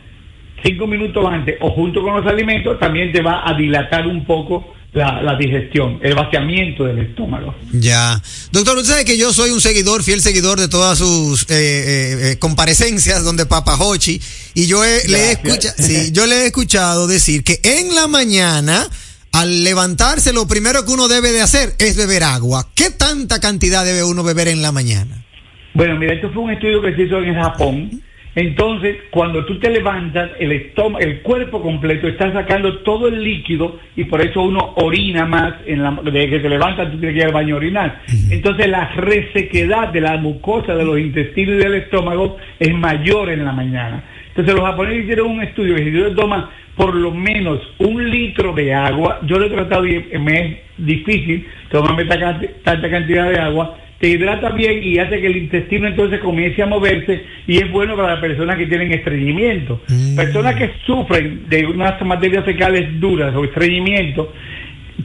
cinco 0.64 0.88
minutos 0.88 1.26
antes 1.26 1.58
o 1.60 1.72
junto 1.72 2.04
con 2.04 2.16
los 2.16 2.26
alimentos, 2.26 2.80
también 2.80 3.12
te 3.12 3.22
va 3.22 3.48
a 3.48 3.54
dilatar 3.54 4.06
un 4.06 4.26
poco 4.26 4.74
la, 4.94 5.22
la 5.24 5.36
digestión, 5.38 6.00
el 6.04 6.14
vaciamiento 6.16 6.84
del 6.86 7.00
estómago. 7.00 7.56
Ya. 7.74 8.22
Doctor, 8.52 8.78
usted 8.78 8.91
sabe 8.91 9.06
que 9.06 9.18
yo 9.18 9.34
soy 9.34 9.50
un 9.52 9.60
seguidor, 9.62 10.04
fiel 10.04 10.22
seguidor 10.22 10.60
de 10.60 10.68
todas 10.68 10.98
sus 11.00 11.44
eh, 11.44 11.46
eh, 11.50 12.32
eh, 12.34 12.39
comparecencias 12.39 13.24
donde 13.24 13.46
Papa 13.46 13.76
Hochi, 13.80 14.22
y 14.54 14.68
yo 14.68 14.84
he- 14.86 15.08
le, 15.08 15.30
he 15.30 15.32
escucha- 15.34 15.74
sí, 15.78 16.12
yo 16.12 16.26
le 16.28 16.44
he 16.44 16.46
escuchado 16.46 17.08
decir 17.08 17.44
que 17.44 17.60
en 17.64 17.96
la 17.96 18.08
mañana, 18.08 18.88
al 19.32 19.64
levantarse, 19.64 20.32
lo 20.32 20.48
primero 20.48 20.86
que 20.86 20.91
uno 20.91 21.08
debe 21.08 21.32
de 21.32 21.41
hacer 21.41 21.74
es 21.80 21.96
beber 21.96 22.24
agua. 22.24 22.70
¿Qué 22.76 22.91
tanta 22.91 23.39
cantidad 23.39 23.84
debe 23.84 24.04
uno 24.04 24.22
beber 24.24 24.48
en 24.48 24.62
la 24.62 24.72
mañana? 24.72 25.26
Bueno, 25.74 25.98
mira, 25.98 26.14
esto 26.14 26.30
fue 26.32 26.44
un 26.44 26.52
estudio 26.52 26.84
que 26.84 26.96
se 26.96 27.02
hizo 27.02 27.18
en 27.18 27.34
Japón. 27.34 28.04
Entonces, 28.36 28.98
cuando 29.12 29.46
tú 29.46 29.60
te 29.60 29.70
levantas, 29.70 30.32
el 30.40 30.52
estómago, 30.52 31.06
el 31.06 31.22
cuerpo 31.22 31.62
completo 31.62 32.08
está 32.08 32.34
sacando 32.34 32.80
todo 32.80 33.08
el 33.08 33.24
líquido 33.24 33.80
y 33.96 34.06
por 34.06 34.22
eso 34.22 34.42
uno 34.42 34.74
orina 34.78 35.26
más 35.26 35.54
en 35.68 35.84
la, 35.84 35.92
desde 36.04 36.30
que 36.30 36.40
te 36.40 36.50
levantas, 36.50 36.92
tú 36.92 36.98
tienes 36.98 37.14
que 37.16 37.22
ir 37.22 37.28
al 37.28 37.34
baño 37.34 37.56
a 37.56 37.58
orinar. 37.58 38.02
Entonces, 38.32 38.68
la 38.68 38.90
resequedad 38.96 39.90
de 39.90 40.02
la 40.02 40.18
mucosa 40.18 40.76
de 40.76 40.84
los 40.84 41.00
intestinos 41.00 41.56
y 41.56 41.64
del 41.64 41.76
estómago 41.76 42.38
es 42.60 42.74
mayor 42.74 43.30
en 43.30 43.46
la 43.46 43.52
mañana. 43.52 44.04
Entonces, 44.30 44.56
los 44.56 44.66
japoneses 44.66 45.04
hicieron 45.04 45.28
un 45.28 45.44
estudio 45.44 45.76
que 45.76 45.84
si 45.84 45.92
tú 45.92 46.16
tomas 46.16 46.46
por 46.76 46.96
lo 46.96 47.12
menos 47.12 47.60
un 47.78 48.10
litro 48.10 48.52
de 48.54 48.74
agua, 48.74 49.20
yo 49.28 49.38
lo 49.38 49.46
he 49.46 49.50
tratado 49.50 49.86
y 49.86 50.04
me 50.18 50.40
es 50.40 50.58
difícil 50.78 51.46
tomarme 51.70 52.06
tanta 52.06 52.90
cantidad 52.90 53.30
de 53.30 53.40
agua, 53.40 53.78
te 54.04 54.10
hidrata 54.10 54.49
bien 54.49 54.84
y 54.84 54.99
hace 54.99 55.22
que 55.22 55.28
el 55.28 55.38
intestino 55.38 55.88
entonces 55.88 56.20
comience 56.20 56.62
a 56.62 56.66
moverse 56.66 57.24
y 57.47 57.56
es 57.56 57.72
bueno 57.72 57.95
para 57.95 58.16
las 58.16 58.20
personas 58.20 58.58
que 58.58 58.66
tienen 58.66 58.91
estreñimiento. 58.91 59.80
Personas 60.14 60.56
que 60.56 60.72
sufren 60.86 61.47
de 61.47 61.66
unas 61.66 62.01
materias 62.01 62.43
fecales 62.43 62.99
duras 62.99 63.34
o 63.34 63.45
estreñimiento, 63.45 64.34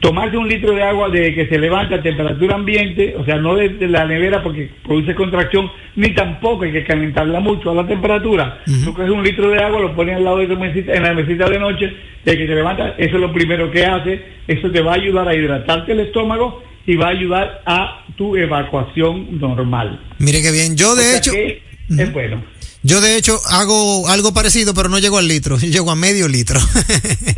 tomarse 0.01 0.35
un 0.35 0.49
litro 0.49 0.75
de 0.75 0.83
agua 0.83 1.07
desde 1.07 1.33
que 1.33 1.47
se 1.47 1.57
levanta 1.57 1.95
a 1.95 2.01
temperatura 2.01 2.55
ambiente, 2.55 3.15
o 3.17 3.23
sea, 3.23 3.37
no 3.37 3.55
desde 3.55 3.87
la 3.87 4.03
nevera 4.03 4.43
porque 4.43 4.69
produce 4.83 5.15
contracción, 5.15 5.71
ni 5.95 6.09
tampoco 6.09 6.65
hay 6.65 6.73
que 6.73 6.83
calentarla 6.83 7.39
mucho 7.39 7.71
a 7.71 7.75
la 7.75 7.87
temperatura. 7.87 8.59
Tú 8.83 8.93
coges 8.93 9.11
un 9.11 9.23
litro 9.23 9.49
de 9.49 9.63
agua, 9.63 9.79
lo 9.79 9.95
pones 9.95 10.17
al 10.17 10.25
lado 10.25 10.39
de 10.39 10.47
tu 10.47 10.59
mesita, 10.59 10.93
en 10.93 11.03
la 11.03 11.13
mesita 11.13 11.49
de 11.49 11.57
noche, 11.57 11.93
desde 12.25 12.37
que 12.37 12.47
te 12.47 12.55
levantas, 12.55 12.95
eso 12.97 13.15
es 13.15 13.21
lo 13.21 13.31
primero 13.31 13.71
que 13.71 13.85
hace, 13.85 14.21
eso 14.45 14.69
te 14.69 14.81
va 14.81 14.91
a 14.91 14.95
ayudar 14.95 15.25
a 15.25 15.33
hidratarte 15.33 15.93
el 15.93 16.01
estómago 16.01 16.67
y 16.85 16.95
va 16.95 17.07
a 17.07 17.09
ayudar 17.09 17.61
a 17.65 18.05
tu 18.17 18.35
evacuación 18.35 19.39
normal. 19.39 19.99
Mire 20.19 20.41
que 20.41 20.51
bien, 20.51 20.75
yo 20.75 20.91
O 20.91 20.95
de 20.95 21.03
sea 21.03 21.17
hecho, 21.17 21.31
que 21.31 21.61
es 21.89 22.13
bueno. 22.13 22.43
Yo 22.83 23.01
de 23.01 23.17
hecho 23.17 23.41
hago 23.47 24.07
algo 24.07 24.33
parecido, 24.33 24.73
pero 24.73 24.87
no 24.89 24.99
llego 24.99 25.17
al 25.17 25.27
litro, 25.27 25.57
llego 25.59 25.91
a 25.91 25.95
medio 25.95 26.27
litro. 26.27 26.59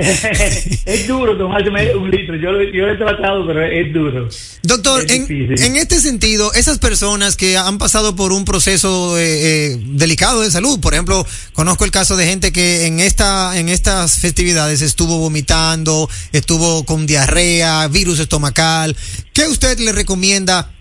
es 0.86 1.08
duro 1.08 1.38
tomarse 1.38 1.70
un 1.96 2.10
litro, 2.12 2.36
yo, 2.36 2.52
lo- 2.52 2.64
yo 2.64 2.86
lo 2.86 2.94
he 2.94 2.98
tratado, 2.98 3.46
pero 3.48 3.64
es 3.66 3.94
duro. 3.94 4.30
Doctor, 4.64 5.04
Es 5.06 5.12
en, 5.12 5.64
en 5.64 5.78
este 5.78 6.00
sentido, 6.00 6.54
esas 6.54 6.78
personas 6.80 7.36
que 7.36 7.58
han 7.58 7.78
pasado 7.78 8.16
por 8.16 8.32
un 8.32 8.46
proceso 8.46 9.18
eh, 9.18 9.72
eh, 9.74 9.78
delicado 9.84 10.42
de 10.42 10.52
salud, 10.52 10.80
por 10.80 10.94
ejemplo, 10.94 11.26
conozco 11.54 11.86
el 11.86 11.92
caso 11.92 12.16
de 12.18 12.26
gente 12.26 12.52
que 12.52 12.86
en 12.86 13.00
esta 13.00 13.58
en 13.58 13.70
estas 13.70 14.20
festividades 14.20 14.82
estuvo 14.82 15.18
vomitando, 15.18 16.10
estuvo 16.32 16.86
con 16.86 17.08
diarrea, 17.08 17.88
virus 17.88 18.20
estomacal, 18.20 18.96
¿qué 19.34 19.48
usted 19.48 19.80
le 19.80 19.92
recomienda? 19.92 20.72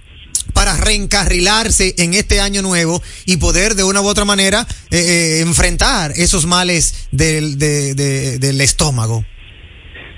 Para 0.53 0.77
reencarrilarse 0.77 1.95
en 1.99 2.15
este 2.15 2.41
año 2.41 2.63
nuevo 2.63 3.01
y 3.27 3.37
poder 3.37 3.75
de 3.75 3.85
una 3.85 4.01
u 4.01 4.07
otra 4.07 4.25
manera 4.25 4.67
eh, 4.91 4.97
eh, 4.99 5.41
enfrentar 5.43 6.13
esos 6.17 6.47
males 6.47 7.09
del, 7.13 7.59
de- 7.59 7.95
de- 7.95 8.39
del 8.39 8.61
estómago. 8.61 9.25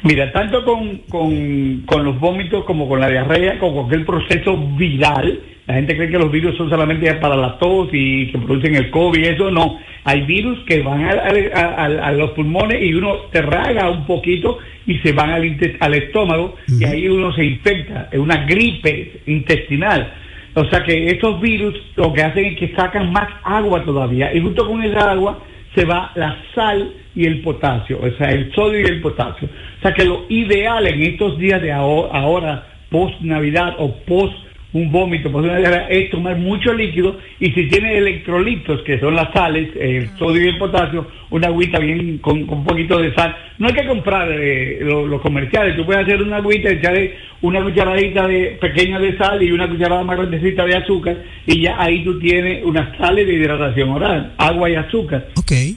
Mira, 0.05 0.33
tanto 0.33 0.65
con, 0.65 0.99
con, 1.09 1.83
con 1.87 2.05
los 2.05 2.19
vómitos 2.19 2.65
como 2.65 2.89
con 2.89 2.99
la 3.01 3.09
diarrea, 3.09 3.59
con 3.61 3.73
cualquier 3.73 4.05
proceso 4.05 4.57
viral, 4.77 5.41
la 5.69 5.75
gente 5.75 5.95
cree 5.97 6.11
que 6.11 6.19
los 6.19 6.33
virus 6.33 6.57
son 6.57 6.69
solamente 6.69 7.13
para 7.15 7.37
la 7.37 7.57
tos 7.59 7.89
y 7.93 8.33
que 8.33 8.39
producen 8.39 8.75
el 8.75 8.91
COVID, 8.91 9.25
eso 9.25 9.51
no. 9.53 9.79
Hay 10.05 10.23
virus 10.23 10.59
que 10.67 10.83
van 10.83 11.05
a, 11.05 11.11
a- 11.13 11.85
a- 11.85 12.09
a 12.09 12.13
los 12.13 12.33
pulmones 12.33 12.83
y 12.83 12.93
uno 12.95 13.15
te 13.31 13.43
raga 13.43 13.89
un 13.91 14.05
poquito 14.05 14.59
y 14.89 14.99
se 14.99 15.13
van 15.13 15.31
al, 15.31 15.77
al 15.79 15.95
estómago 15.95 16.57
y 16.67 16.83
ahí 16.85 17.07
uno 17.07 17.33
se 17.33 17.45
infecta. 17.45 18.09
Es 18.11 18.19
una 18.19 18.45
gripe 18.45 19.21
intestinal. 19.29 20.13
O 20.55 20.65
sea 20.67 20.83
que 20.83 21.07
estos 21.07 21.41
virus 21.41 21.75
lo 21.97 22.13
que 22.13 22.23
hacen 22.23 22.45
es 22.45 22.59
que 22.59 22.75
sacan 22.75 23.11
más 23.13 23.29
agua 23.43 23.83
todavía 23.85 24.35
y 24.35 24.41
junto 24.41 24.67
con 24.67 24.83
esa 24.83 25.11
agua 25.13 25.39
se 25.75 25.85
va 25.87 26.13
la 26.15 26.37
sal 26.55 26.93
y 27.15 27.27
el 27.27 27.41
potasio, 27.41 27.99
o 28.03 28.11
sea, 28.19 28.31
el 28.31 28.53
sodio 28.55 28.81
y 28.81 28.85
el 28.85 29.01
potasio. 29.01 29.49
O 29.79 29.83
sea 29.83 29.93
que 29.95 30.05
lo 30.05 30.25
ideal 30.29 30.87
en 30.87 31.01
estos 31.03 31.39
días 31.39 31.61
de 31.63 31.73
aho- 31.73 32.11
ahora, 32.13 32.67
post 32.91 33.21
Navidad 33.23 33.77
o 33.79 33.95
post 34.05 34.35
un 34.75 34.91
vómito, 34.91 35.31
post 35.31 35.45
una 35.45 35.59
diarrea, 35.59 35.87
es 35.89 36.09
tomar 36.11 36.37
mucho 36.39 36.73
líquido 36.73 37.19
y 37.39 37.51
si 37.53 37.69
tiene 37.69 37.99
electrolitos, 37.99 38.83
que 38.83 38.99
son 39.01 39.15
las 39.15 39.31
sales, 39.33 39.69
el 39.79 40.09
sodio 40.19 40.45
y 40.45 40.49
el 40.49 40.59
potasio, 40.59 41.07
una 41.31 41.49
agüita 41.49 41.79
bien 41.79 42.19
con, 42.19 42.47
con 42.47 42.59
un 42.59 42.65
poquito 42.65 42.99
de 42.99 43.13
sal. 43.15 43.37
No 43.59 43.69
hay 43.69 43.75
que 43.75 43.87
comprar 43.87 44.29
eh, 44.33 44.79
lo- 44.81 45.07
los 45.07 45.21
comerciales, 45.21 45.77
tú 45.77 45.85
puedes 45.85 46.03
hacer 46.05 46.23
una 46.23 46.37
agüita, 46.39 46.71
echarle 46.71 47.15
una 47.43 47.63
cucharadita 47.63 48.27
de, 48.27 48.57
pequeña 48.61 48.99
de 48.99 49.17
sal 49.19 49.43
y 49.43 49.51
una 49.53 49.69
cucharada 49.69 50.05
más 50.05 50.17
grandecita 50.17 50.65
de 50.65 50.77
azúcar 50.77 51.17
y 51.47 51.61
ya 51.63 51.77
ahí 51.79 52.03
tú 52.05 52.19
tienes 52.19 52.65
unas 52.65 52.97
sales 52.97 53.27
de 53.27 53.35
hidratación 53.35 53.91
oral, 53.91 54.33
agua 54.39 54.71
y 54.71 54.75
azúcar. 54.77 55.27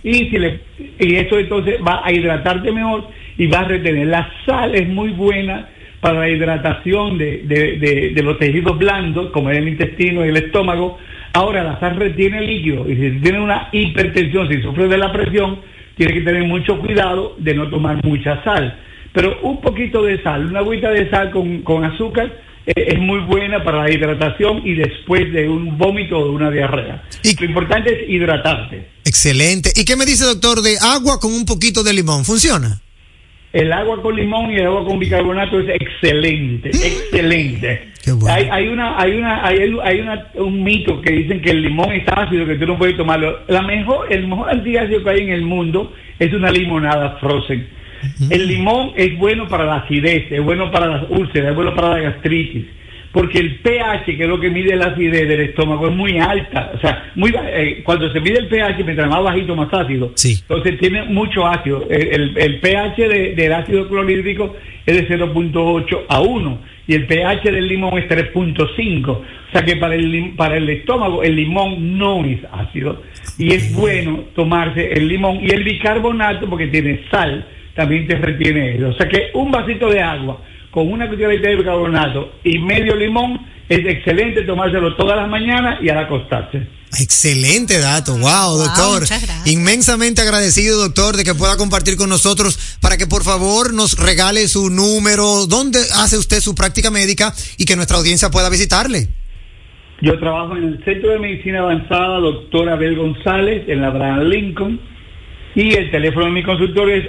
Y 0.04 0.30
si 0.30 0.38
le 0.38 0.60
y 1.00 1.16
eso 1.16 1.38
entonces 1.40 1.76
va 1.86 2.02
a 2.04 2.12
hidratarte 2.12 2.72
mejor 2.72 3.08
y 3.38 3.48
va 3.48 3.60
a 3.60 3.68
retener. 3.68 4.08
La 4.08 4.30
sal 4.46 4.74
es 4.76 4.88
muy 4.88 5.10
buena 5.12 5.68
para 6.06 6.20
la 6.20 6.30
hidratación 6.30 7.18
de, 7.18 7.42
de- 7.48 7.78
de- 7.80 8.12
de 8.14 8.22
los 8.22 8.38
tejidos 8.38 8.78
blandos, 8.78 9.32
como 9.32 9.50
es 9.50 9.58
el 9.58 9.68
intestino 9.70 10.24
y 10.24 10.30
el 10.30 10.38
estómago. 10.38 11.00
Ahora 11.34 11.64
la 11.64 11.80
sal 11.80 11.96
retiene 11.96 12.42
líquido 12.42 12.88
y 12.88 12.96
si 12.96 13.20
tiene 13.22 13.40
una 13.40 13.70
hipertensión, 13.72 14.48
si 14.48 14.62
sufre 14.62 14.88
de 14.88 15.00
la 15.00 15.12
presión, 15.12 15.62
tiene 15.98 16.14
que 16.14 16.22
tener 16.22 16.44
mucho 16.44 16.78
cuidado 16.80 17.36
de 17.40 17.56
no 17.56 17.68
tomar 17.72 18.06
mucha 18.06 18.44
sal. 18.44 18.78
Pero 19.14 19.40
un 19.42 19.60
poquito 19.62 20.04
de 20.04 20.22
sal, 20.22 20.46
una 20.46 20.60
agüita 20.60 20.92
de 20.92 21.10
sal 21.10 21.32
con, 21.32 21.64
con 21.64 21.84
azúcar 21.84 22.32
eh, 22.68 22.74
es 22.76 23.00
muy 23.00 23.22
buena 23.22 23.64
para 23.64 23.82
la 23.82 23.90
hidratación 23.92 24.62
y 24.64 24.76
después 24.76 25.34
de 25.34 25.50
un 25.50 25.76
vómito 25.76 26.20
o 26.20 26.26
de 26.26 26.30
una 26.30 26.52
diarrea. 26.52 27.02
Lo 27.40 27.46
importante 27.48 28.04
es 28.04 28.10
hidratarte. 28.12 28.90
Excelente. 29.06 29.72
¿Y 29.76 29.86
qué 29.86 29.96
me 29.96 30.06
dice, 30.06 30.24
doctor, 30.26 30.62
de 30.62 30.76
agua 30.80 31.20
con 31.20 31.34
un 31.34 31.46
poquito 31.46 31.82
de 31.84 31.94
limón? 31.94 32.26
¿Funciona? 32.26 32.80
El 33.56 33.72
agua 33.72 34.02
con 34.02 34.18
limón 34.18 34.52
y 34.52 34.56
el 34.56 34.66
agua 34.66 34.84
con 34.84 35.00
bicarbonato 35.00 35.62
es 35.62 35.70
excelente, 35.70 36.72
excelente. 36.72 37.88
Hay, 38.28 38.50
hay 38.52 38.68
una, 38.68 39.00
hay 39.00 39.18
una, 39.18 39.48
hay, 39.48 39.58
hay 39.82 40.02
una, 40.02 40.28
un 40.34 40.62
mito 40.62 41.00
que 41.00 41.14
dicen 41.14 41.40
que 41.40 41.52
el 41.52 41.62
limón 41.62 41.94
está 41.94 42.24
ácido, 42.24 42.46
que 42.46 42.56
tú 42.56 42.68
no 42.68 42.78
puedes 42.78 42.98
tomarlo. 42.98 43.40
La 43.48 43.62
mejor, 43.62 44.12
el 44.12 44.28
mejor 44.28 44.50
antiácido 44.50 45.02
que 45.02 45.10
hay 45.10 45.22
en 45.22 45.30
el 45.30 45.44
mundo 45.44 45.94
es 46.20 46.34
una 46.34 46.52
limonada 46.52 47.12
frozen. 47.22 47.66
El 48.30 48.46
limón 48.46 48.92
es 48.98 49.18
bueno 49.18 49.48
para 49.48 49.64
la 49.64 49.78
acidez, 49.78 50.30
es 50.30 50.44
bueno 50.44 50.70
para 50.70 50.88
las 50.88 51.10
úlceras, 51.10 51.52
es 51.52 51.56
bueno 51.56 51.74
para 51.74 51.92
la 51.92 52.00
gastritis. 52.00 52.66
Porque 53.16 53.40
el 53.40 53.56
pH, 53.60 54.18
que 54.18 54.24
es 54.24 54.28
lo 54.28 54.42
que 54.42 54.50
mide 54.50 54.76
la 54.76 54.88
acidez 54.88 55.26
del 55.26 55.40
estómago, 55.40 55.88
es 55.88 55.96
muy 55.96 56.18
alta. 56.20 56.72
O 56.76 56.80
sea, 56.82 57.12
muy, 57.16 57.34
eh, 57.34 57.82
cuando 57.86 58.12
se 58.12 58.20
mide 58.20 58.40
el 58.40 58.48
pH, 58.50 58.84
mientras 58.84 59.10
más 59.10 59.24
bajito, 59.24 59.56
más 59.56 59.74
ácido. 59.74 60.12
Entonces 60.42 60.78
tiene 60.80 61.04
mucho 61.06 61.48
ácido. 61.48 61.88
El, 61.90 62.08
el- 62.14 62.38
el 62.38 62.60
pH 62.60 63.08
de- 63.08 63.34
del 63.34 63.54
ácido 63.54 63.88
clorhídrico 63.88 64.58
es 64.86 64.98
de 64.98 65.08
0.8 65.08 66.04
a 66.10 66.20
1 66.20 66.60
y 66.88 66.94
el 66.94 67.08
pH 67.08 67.52
del 67.52 67.68
limón 67.70 67.98
es 67.98 68.06
3.5. 68.10 69.10
O 69.12 69.24
sea 69.54 69.64
que 69.64 69.78
para 69.78 69.96
el, 69.96 70.34
para 70.36 70.58
el 70.58 70.70
estómago 70.70 71.24
el 71.24 71.38
limón 71.38 71.98
no 71.98 72.26
es 72.26 72.40
ácido. 72.52 73.02
Y 73.38 73.54
es 73.54 73.74
bueno 73.74 74.26
tomarse 74.36 74.92
el 74.92 75.08
limón 75.08 75.40
y 75.42 75.52
el 75.52 75.64
bicarbonato 75.64 76.50
porque 76.50 76.68
tiene 76.68 77.00
sal, 77.10 77.48
también 77.76 78.08
te 78.08 78.16
retiene 78.18 78.76
eso. 78.76 78.90
O 78.90 78.94
sea 78.94 79.08
que 79.08 79.30
un 79.34 79.52
vasito 79.52 79.90
de 79.90 80.02
agua 80.02 80.42
con 80.76 80.92
una 80.92 81.08
cucharadita 81.10 81.48
de 81.48 81.56
bicarbonato 81.56 82.34
y 82.44 82.60
medio 82.60 82.98
limón 82.98 83.40
es 83.70 83.80
excelente 83.80 84.42
tomárselo 84.42 84.94
todas 84.98 85.16
las 85.16 85.30
mañanas 85.30 85.80
y 85.82 85.88
al 85.88 86.00
acostarse. 86.00 86.68
Excelente 87.00 87.80
dato, 87.80 88.18
wow, 88.18 88.58
doctor. 88.58 89.04
Inmensamente 89.46 90.22
agradecido, 90.22 90.78
doctor, 90.78 91.16
de 91.16 91.24
que 91.24 91.34
pueda 91.34 91.56
compartir 91.56 91.96
con 91.96 92.10
nosotros 92.10 92.78
para 92.82 92.98
que 92.98 93.08
por 93.08 93.24
favor 93.24 93.74
nos 93.74 93.98
regale 93.98 94.50
su 94.50 94.70
número, 94.70 95.48
dónde 95.48 95.80
hace 95.96 96.18
usted 96.18 96.42
su 96.42 96.54
práctica 96.54 96.92
médica 96.92 97.34
y 97.58 97.64
que 97.64 97.78
nuestra 97.78 97.96
audiencia 97.96 98.30
pueda 98.30 98.50
visitarle. 98.50 99.08
Yo 100.02 100.20
trabajo 100.20 100.58
en 100.58 100.66
el 100.66 100.84
Centro 100.84 101.12
de 101.12 101.20
Medicina 101.20 101.60
Avanzada, 101.60 102.20
doctor 102.20 102.68
Abel 102.68 102.98
González, 102.98 103.64
en 103.70 103.80
la 103.80 103.88
Abraham 103.88 104.24
Lincoln. 104.26 104.82
Y 105.56 105.74
el 105.74 105.90
teléfono 105.90 106.26
de 106.26 106.32
mi 106.34 106.44
consultorio 106.44 106.96
es 106.96 107.06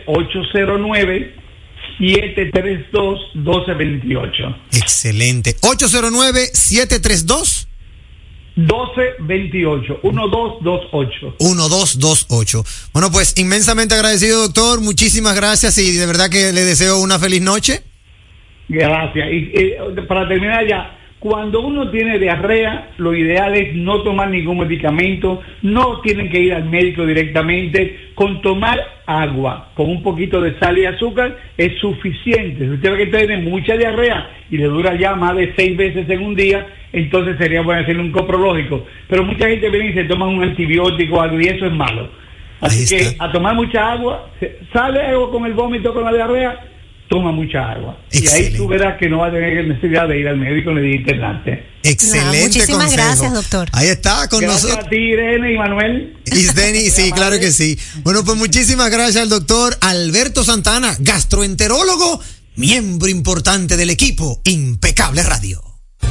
809-732-1228. 1.99 4.57
Excelente. 4.73 5.57
809-732. 5.57 7.67
1228, 8.57 10.01
1228. 10.03 11.37
1228. 11.41 12.65
Bueno, 12.93 13.13
pues 13.13 13.39
inmensamente 13.39 13.95
agradecido, 13.95 14.43
doctor. 14.43 14.81
Muchísimas 14.81 15.37
gracias 15.37 15.79
y 15.79 15.93
de 15.93 16.07
verdad 16.07 16.31
que 16.31 16.53
le 16.53 16.63
deseo 16.63 16.99
una 16.99 17.19
feliz 17.19 17.43
noche. 17.43 17.83
Gracias. 18.69 19.29
Y, 19.31 19.53
eh, 19.55 19.77
para 20.09 20.27
terminar 20.27 20.67
ya, 20.67 20.96
cuando 21.19 21.61
uno 21.61 21.91
tiene 21.91 22.19
diarrea, 22.19 22.91
lo 22.99 23.15
ideal 23.15 23.55
es 23.57 23.75
no 23.75 24.03
tomar 24.03 24.29
ningún 24.29 24.59
medicamento, 24.59 25.41
no 25.63 26.01
tienen 26.03 26.29
que 26.31 26.41
ir 26.41 26.55
al 26.55 26.67
médico 26.67 27.07
directamente, 27.07 28.11
con 28.15 28.43
tomar 28.43 28.79
agua, 29.07 29.71
con 29.75 29.89
un 29.89 30.03
poquito 30.03 30.41
de 30.41 30.59
sal 30.59 30.77
y 30.77 30.85
azúcar 30.85 31.39
es 31.57 31.79
suficiente. 31.81 32.65
Si 32.65 32.71
usted 32.71 32.91
ve 32.91 32.99
que 32.99 33.19
tiene 33.19 33.39
mucha 33.39 33.77
diarrea 33.77 34.29
y 34.51 34.59
le 34.59 34.65
dura 34.65 34.95
ya 34.95 35.15
más 35.15 35.35
de 35.37 35.55
seis 35.57 35.77
veces 35.77 36.09
en 36.11 36.23
un 36.23 36.35
día, 36.35 36.67
entonces 36.93 37.37
sería 37.39 37.63
bueno 37.63 37.83
hacerle 37.83 38.03
un 38.03 38.13
coprológico. 38.13 38.87
Pero 39.09 39.25
mucha 39.25 39.49
gente 39.49 39.71
viene 39.71 39.91
y 39.91 39.95
se 39.95 40.05
toma 40.05 40.27
un 40.27 40.43
antibiótico 40.43 41.17
o 41.17 41.21
algo 41.23 41.41
y 41.41 41.47
eso 41.47 41.67
es 41.67 41.73
malo. 41.73 42.11
Así 42.61 42.95
que 42.95 43.17
a 43.19 43.33
tomar 43.33 43.55
mucha 43.55 43.93
agua, 43.93 44.31
sale 44.73 45.01
algo 45.01 45.31
con 45.31 45.47
el 45.47 45.55
vómito, 45.55 45.95
con 45.95 46.05
la 46.05 46.13
diarrea, 46.13 46.59
toma 47.09 47.33
mucha 47.33 47.71
agua. 47.71 47.99
Y 48.11 48.27
ahí 48.29 48.53
tú 48.57 48.67
verás 48.69 48.99
que 48.99 49.09
no 49.09 49.19
va 49.19 49.29
a 49.29 49.31
tener 49.31 49.67
necesidad 49.67 50.09
de 50.09 50.19
ir 50.19 50.29
al 50.29 50.37
médico 50.37 50.73
ni 50.73 50.81
de 50.83 50.97
internarte. 50.97 51.67
Excelente 51.83 52.41
muchísimas 52.43 52.85
consejo. 52.87 53.03
gracias, 53.03 53.33
doctor. 53.33 53.69
Ahí 53.73 53.89
está 53.89 54.29
con 54.29 54.41
Gracias 54.41 54.65
nosotros. 54.65 54.87
a 54.87 54.91
ti, 54.91 54.97
Irene 54.97 55.53
y 55.53 55.57
Manuel. 55.57 56.17
Isdeni, 56.27 56.91
sí, 56.91 57.13
claro 57.13 57.39
que 57.39 57.53
sí. 57.53 57.79
Bueno, 58.03 58.25
pues 58.25 58.37
muchísimas 58.37 58.91
gracias 58.91 59.23
al 59.23 59.29
doctor 59.29 59.77
Alberto 59.81 60.43
Santana, 60.45 60.97
gastroenterólogo, 60.99 62.21
miembro 62.57 63.09
importante 63.09 63.77
del 63.77 63.91
equipo 63.91 64.41
Impecable 64.45 65.23
Radio. 65.23 65.63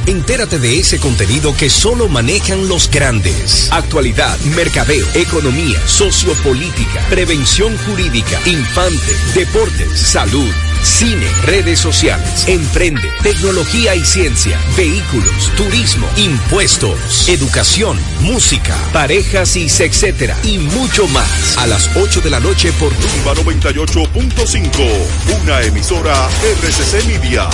Entérate 0.06 0.58
de 0.58 0.78
ese 0.78 0.98
contenido 0.98 1.54
que 1.56 1.68
solo 1.68 2.08
manejan 2.08 2.68
los 2.68 2.90
grandes. 2.90 3.68
Actualidad, 3.72 4.38
mercadeo, 4.54 5.06
economía, 5.14 5.78
sociopolítica, 5.86 7.00
prevención 7.10 7.76
jurídica, 7.78 8.38
infante, 8.46 9.12
deportes, 9.34 9.98
salud, 9.98 10.48
cine, 10.86 11.26
redes 11.42 11.80
sociales, 11.80 12.44
emprende, 12.46 13.10
tecnología 13.22 13.94
y 13.94 14.04
ciencia, 14.04 14.58
vehículos, 14.76 15.50
turismo, 15.56 16.06
impuestos, 16.16 17.28
educación, 17.28 17.98
música, 18.20 18.76
parejas 18.92 19.56
y 19.56 19.66
etcétera 19.66 20.36
y 20.44 20.58
mucho 20.58 21.08
más. 21.08 21.58
A 21.58 21.66
las 21.66 21.90
8 21.96 22.20
de 22.20 22.30
la 22.30 22.40
noche 22.40 22.72
por 22.72 22.92
Tumba 22.94 23.34
98.5, 23.34 25.42
una 25.42 25.62
emisora 25.62 26.28
RCC 26.62 27.04
Media. 27.06 27.48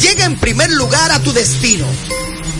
Llega 0.00 0.24
en 0.24 0.36
primer 0.36 0.70
lugar 0.72 1.12
a 1.12 1.20
tu 1.20 1.32
destino. 1.32 1.86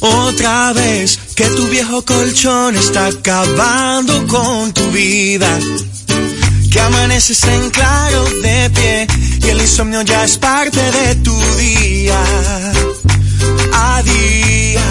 otra 0.00 0.72
vez, 0.72 1.18
que 1.34 1.44
tu 1.44 1.68
viejo 1.68 2.04
colchón 2.04 2.76
está 2.76 3.06
acabando 3.06 4.26
con 4.26 4.72
tu 4.72 4.90
vida. 4.90 5.58
Que 6.74 6.80
amaneces 6.80 7.44
en 7.44 7.70
claro 7.70 8.24
de 8.42 8.68
pie 8.70 9.06
y 9.44 9.48
el 9.48 9.60
insomnio 9.60 10.02
ya 10.02 10.24
es 10.24 10.36
parte 10.36 10.80
de 10.90 11.14
tu 11.22 11.40
día. 11.56 12.20
A 13.72 14.02
día. 14.02 14.82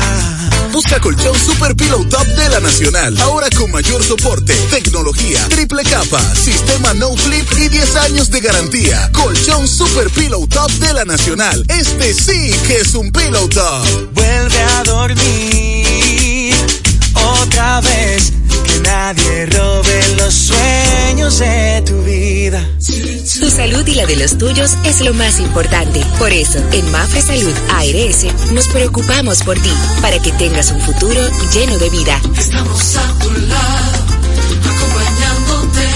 Busca 0.72 1.02
colchón 1.02 1.38
Super 1.38 1.76
Pillow 1.76 2.06
Top 2.06 2.26
de 2.26 2.48
la 2.48 2.62
Nacional. 2.62 3.20
Ahora 3.20 3.50
con 3.50 3.70
mayor 3.70 4.02
soporte, 4.02 4.54
tecnología, 4.72 5.46
triple 5.50 5.84
capa, 5.84 6.22
sistema 6.34 6.94
no 6.94 7.18
flip 7.18 7.52
y 7.58 7.68
10 7.68 7.96
años 7.98 8.32
de 8.32 8.40
garantía. 8.40 9.12
Colchón 9.12 9.68
Super 9.68 10.10
Pillow 10.10 10.48
Top 10.48 10.72
de 10.72 10.94
la 10.94 11.04
Nacional. 11.04 11.66
Este 11.68 12.14
sí 12.14 12.50
que 12.66 12.78
es 12.78 12.96
un 12.96 13.12
Pillow 13.12 13.50
Top. 13.50 14.14
Vuelve 14.14 14.62
a 14.62 14.84
dormir 14.86 16.56
otra 17.42 17.82
vez. 17.82 18.32
Que 18.74 18.80
nadie 18.80 19.46
robe 19.46 20.02
los 20.18 20.34
sueños 20.34 21.38
de 21.38 21.84
tu 21.86 22.02
vida. 22.02 22.68
Tu 23.40 23.50
salud 23.52 23.86
y 23.86 23.94
la 23.94 24.08
de 24.08 24.16
los 24.16 24.36
tuyos 24.38 24.72
es 24.84 25.02
lo 25.02 25.14
más 25.14 25.40
importante. 25.40 26.04
Por 26.18 26.32
eso, 26.32 26.58
en 26.72 26.92
Mafre 26.92 27.22
Salud 27.22 27.54
ARS 27.70 28.52
nos 28.52 28.68
preocupamos 28.70 29.44
por 29.44 29.60
ti, 29.60 29.70
para 30.02 30.18
que 30.20 30.32
tengas 30.32 30.72
un 30.72 30.82
futuro 30.82 31.22
lleno 31.54 31.78
de 31.78 31.90
vida. 31.92 32.20
Estamos 32.36 32.96
a 32.96 33.20
tu 33.20 33.32
lado, 33.32 34.06
acompañándote, 34.66 35.88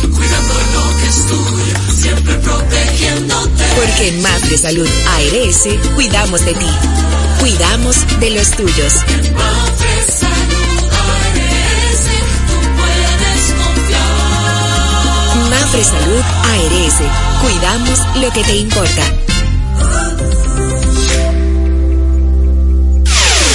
cuidando 0.00 0.54
lo 0.72 0.96
que 0.96 1.06
es 1.06 1.26
tuyo, 1.26 1.76
siempre 2.00 2.34
protegiéndote. 2.36 3.64
Porque 3.76 4.08
en 4.08 4.22
Mafre 4.22 4.56
Salud 4.56 4.88
ARS 5.16 5.68
cuidamos 5.94 6.44
de 6.46 6.54
ti, 6.54 6.66
cuidamos 7.40 7.96
de 8.20 8.30
los 8.30 8.50
tuyos. 8.52 8.94
Mafre 9.34 10.12
Salud 10.18 10.29
Mafre 15.70 15.84
Salud 15.84 16.20
ARS, 16.20 17.00
cuidamos 17.40 18.00
lo 18.20 18.32
que 18.32 18.42
te 18.42 18.56
importa. 18.56 19.02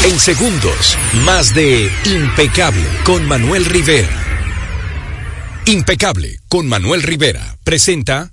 En 0.05 0.17
segundos, 0.17 0.97
más 1.25 1.53
de 1.53 1.91
Impecable 2.05 2.85
con 3.03 3.27
Manuel 3.27 3.65
Rivera. 3.65 4.07
Impecable 5.65 6.39
con 6.47 6.69
Manuel 6.69 7.03
Rivera 7.03 7.57
presenta 7.65 8.31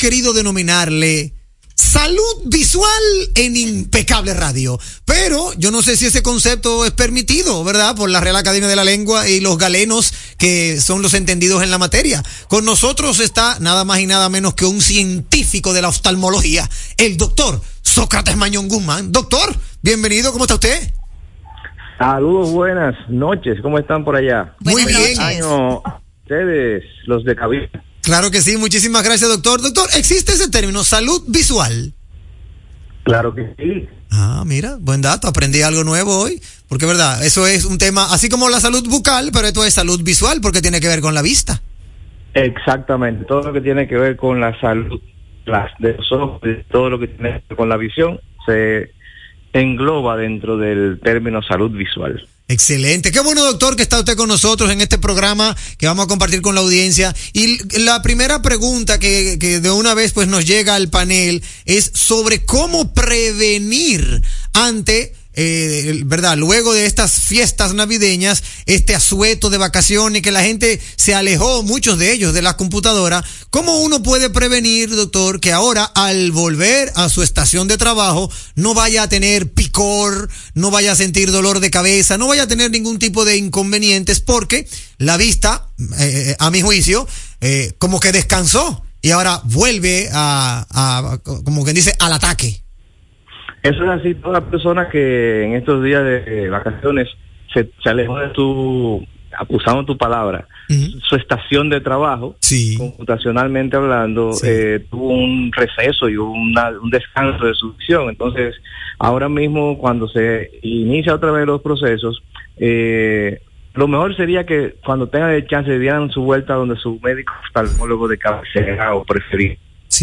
querido 0.00 0.32
denominarle 0.32 1.34
salud 1.74 2.42
visual 2.46 2.88
en 3.34 3.54
Impecable 3.54 4.32
Radio. 4.32 4.78
Pero 5.04 5.52
yo 5.58 5.70
no 5.70 5.82
sé 5.82 5.94
si 5.98 6.06
ese 6.06 6.22
concepto 6.22 6.86
es 6.86 6.90
permitido, 6.92 7.62
¿verdad? 7.64 7.94
Por 7.94 8.08
la 8.08 8.20
Real 8.20 8.36
Academia 8.36 8.66
de 8.66 8.76
la 8.76 8.84
Lengua 8.84 9.28
y 9.28 9.40
los 9.40 9.58
galenos 9.58 10.14
que 10.38 10.80
son 10.80 11.02
los 11.02 11.12
entendidos 11.12 11.62
en 11.62 11.70
la 11.70 11.76
materia. 11.76 12.22
Con 12.48 12.64
nosotros 12.64 13.20
está 13.20 13.58
nada 13.60 13.84
más 13.84 14.00
y 14.00 14.06
nada 14.06 14.30
menos 14.30 14.54
que 14.54 14.64
un 14.64 14.80
científico 14.80 15.74
de 15.74 15.82
la 15.82 15.88
oftalmología, 15.88 16.68
el 16.96 17.18
doctor 17.18 17.60
Sócrates 17.82 18.38
Mañón 18.38 18.68
Guzmán. 18.68 19.12
Doctor, 19.12 19.54
bienvenido, 19.82 20.32
¿cómo 20.32 20.44
está 20.44 20.54
usted? 20.54 20.94
Saludos, 21.98 22.52
buenas 22.52 22.94
noches. 23.10 23.58
¿Cómo 23.60 23.78
están 23.78 24.02
por 24.02 24.16
allá? 24.16 24.54
Muy 24.60 24.86
bien. 24.86 25.20
Año, 25.20 25.82
ustedes, 26.22 26.84
los 27.04 27.22
de 27.24 27.36
cabina. 27.36 27.84
Claro 28.02 28.30
que 28.30 28.40
sí, 28.40 28.56
muchísimas 28.56 29.02
gracias, 29.02 29.30
doctor. 29.30 29.60
Doctor, 29.60 29.88
¿existe 29.96 30.32
ese 30.32 30.50
término, 30.50 30.84
salud 30.84 31.22
visual? 31.28 31.92
Claro 33.02 33.34
que 33.34 33.54
sí. 33.58 33.88
Ah, 34.10 34.42
mira, 34.46 34.76
buen 34.80 35.02
dato, 35.02 35.28
aprendí 35.28 35.62
algo 35.62 35.84
nuevo 35.84 36.18
hoy. 36.18 36.40
Porque, 36.68 36.86
verdad, 36.86 37.24
eso 37.24 37.46
es 37.46 37.64
un 37.64 37.78
tema, 37.78 38.12
así 38.12 38.28
como 38.28 38.48
la 38.48 38.60
salud 38.60 38.88
bucal, 38.88 39.30
pero 39.32 39.48
esto 39.48 39.64
es 39.64 39.74
salud 39.74 40.02
visual 40.02 40.40
porque 40.40 40.62
tiene 40.62 40.80
que 40.80 40.88
ver 40.88 41.00
con 41.00 41.14
la 41.14 41.22
vista. 41.22 41.62
Exactamente. 42.34 43.24
Todo 43.24 43.42
lo 43.42 43.52
que 43.52 43.60
tiene 43.60 43.88
que 43.88 43.96
ver 43.96 44.16
con 44.16 44.40
la 44.40 44.58
salud 44.60 45.00
las 45.46 45.72
de 45.78 45.94
los 45.94 46.12
ojos, 46.12 46.40
todo 46.70 46.90
lo 46.90 46.98
que 46.98 47.08
tiene 47.08 47.32
que 47.32 47.44
ver 47.48 47.56
con 47.56 47.68
la 47.68 47.76
visión, 47.76 48.20
se 48.46 48.92
engloba 49.52 50.16
dentro 50.16 50.56
del 50.56 51.00
término 51.02 51.42
salud 51.42 51.70
visual. 51.72 52.26
Excelente. 52.50 53.12
Qué 53.12 53.20
bueno, 53.20 53.44
doctor, 53.44 53.76
que 53.76 53.84
está 53.84 54.00
usted 54.00 54.16
con 54.16 54.28
nosotros 54.28 54.72
en 54.72 54.80
este 54.80 54.98
programa 54.98 55.56
que 55.78 55.86
vamos 55.86 56.06
a 56.06 56.08
compartir 56.08 56.42
con 56.42 56.56
la 56.56 56.62
audiencia. 56.62 57.14
Y 57.32 57.58
la 57.78 58.02
primera 58.02 58.42
pregunta 58.42 58.98
que, 58.98 59.36
que 59.38 59.60
de 59.60 59.70
una 59.70 59.94
vez 59.94 60.10
pues 60.10 60.26
nos 60.26 60.44
llega 60.44 60.74
al 60.74 60.90
panel 60.90 61.44
es 61.64 61.92
sobre 61.94 62.44
cómo 62.44 62.92
prevenir 62.92 64.20
ante 64.52 65.14
eh, 65.34 66.02
¿verdad? 66.06 66.36
Luego 66.36 66.72
de 66.72 66.86
estas 66.86 67.12
fiestas 67.12 67.74
navideñas, 67.74 68.42
este 68.66 68.94
asueto 68.94 69.48
de 69.50 69.58
vacaciones, 69.58 70.22
que 70.22 70.32
la 70.32 70.42
gente 70.42 70.80
se 70.96 71.14
alejó, 71.14 71.62
muchos 71.62 71.98
de 71.98 72.12
ellos, 72.12 72.34
de 72.34 72.42
la 72.42 72.56
computadora, 72.56 73.24
¿cómo 73.50 73.80
uno 73.80 74.02
puede 74.02 74.30
prevenir, 74.30 74.94
doctor, 74.94 75.40
que 75.40 75.52
ahora 75.52 75.84
al 75.84 76.32
volver 76.32 76.92
a 76.96 77.08
su 77.08 77.22
estación 77.22 77.68
de 77.68 77.78
trabajo 77.78 78.30
no 78.54 78.74
vaya 78.74 79.04
a 79.04 79.08
tener 79.08 79.52
picor, 79.52 80.28
no 80.54 80.70
vaya 80.70 80.92
a 80.92 80.96
sentir 80.96 81.30
dolor 81.30 81.60
de 81.60 81.70
cabeza, 81.70 82.18
no 82.18 82.26
vaya 82.26 82.44
a 82.44 82.48
tener 82.48 82.70
ningún 82.70 82.98
tipo 82.98 83.24
de 83.24 83.36
inconvenientes, 83.36 84.20
porque 84.20 84.68
la 84.98 85.16
vista, 85.16 85.68
eh, 85.98 86.36
a 86.38 86.50
mi 86.50 86.60
juicio, 86.60 87.06
eh, 87.40 87.72
como 87.78 88.00
que 88.00 88.12
descansó 88.12 88.82
y 89.02 89.12
ahora 89.12 89.40
vuelve 89.44 90.10
a, 90.12 90.66
a, 90.70 91.18
como 91.22 91.64
quien 91.64 91.76
dice, 91.76 91.94
al 92.00 92.12
ataque. 92.12 92.62
Eso 93.62 93.84
es 93.84 93.90
así, 93.90 94.14
toda 94.14 94.40
persona 94.40 94.88
que 94.88 95.44
en 95.44 95.54
estos 95.54 95.82
días 95.84 96.02
de 96.02 96.48
vacaciones 96.48 97.08
se, 97.52 97.70
se 97.82 97.90
alejó 97.90 98.18
de 98.18 98.28
tu, 98.28 99.06
usando 99.48 99.84
tu 99.84 99.96
palabra, 99.96 100.46
su 100.68 101.16
estación 101.16 101.68
de 101.68 101.80
trabajo, 101.80 102.36
computacionalmente 102.78 103.76
hablando, 103.76 104.30
eh, 104.44 104.84
tuvo 104.90 105.08
un 105.08 105.50
receso 105.52 106.08
y 106.08 106.16
una, 106.16 106.70
un 106.70 106.90
descanso 106.90 107.44
de 107.46 107.54
su 107.54 107.72
visión. 107.74 108.08
Entonces, 108.08 108.54
ahora 108.98 109.28
mismo 109.28 109.78
cuando 109.78 110.08
se 110.08 110.50
inicia 110.62 111.14
otra 111.14 111.32
vez 111.32 111.46
los 111.46 111.60
procesos, 111.60 112.22
eh, 112.56 113.40
lo 113.74 113.88
mejor 113.88 114.16
sería 114.16 114.44
que 114.44 114.76
cuando 114.84 115.08
tengan 115.08 115.30
el 115.30 115.46
chance 115.46 115.78
dieran 115.78 116.10
su 116.10 116.22
vuelta 116.22 116.54
donde 116.54 116.76
su 116.76 116.98
médico 117.02 117.32
oftalmólogo 117.46 118.08
de 118.08 118.18
cabecera 118.18 118.94
o 118.94 119.04
preferido 119.04 119.56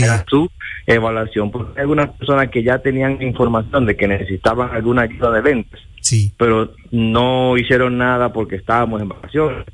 haga 0.03 0.25
su 0.27 0.49
evaluación, 0.85 1.51
porque 1.51 1.71
hay 1.75 1.81
algunas 1.81 2.09
personas 2.11 2.49
que 2.49 2.63
ya 2.63 2.79
tenían 2.79 3.21
información 3.21 3.85
de 3.85 3.95
que 3.95 4.07
necesitaban 4.07 4.69
alguna 4.73 5.03
ayuda 5.03 5.31
de 5.31 5.41
lentes, 5.41 5.79
sí. 6.01 6.33
pero 6.38 6.73
no 6.91 7.57
hicieron 7.57 7.97
nada 7.97 8.31
porque 8.31 8.57
estábamos 8.57 9.01
en 9.01 9.09
vacaciones, 9.09 9.65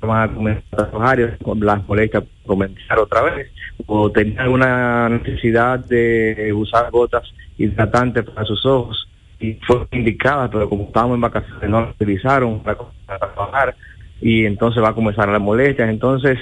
van 0.00 0.30
a 0.30 0.34
comenzar 0.34 0.80
a 0.80 0.90
trabajar 0.90 1.38
con 1.38 1.60
las 1.60 1.86
molestias 1.86 2.24
comenzar 2.46 2.98
otra 2.98 3.22
vez, 3.22 3.48
o 3.86 4.10
tenían 4.10 4.40
alguna 4.40 5.08
necesidad 5.08 5.78
de 5.78 6.52
usar 6.54 6.90
gotas 6.90 7.22
hidratantes 7.58 8.24
para 8.24 8.44
sus 8.46 8.64
ojos 8.66 9.08
y 9.38 9.54
fue 9.66 9.86
indicada, 9.92 10.50
pero 10.50 10.68
como 10.68 10.84
estábamos 10.84 11.16
en 11.16 11.20
vacaciones 11.22 11.70
no 11.70 11.80
la 11.80 11.90
utilizaron 11.90 12.60
para 12.60 12.76
comenzar 12.76 13.16
a 13.16 13.32
trabajar 13.32 13.76
y 14.20 14.44
entonces 14.44 14.82
va 14.82 14.90
a 14.90 14.94
comenzar 14.94 15.28
las 15.28 15.40
molestias, 15.40 15.88
entonces 15.88 16.38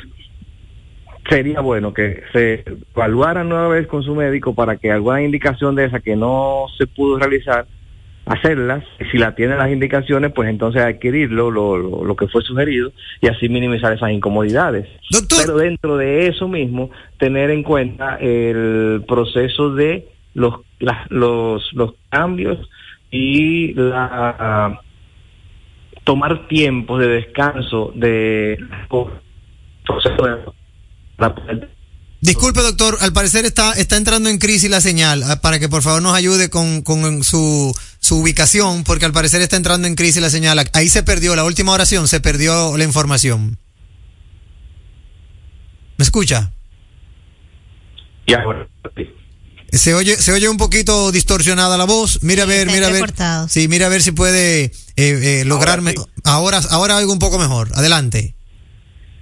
sería 1.29 1.61
bueno 1.61 1.93
que 1.93 2.23
se 2.33 2.65
evaluara 2.95 3.45
nueva 3.45 3.69
vez 3.69 3.87
con 3.87 4.03
su 4.03 4.15
médico 4.15 4.55
para 4.55 4.77
que 4.77 4.91
alguna 4.91 5.23
indicación 5.23 5.75
de 5.75 5.85
esa 5.85 6.01
que 6.01 6.17
no 6.17 6.67
se 6.77 6.87
pudo 6.87 7.19
realizar, 7.19 7.67
hacerlas, 8.27 8.85
si 9.11 9.19
la 9.19 9.35
tiene 9.35 9.57
las 9.57 9.71
indicaciones, 9.71 10.33
pues 10.33 10.49
entonces 10.49 10.83
adquirirlo, 10.83 11.51
lo, 11.51 11.77
lo, 11.77 12.05
lo, 12.05 12.17
que 12.17 12.29
fue 12.29 12.43
sugerido, 12.43 12.93
y 13.21 13.29
así 13.29 13.49
minimizar 13.49 13.93
esas 13.93 14.11
incomodidades. 14.11 14.87
Pero 15.29 15.57
dentro 15.57 15.97
de 15.97 16.29
eso 16.29 16.49
mismo, 16.49 16.91
tener 17.19 17.51
en 17.51 17.63
cuenta 17.63 18.17
el 18.17 19.05
proceso 19.07 19.75
de 19.75 20.09
los, 20.35 20.61
las, 20.79 21.11
los, 21.11 21.73
los 21.73 21.95
cambios 22.11 22.69
y 23.11 23.75
la 23.75 24.81
tomar 26.05 26.49
tiempos 26.49 27.01
de 27.01 27.09
descanso 27.09 27.93
de 27.95 28.59
proceso 29.87 30.25
de 30.25 30.58
Disculpe, 32.21 32.63
doctor, 32.63 32.99
al 33.01 33.13
parecer 33.13 33.45
está, 33.45 33.73
está 33.75 33.97
entrando 33.97 34.29
en 34.29 34.39
crisis 34.39 34.69
la 34.69 34.81
señal, 34.81 35.23
ah, 35.23 35.41
para 35.41 35.61
que 35.61 35.69
por 35.69 35.83
favor 35.83 36.03
nos 36.03 36.17
ayude 36.17 36.51
con, 36.51 36.83
con 36.83 37.23
su, 37.23 37.73
su 38.01 38.19
ubicación, 38.19 38.83
porque 38.83 39.05
al 39.05 39.13
parecer 39.13 39.41
está 39.41 39.57
entrando 39.57 39.87
en 39.87 39.95
crisis 39.95 40.21
la 40.21 40.31
señal. 40.31 40.69
Ahí 40.73 40.89
se 40.89 41.05
perdió, 41.05 41.37
la 41.37 41.45
última 41.45 41.73
oración, 41.73 42.09
se 42.09 42.21
perdió 42.21 42.77
la 42.77 42.85
información. 42.85 43.59
¿Me 45.97 46.03
escucha? 46.03 46.53
Ya, 48.27 48.45
bueno. 48.45 48.67
Se 49.73 49.95
oye, 49.95 50.17
se 50.17 50.33
oye 50.33 50.49
un 50.49 50.57
poquito 50.57 51.13
distorsionada 51.13 51.77
la 51.77 51.85
voz. 51.85 52.21
Mira 52.23 52.45
a 52.45 52.47
ver, 52.47 52.69
mira 52.69 52.87
a 52.87 52.91
ver. 52.91 53.13
Sí, 53.49 53.69
mira 53.69 53.87
a 53.87 53.89
ver 53.91 54.03
si 54.03 54.13
puede 54.13 54.65
eh, 54.65 54.73
eh, 54.97 55.43
lograrme. 55.45 55.95
Ahora, 56.25 56.61
ahora 56.71 56.97
oigo 56.97 57.13
un 57.13 57.19
poco 57.19 57.39
mejor. 57.39 57.71
Adelante. 57.75 58.35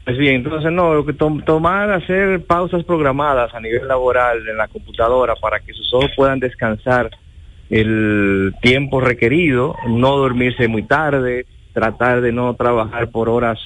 Pues 0.07 0.19
bien, 0.19 0.37
entonces 0.37 0.71
no, 0.71 0.95
lo 0.95 1.05
que 1.05 1.15
tomar, 1.15 1.91
hacer 1.91 2.47
pausas 2.47 2.85
programadas 2.85 3.53
a 3.53 3.59
nivel 3.59 3.89
laboral 3.89 4.49
en 4.49 4.57
la 4.57 4.69
computadora 4.69 5.35
para 5.35 5.59
que 5.59 5.73
sus 5.73 5.93
ojos 5.93 6.13
puedan 6.15 6.39
descansar 6.39 7.11
el 7.71 8.55
tiempo 8.63 9.01
requerido, 9.01 9.75
no 9.89 10.17
dormirse 10.17 10.69
muy 10.69 10.85
tarde, 10.85 11.45
tratar 11.73 12.21
de 12.21 12.31
no 12.31 12.55
trabajar 12.55 13.11
por 13.11 13.29
horas 13.29 13.59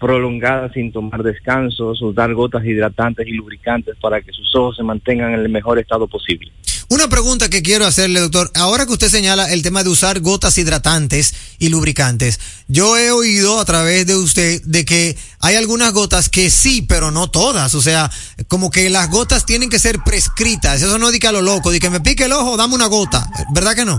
prolongadas 0.00 0.72
sin 0.72 0.92
tomar 0.92 1.22
descansos, 1.22 2.02
dar 2.14 2.32
gotas 2.32 2.64
hidratantes 2.64 3.26
y 3.26 3.32
lubricantes 3.32 3.94
para 4.00 4.22
que 4.22 4.32
sus 4.32 4.54
ojos 4.54 4.76
se 4.76 4.82
mantengan 4.82 5.34
en 5.34 5.40
el 5.40 5.50
mejor 5.50 5.78
estado 5.78 6.08
posible. 6.08 6.52
Una 6.92 7.08
pregunta 7.08 7.48
que 7.48 7.62
quiero 7.62 7.86
hacerle, 7.86 8.20
doctor. 8.20 8.50
Ahora 8.54 8.84
que 8.84 8.92
usted 8.92 9.08
señala 9.08 9.50
el 9.50 9.62
tema 9.62 9.82
de 9.82 9.88
usar 9.88 10.20
gotas 10.20 10.58
hidratantes 10.58 11.32
y 11.58 11.70
lubricantes, 11.70 12.38
yo 12.68 12.98
he 12.98 13.10
oído 13.10 13.58
a 13.58 13.64
través 13.64 14.06
de 14.06 14.14
usted 14.14 14.60
de 14.64 14.84
que 14.84 15.16
hay 15.40 15.56
algunas 15.56 15.94
gotas 15.94 16.28
que 16.28 16.50
sí, 16.50 16.82
pero 16.82 17.10
no 17.10 17.30
todas. 17.30 17.74
O 17.74 17.80
sea, 17.80 18.10
como 18.46 18.70
que 18.70 18.90
las 18.90 19.08
gotas 19.08 19.46
tienen 19.46 19.70
que 19.70 19.78
ser 19.78 20.00
prescritas. 20.04 20.82
Eso 20.82 20.98
no 20.98 21.10
dice 21.10 21.28
a 21.28 21.32
lo 21.32 21.40
loco, 21.40 21.70
de 21.70 21.80
que 21.80 21.88
me 21.88 22.00
pique 22.02 22.24
el 22.24 22.32
ojo, 22.32 22.58
dame 22.58 22.74
una 22.74 22.88
gota. 22.88 23.26
¿Verdad 23.54 23.74
que 23.74 23.86
no? 23.86 23.98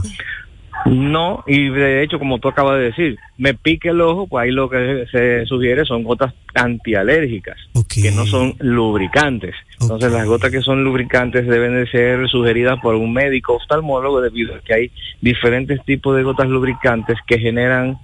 No, 0.85 1.43
y 1.47 1.69
de 1.69 2.03
hecho, 2.03 2.19
como 2.19 2.39
tú 2.39 2.49
acabas 2.49 2.77
de 2.77 2.85
decir, 2.85 3.17
me 3.37 3.53
pique 3.53 3.89
el 3.89 4.01
ojo, 4.01 4.27
pues 4.27 4.43
ahí 4.43 4.51
lo 4.51 4.69
que 4.69 5.05
se 5.11 5.45
sugiere 5.45 5.85
son 5.85 6.03
gotas 6.03 6.33
antialérgicas, 6.53 7.57
que 7.89 8.11
no 8.11 8.25
son 8.25 8.55
lubricantes. 8.59 9.55
Entonces, 9.79 10.11
las 10.11 10.25
gotas 10.25 10.51
que 10.51 10.61
son 10.61 10.83
lubricantes 10.83 11.47
deben 11.47 11.75
de 11.75 11.89
ser 11.89 12.27
sugeridas 12.29 12.79
por 12.81 12.95
un 12.95 13.13
médico 13.13 13.55
oftalmólogo 13.55 14.21
debido 14.21 14.55
a 14.55 14.59
que 14.59 14.73
hay 14.73 14.91
diferentes 15.21 15.83
tipos 15.85 16.15
de 16.15 16.23
gotas 16.23 16.47
lubricantes 16.47 17.17
que 17.27 17.39
generan 17.39 17.97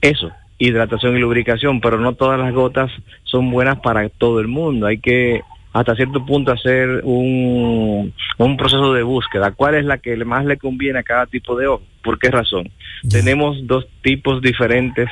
eso, 0.00 0.30
hidratación 0.58 1.16
y 1.16 1.20
lubricación, 1.20 1.80
pero 1.80 1.98
no 1.98 2.14
todas 2.14 2.38
las 2.38 2.52
gotas 2.52 2.90
son 3.24 3.50
buenas 3.50 3.80
para 3.80 4.08
todo 4.08 4.40
el 4.40 4.48
mundo. 4.48 4.86
Hay 4.86 4.98
que 4.98 5.42
hasta 5.74 5.96
cierto 5.96 6.24
punto 6.24 6.52
hacer 6.52 7.00
un, 7.02 8.14
un 8.38 8.56
proceso 8.56 8.94
de 8.94 9.02
búsqueda. 9.02 9.50
¿Cuál 9.50 9.74
es 9.74 9.84
la 9.84 9.98
que 9.98 10.16
más 10.24 10.44
le 10.44 10.56
conviene 10.56 11.00
a 11.00 11.02
cada 11.02 11.26
tipo 11.26 11.56
de 11.56 11.66
ojo? 11.66 11.82
¿Por 12.02 12.18
qué 12.18 12.30
razón? 12.30 12.70
Tenemos 13.10 13.66
dos 13.66 13.84
tipos 14.00 14.40
diferentes 14.40 15.08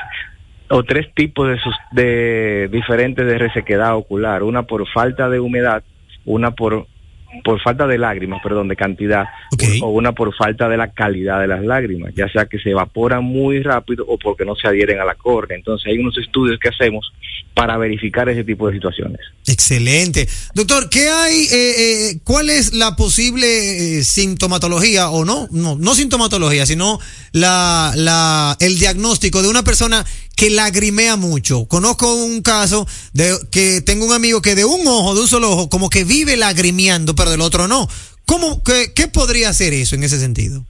o 0.71 0.85
tres 0.85 1.13
tipos 1.15 1.49
de, 1.49 1.59
sus, 1.59 1.75
de 1.91 2.69
diferentes 2.71 3.27
de 3.27 3.39
resequedad 3.39 3.97
ocular. 3.97 4.45
Una 4.45 4.63
por 4.63 4.89
falta 4.89 5.29
de 5.29 5.41
humedad, 5.41 5.83
una 6.25 6.53
por 6.53 6.87
por 7.45 7.61
falta 7.61 7.87
de 7.87 7.99
lágrimas, 7.99 8.41
perdón, 8.43 8.69
de 8.69 8.77
cantidad, 8.77 9.27
o 9.83 9.89
una 9.89 10.13
por 10.13 10.35
falta 10.35 10.69
de 10.69 10.77
la 10.77 10.93
calidad 10.93 11.41
de 11.41 11.47
las 11.47 11.63
lágrimas, 11.63 12.13
ya 12.15 12.29
sea 12.29 12.47
que 12.47 12.59
se 12.59 12.71
evaporan 12.71 13.25
muy 13.25 13.63
rápido 13.63 14.05
o 14.07 14.19
porque 14.19 14.45
no 14.45 14.55
se 14.55 14.69
adhieren 14.69 15.01
a 15.01 15.05
la 15.05 15.15
córnea. 15.15 15.57
Entonces 15.57 15.87
hay 15.87 15.99
unos 15.99 16.17
estudios 16.19 16.59
que 16.59 16.69
hacemos 16.69 17.13
para 17.55 17.77
verificar 17.77 18.29
ese 18.29 18.45
tipo 18.45 18.67
de 18.67 18.75
situaciones. 18.75 19.21
Excelente. 19.47 20.29
Doctor, 20.55 20.89
¿qué 20.89 21.09
hay, 21.09 21.43
eh, 21.45 21.51
eh, 21.53 22.19
cuál 22.25 22.49
es 22.49 22.73
la 22.73 22.97
posible 22.97 23.99
eh, 23.99 24.05
sintomatología 24.05 25.11
o 25.11 25.25
no, 25.25 25.49
no, 25.51 25.77
no 25.77 25.95
sintomatología, 25.95 26.65
sino 26.65 26.99
la, 27.33 27.93
la, 27.97 28.57
el 28.61 28.79
diagnóstico 28.79 29.43
de 29.43 29.49
una 29.49 29.63
persona 29.63 30.05
que 30.37 30.51
lagrimea 30.51 31.17
mucho. 31.17 31.67
Conozco 31.67 32.13
un 32.15 32.43
caso 32.43 32.87
de 33.13 33.37
que 33.51 33.81
tengo 33.81 34.07
un 34.07 34.13
amigo 34.13 34.43
que 34.43 34.55
de 34.55 34.65
un 34.65 34.87
ojo, 34.87 35.15
de 35.15 35.21
un 35.21 35.29
solo 35.29 35.51
ojo, 35.51 35.69
como 35.69 35.91
que 35.91 36.05
vive 36.05 36.37
lagrimeando, 36.37 37.15
pero 37.23 37.31
del 37.31 37.41
otro 37.41 37.69
no. 37.69 37.87
¿Cómo, 38.27 38.63
qué, 38.65 38.93
qué 38.95 39.07
podría 39.07 39.51
hacer 39.51 39.73
eso 39.73 39.95
en 39.95 40.03
ese 40.03 40.19
sentido? 40.19 40.65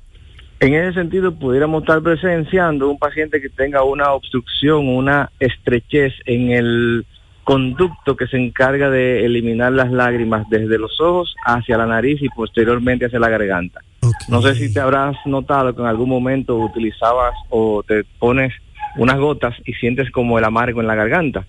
En 0.61 0.75
ese 0.75 0.93
sentido, 0.93 1.35
pudiéramos 1.35 1.83
estar 1.83 2.03
presenciando 2.03 2.89
un 2.91 2.99
paciente 2.99 3.41
que 3.41 3.49
tenga 3.49 3.83
una 3.83 4.13
obstrucción, 4.13 4.87
una 4.87 5.31
estrechez 5.41 6.13
en 6.27 6.51
el 6.51 7.07
conducto 7.45 8.17
que 8.17 8.27
se 8.27 8.37
encarga 8.37 8.91
de 8.91 9.25
eliminar 9.25 9.73
las 9.73 9.91
lágrimas 9.91 10.49
desde 10.51 10.79
los 10.79 11.01
ojos 11.01 11.35
hacia 11.45 11.77
la 11.77 11.87
nariz 11.87 12.23
y 12.23 12.29
posteriormente 12.29 13.07
hacia 13.07 13.19
la 13.19 13.29
garganta. 13.29 13.81
No 14.29 14.43
sé 14.43 14.55
si 14.55 14.73
te 14.73 14.81
habrás 14.81 15.17
notado 15.27 15.75
que 15.75 15.81
en 15.81 15.89
algún 15.89 16.09
momento 16.09 16.57
utilizabas 16.57 17.35
o 17.49 17.83
te 17.83 18.05
pones 18.19 18.53
unas 18.97 19.19
gotas 19.19 19.55
y 19.65 19.73
sientes 19.75 20.11
como 20.11 20.39
el 20.39 20.45
amargo 20.45 20.81
en 20.81 20.87
la 20.87 20.95
garganta. 20.95 21.47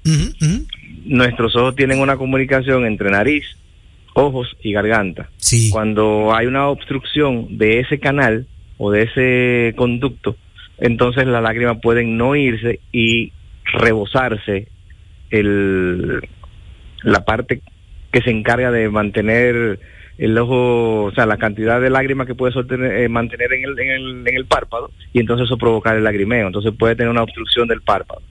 Nuestros 1.05 1.55
ojos 1.55 1.75
tienen 1.75 1.99
una 1.99 2.15
comunicación 2.17 2.85
entre 2.85 3.11
nariz, 3.11 3.45
ojos 4.13 4.55
y 4.61 4.73
garganta. 4.73 5.29
Cuando 5.71 6.33
hay 6.33 6.45
una 6.45 6.67
obstrucción 6.67 7.57
de 7.57 7.79
ese 7.79 7.99
canal 7.99 8.47
o 8.77 8.91
de 8.91 9.03
ese 9.03 9.75
conducto, 9.75 10.35
entonces 10.77 11.27
las 11.27 11.43
lágrimas 11.43 11.77
pueden 11.81 12.17
no 12.17 12.35
irse 12.35 12.79
y 12.91 13.31
rebosarse 13.65 14.67
el, 15.29 16.21
la 17.03 17.25
parte 17.25 17.61
que 18.11 18.21
se 18.21 18.29
encarga 18.29 18.71
de 18.71 18.89
mantener 18.89 19.79
el 20.17 20.37
ojo, 20.37 21.05
o 21.05 21.11
sea, 21.11 21.25
la 21.25 21.37
cantidad 21.37 21.81
de 21.81 21.89
lágrimas 21.89 22.27
que 22.27 22.35
puede 22.35 22.53
sostener, 22.53 23.01
eh, 23.01 23.09
mantener 23.09 23.51
en 23.53 23.65
el, 23.65 23.79
en, 23.79 23.89
el, 23.89 24.27
en 24.27 24.35
el 24.35 24.45
párpado 24.45 24.91
y 25.11 25.19
entonces 25.19 25.45
eso 25.45 25.57
provocar 25.57 25.97
el 25.97 26.03
lagrimeo. 26.03 26.47
Entonces 26.47 26.71
puede 26.77 26.95
tener 26.95 27.09
una 27.09 27.23
obstrucción 27.23 27.67
del 27.67 27.81
párpado. 27.81 28.21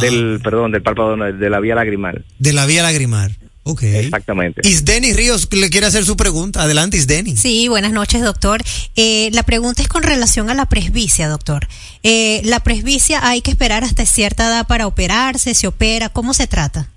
Del, 0.00 0.40
perdón, 0.42 0.72
del 0.72 0.82
párpado, 0.82 1.14
no, 1.14 1.30
de 1.30 1.50
la 1.50 1.60
vía 1.60 1.74
lagrimal. 1.74 2.24
De 2.38 2.54
la 2.54 2.64
vía 2.64 2.82
lagrimal. 2.82 3.36
Ok. 3.64 3.82
Exactamente. 3.82 4.60
Isdeni 4.62 5.14
Ríos 5.14 5.48
le 5.50 5.70
quiere 5.70 5.86
hacer 5.86 6.04
su 6.04 6.16
pregunta. 6.16 6.62
Adelante, 6.62 6.98
Isdeni. 6.98 7.34
Sí, 7.34 7.68
buenas 7.68 7.92
noches, 7.92 8.22
doctor. 8.22 8.60
Eh, 8.94 9.30
la 9.32 9.42
pregunta 9.42 9.80
es 9.80 9.88
con 9.88 10.02
relación 10.02 10.50
a 10.50 10.54
la 10.54 10.66
presbicia, 10.66 11.28
doctor. 11.28 11.66
Eh, 12.02 12.42
la 12.44 12.60
presbicia 12.60 13.26
hay 13.26 13.40
que 13.40 13.50
esperar 13.50 13.82
hasta 13.82 14.04
cierta 14.04 14.48
edad 14.48 14.66
para 14.66 14.86
operarse, 14.86 15.54
se 15.54 15.66
opera, 15.66 16.10
¿cómo 16.10 16.34
se 16.34 16.46
trata? 16.46 16.90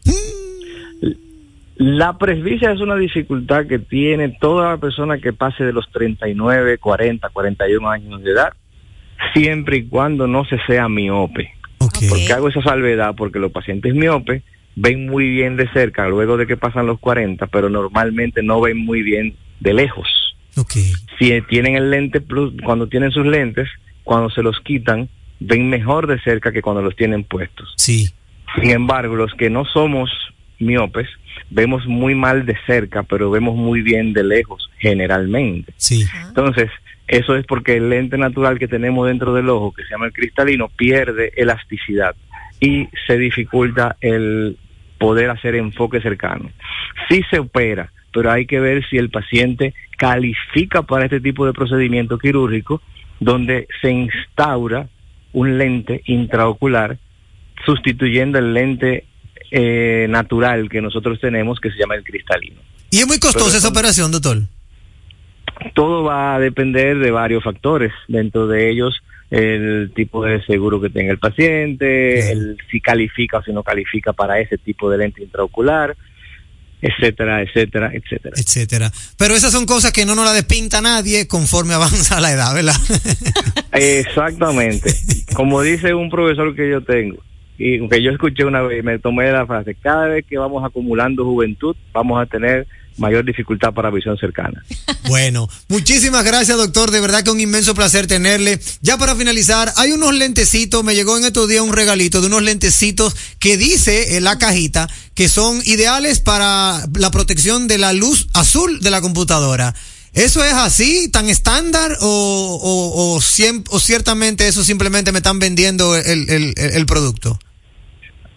La 1.77 2.17
presbicia 2.17 2.71
es 2.71 2.81
una 2.81 2.95
dificultad 2.97 3.65
que 3.67 3.79
tiene 3.79 4.29
toda 4.29 4.77
persona 4.77 5.19
que 5.19 5.31
pase 5.31 5.63
de 5.63 5.71
los 5.71 5.89
39, 5.91 6.79
40, 6.79 7.29
41 7.29 7.89
años 7.89 8.23
de 8.23 8.31
edad, 8.31 8.51
siempre 9.33 9.77
y 9.77 9.87
cuando 9.87 10.27
no 10.27 10.43
se 10.43 10.57
sea 10.67 10.89
miope. 10.89 11.53
¿Por 11.77 12.17
qué 12.17 12.33
hago 12.33 12.49
esa 12.49 12.61
salvedad? 12.61 13.15
Porque 13.15 13.39
los 13.39 13.51
pacientes 13.51 13.93
miopes 13.93 14.43
ven 14.77 15.07
muy 15.07 15.27
bien 15.27 15.57
de 15.57 15.67
cerca 15.71 16.07
luego 16.07 16.37
de 16.37 16.45
que 16.45 16.55
pasan 16.55 16.85
los 16.85 16.99
40, 16.99 17.47
pero 17.47 17.67
normalmente 17.67 18.43
no 18.43 18.61
ven 18.61 18.77
muy 18.77 19.01
bien 19.01 19.35
de 19.59 19.73
lejos. 19.73 20.07
Si 21.19 21.41
tienen 21.49 21.75
el 21.75 21.89
lente 21.89 22.21
plus, 22.21 22.53
cuando 22.63 22.87
tienen 22.87 23.11
sus 23.11 23.25
lentes, 23.25 23.67
cuando 24.03 24.29
se 24.29 24.41
los 24.41 24.59
quitan, 24.61 25.09
ven 25.39 25.69
mejor 25.69 26.07
de 26.07 26.19
cerca 26.21 26.51
que 26.51 26.61
cuando 26.61 26.81
los 26.81 26.95
tienen 26.95 27.23
puestos. 27.23 27.73
Sí. 27.75 28.09
Sin 28.55 28.71
embargo, 28.71 29.15
los 29.15 29.33
que 29.33 29.49
no 29.49 29.65
somos 29.65 30.09
miopes, 30.59 31.07
vemos 31.49 31.85
muy 31.85 32.15
mal 32.15 32.45
de 32.45 32.57
cerca, 32.65 33.03
pero 33.03 33.29
vemos 33.29 33.55
muy 33.55 33.81
bien 33.81 34.13
de 34.13 34.23
lejos, 34.23 34.69
generalmente. 34.79 35.73
Sí. 35.77 36.05
Entonces, 36.27 36.71
eso 37.07 37.35
es 37.35 37.45
porque 37.45 37.77
el 37.77 37.89
lente 37.89 38.17
natural 38.17 38.57
que 38.57 38.67
tenemos 38.67 39.07
dentro 39.07 39.33
del 39.33 39.49
ojo, 39.49 39.73
que 39.73 39.83
se 39.83 39.89
llama 39.89 40.07
el 40.07 40.13
cristalino, 40.13 40.69
pierde 40.69 41.33
elasticidad 41.35 42.15
y 42.59 42.87
se 43.05 43.17
dificulta 43.17 43.95
el 44.01 44.57
poder 44.97 45.29
hacer 45.29 45.55
enfoque 45.55 46.01
cercano. 46.01 46.49
Sí 47.09 47.21
se 47.29 47.39
opera, 47.39 47.91
pero 48.13 48.31
hay 48.31 48.45
que 48.45 48.59
ver 48.59 48.87
si 48.89 48.97
el 48.97 49.09
paciente 49.09 49.73
califica 49.97 50.81
para 50.83 51.05
este 51.05 51.19
tipo 51.19 51.45
de 51.45 51.53
procedimiento 51.53 52.17
quirúrgico 52.17 52.81
donde 53.19 53.67
se 53.81 53.91
instaura 53.91 54.87
un 55.33 55.57
lente 55.57 56.01
intraocular 56.05 56.97
sustituyendo 57.65 58.37
el 58.39 58.53
lente 58.53 59.05
eh, 59.51 60.07
natural 60.09 60.69
que 60.69 60.81
nosotros 60.81 61.19
tenemos 61.19 61.59
que 61.59 61.71
se 61.71 61.77
llama 61.77 61.95
el 61.95 62.03
cristalino. 62.03 62.61
¿Y 62.89 62.99
es 62.99 63.07
muy 63.07 63.19
costosa 63.19 63.57
esa 63.57 63.67
operación, 63.69 64.11
doctor? 64.11 64.37
Todo 65.73 66.03
va 66.03 66.35
a 66.35 66.39
depender 66.39 66.99
de 66.99 67.11
varios 67.11 67.43
factores, 67.43 67.91
dentro 68.07 68.47
de 68.47 68.69
ellos 68.69 69.01
el 69.29 69.91
tipo 69.95 70.23
de 70.23 70.43
seguro 70.45 70.79
que 70.79 70.89
tenga 70.89 71.11
el 71.11 71.19
paciente, 71.19 72.31
el 72.31 72.57
si 72.71 72.79
califica 72.79 73.39
o 73.39 73.43
si 73.43 73.51
no 73.51 73.63
califica 73.63 74.13
para 74.13 74.39
ese 74.39 74.57
tipo 74.57 74.89
de 74.89 74.99
lente 74.99 75.23
intraocular, 75.23 75.95
etcétera, 76.81 77.41
etcétera, 77.41 77.91
etcétera. 77.93 78.35
Etcétera. 78.37 78.91
Pero 79.17 79.35
esas 79.35 79.51
son 79.51 79.65
cosas 79.65 79.91
que 79.91 80.05
no 80.05 80.15
nos 80.15 80.25
la 80.25 80.33
despinta 80.33 80.81
nadie 80.81 81.27
conforme 81.27 81.73
avanza 81.75 82.21
la 82.21 82.31
edad, 82.31 82.53
¿verdad? 82.53 82.75
Exactamente. 83.73 84.93
Como 85.33 85.61
dice 85.61 85.93
un 85.93 86.09
profesor 86.09 86.55
que 86.55 86.69
yo 86.69 86.81
tengo, 86.83 87.17
y 87.57 87.87
que 87.89 88.03
yo 88.03 88.11
escuché 88.11 88.45
una 88.45 88.61
vez, 88.61 88.83
me 88.83 88.99
tomé 88.99 89.31
la 89.31 89.45
frase, 89.45 89.75
cada 89.75 90.05
vez 90.05 90.25
que 90.27 90.37
vamos 90.37 90.63
acumulando 90.63 91.25
juventud, 91.25 91.75
vamos 91.91 92.21
a 92.21 92.25
tener 92.25 92.67
mayor 92.97 93.25
dificultad 93.25 93.73
para 93.73 93.89
visión 93.89 94.17
cercana. 94.17 94.63
Bueno, 95.07 95.47
muchísimas 95.69 96.25
gracias, 96.25 96.57
doctor. 96.57 96.91
De 96.91 96.99
verdad 96.99 97.23
que 97.23 97.31
un 97.31 97.39
inmenso 97.39 97.73
placer 97.73 98.07
tenerle. 98.07 98.59
Ya 98.81 98.97
para 98.97 99.15
finalizar, 99.15 99.71
hay 99.77 99.93
unos 99.93 100.13
lentecitos, 100.13 100.83
me 100.83 100.95
llegó 100.95 101.17
en 101.17 101.23
estos 101.23 101.47
días 101.47 101.61
un 101.61 101.71
regalito 101.71 102.19
de 102.19 102.27
unos 102.27 102.43
lentecitos 102.43 103.15
que 103.39 103.55
dice 103.55 104.17
en 104.17 104.25
la 104.25 104.37
cajita 104.37 104.89
que 105.13 105.29
son 105.29 105.61
ideales 105.63 106.19
para 106.19 106.85
la 106.93 107.09
protección 107.09 107.69
de 107.69 107.77
la 107.77 107.93
luz 107.93 108.27
azul 108.33 108.81
de 108.81 108.91
la 108.91 108.99
computadora. 108.99 109.73
¿Eso 110.11 110.43
es 110.43 110.51
así, 110.51 111.07
tan 111.09 111.29
estándar 111.29 111.97
o, 112.01 112.59
o, 112.61 113.15
o, 113.15 113.21
o 113.69 113.79
ciertamente 113.79 114.45
eso 114.49 114.65
simplemente 114.65 115.13
me 115.13 115.19
están 115.19 115.39
vendiendo 115.39 115.95
el, 115.95 116.53
el 116.57 116.85
producto? 116.85 117.39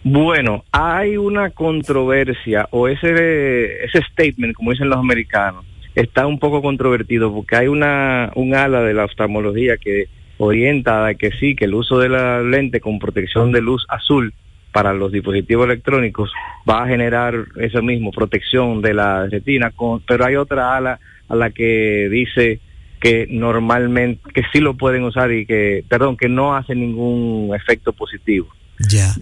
Bueno, 0.03 0.63
hay 0.71 1.15
una 1.15 1.51
controversia 1.51 2.67
o 2.71 2.87
ese, 2.87 3.85
ese 3.85 4.01
statement, 4.11 4.55
como 4.55 4.71
dicen 4.71 4.89
los 4.89 4.97
americanos, 4.97 5.63
está 5.93 6.25
un 6.25 6.39
poco 6.39 6.63
controvertido 6.63 7.31
porque 7.31 7.55
hay 7.55 7.67
una 7.67 8.31
un 8.33 8.55
ala 8.55 8.81
de 8.81 8.95
la 8.95 9.05
oftalmología 9.05 9.77
que 9.77 10.07
orienta 10.39 11.05
a 11.05 11.13
que 11.13 11.29
sí, 11.33 11.55
que 11.55 11.65
el 11.65 11.75
uso 11.75 11.99
de 11.99 12.09
la 12.09 12.41
lente 12.41 12.79
con 12.79 12.97
protección 12.97 13.51
de 13.51 13.61
luz 13.61 13.85
azul 13.89 14.33
para 14.71 14.91
los 14.93 15.11
dispositivos 15.11 15.65
electrónicos 15.65 16.31
va 16.67 16.83
a 16.83 16.87
generar 16.87 17.35
eso 17.57 17.83
mismo, 17.83 18.11
protección 18.11 18.81
de 18.81 18.95
la 18.95 19.27
retina, 19.27 19.69
con, 19.69 20.01
pero 20.07 20.25
hay 20.25 20.35
otra 20.35 20.77
ala 20.77 20.99
a 21.29 21.35
la 21.35 21.51
que 21.51 22.09
dice 22.09 22.59
que 22.99 23.27
normalmente, 23.29 24.21
que 24.33 24.43
sí 24.51 24.59
lo 24.59 24.75
pueden 24.75 25.03
usar 25.03 25.31
y 25.31 25.45
que, 25.45 25.83
perdón, 25.87 26.17
que 26.17 26.27
no 26.27 26.55
hace 26.55 26.73
ningún 26.73 27.53
efecto 27.55 27.93
positivo. 27.93 28.47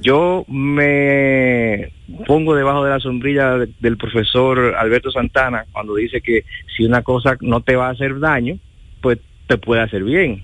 Yo 0.01 0.45
me 0.47 1.91
pongo 2.25 2.55
debajo 2.55 2.83
de 2.83 2.91
la 2.91 2.99
sombrilla 2.99 3.57
del 3.57 3.97
profesor 3.97 4.75
Alberto 4.77 5.11
Santana 5.11 5.65
cuando 5.71 5.95
dice 5.95 6.21
que 6.21 6.43
si 6.75 6.85
una 6.85 7.01
cosa 7.01 7.37
no 7.41 7.61
te 7.61 7.75
va 7.75 7.87
a 7.87 7.91
hacer 7.91 8.19
daño, 8.19 8.57
pues 9.01 9.19
te 9.47 9.57
puede 9.57 9.81
hacer 9.81 10.03
bien. 10.03 10.43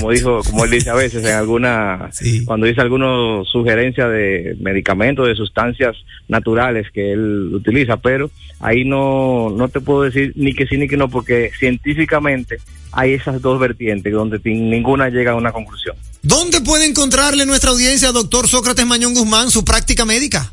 Como 0.00 0.10
dijo, 0.10 0.40
como 0.44 0.64
él 0.64 0.70
dice 0.70 0.90
a 0.90 0.94
veces 0.94 1.24
en 1.24 1.34
alguna, 1.34 2.10
cuando 2.44 2.66
dice 2.66 2.80
alguna 2.80 3.44
sugerencia 3.44 4.08
de 4.08 4.56
medicamentos, 4.60 5.26
de 5.26 5.34
sustancias 5.34 5.96
naturales 6.28 6.86
que 6.92 7.12
él 7.12 7.50
utiliza, 7.52 7.96
pero 7.96 8.30
ahí 8.60 8.84
no, 8.84 9.50
no 9.50 9.68
te 9.68 9.80
puedo 9.80 10.02
decir 10.02 10.32
ni 10.36 10.54
que 10.54 10.66
sí 10.66 10.76
ni 10.76 10.86
que 10.86 10.96
no, 10.96 11.08
porque 11.08 11.50
científicamente 11.58 12.58
hay 12.92 13.14
esas 13.14 13.42
dos 13.42 13.58
vertientes 13.58 14.12
donde 14.12 14.40
ninguna 14.44 15.08
llega 15.08 15.32
a 15.32 15.34
una 15.34 15.50
conclusión. 15.50 15.96
¿Dónde 16.22 16.60
puede 16.60 16.86
encontrarle 16.86 17.44
nuestra 17.44 17.70
audiencia, 17.70 18.12
doctor 18.12 18.48
Sócrates 18.48 18.86
Mañón 18.86 19.14
Guzmán, 19.14 19.50
su 19.50 19.64
práctica 19.64 20.04
médica? 20.04 20.52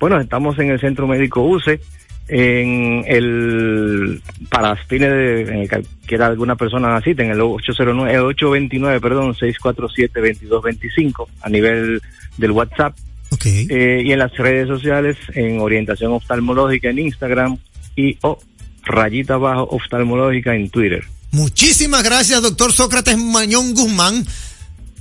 Bueno, 0.00 0.20
estamos 0.20 0.58
en 0.58 0.70
el 0.70 0.80
Centro 0.80 1.06
Médico 1.06 1.42
UCE, 1.42 1.80
en 2.32 3.04
el 3.08 4.22
para 4.48 4.76
fines 4.76 5.10
de 5.10 5.42
en 5.42 5.58
el 5.62 5.68
que 5.68 5.82
quiera 6.06 6.26
alguna 6.26 6.54
persona 6.54 7.00
cita 7.02 7.24
en 7.24 7.32
el 7.32 7.40
809 7.40 8.18
829 8.20 9.00
perdón 9.00 9.34
647 9.34 10.20
2225 10.20 11.28
a 11.42 11.48
nivel 11.48 12.00
del 12.36 12.50
WhatsApp. 12.52 12.96
Eh, 13.44 14.02
y 14.04 14.12
en 14.12 14.18
las 14.18 14.36
redes 14.36 14.68
sociales 14.68 15.16
en 15.34 15.60
orientación 15.60 16.12
oftalmológica 16.12 16.90
en 16.90 16.98
Instagram 16.98 17.58
y 17.96 18.16
o 18.22 18.38
rayita 18.84 19.34
abajo 19.34 19.68
oftalmológica 19.70 20.54
en 20.54 20.68
Twitter. 20.70 21.04
Muchísimas 21.32 22.02
gracias 22.02 22.42
doctor 22.42 22.72
Sócrates 22.72 23.18
Mañón 23.18 23.74
Guzmán. 23.74 24.26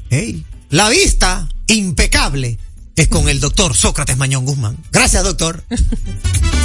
Hey, 0.10 0.44
la 0.70 0.90
vista 0.90 1.48
impecable 1.68 2.58
es 2.96 3.08
con 3.08 3.30
el 3.30 3.40
doctor 3.40 3.76
Sócrates 3.76 4.18
Mañón 4.18 4.46
Guzmán. 4.46 4.78
Gracias 4.92 5.24
doctor 5.24 5.64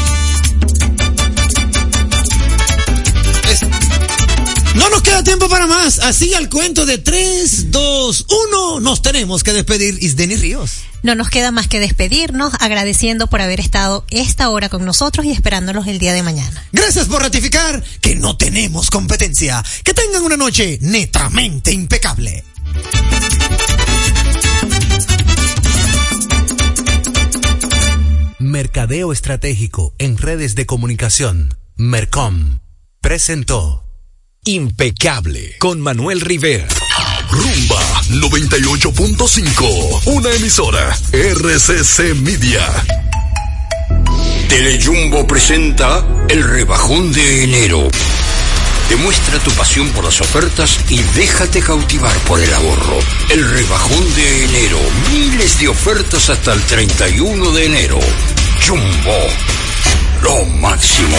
No 4.74 4.90
nos 4.90 5.02
queda 5.02 5.22
tiempo 5.22 5.48
para 5.48 5.66
más. 5.66 6.00
Así 6.00 6.34
al 6.34 6.48
cuento 6.48 6.84
de 6.84 6.98
3, 6.98 7.70
2, 7.70 8.26
1 8.50 8.80
nos 8.80 9.02
tenemos 9.02 9.42
que 9.44 9.52
despedir. 9.52 10.02
Isdeni 10.02 10.36
Ríos. 10.36 10.82
No 11.02 11.14
nos 11.14 11.28
queda 11.28 11.50
más 11.50 11.68
que 11.68 11.80
despedirnos, 11.80 12.54
agradeciendo 12.60 13.28
por 13.28 13.40
haber 13.40 13.60
estado 13.60 14.04
esta 14.10 14.48
hora 14.48 14.68
con 14.68 14.84
nosotros 14.84 15.26
y 15.26 15.30
esperándolos 15.30 15.86
el 15.86 15.98
día 15.98 16.12
de 16.12 16.22
mañana. 16.22 16.66
Gracias 16.72 17.06
por 17.06 17.22
ratificar 17.22 17.82
que 18.00 18.16
no 18.16 18.36
tenemos 18.36 18.90
competencia. 18.90 19.62
Que 19.84 19.94
tengan 19.94 20.22
una 20.22 20.36
noche 20.36 20.78
netamente 20.80 21.72
impecable. 21.72 22.42
Mercadeo 28.38 29.12
Estratégico 29.12 29.94
en 29.98 30.16
redes 30.16 30.54
de 30.54 30.66
comunicación. 30.66 31.56
Mercom 31.76 32.60
presentó 33.00 33.83
Impecable 34.46 35.56
con 35.58 35.80
Manuel 35.80 36.20
Rivera. 36.20 36.68
Rumba 37.30 37.80
98.5, 38.10 40.02
una 40.04 40.30
emisora 40.32 40.94
RCC 41.12 42.14
Media. 42.16 42.60
Telejumbo 44.46 45.26
presenta 45.26 46.06
el 46.28 46.44
rebajón 46.44 47.10
de 47.14 47.44
enero. 47.44 47.88
Demuestra 48.90 49.38
tu 49.38 49.50
pasión 49.52 49.88
por 49.92 50.04
las 50.04 50.20
ofertas 50.20 50.78
y 50.90 51.02
déjate 51.16 51.62
cautivar 51.62 52.14
por 52.26 52.38
el 52.38 52.52
ahorro. 52.52 52.98
El 53.30 53.50
rebajón 53.50 54.14
de 54.14 54.44
enero. 54.44 54.78
Miles 55.10 55.58
de 55.58 55.68
ofertas 55.68 56.28
hasta 56.28 56.52
el 56.52 56.60
31 56.60 57.50
de 57.52 57.64
enero. 57.64 57.98
Jumbo. 58.66 59.16
Lo 60.22 60.44
máximo. 60.44 61.16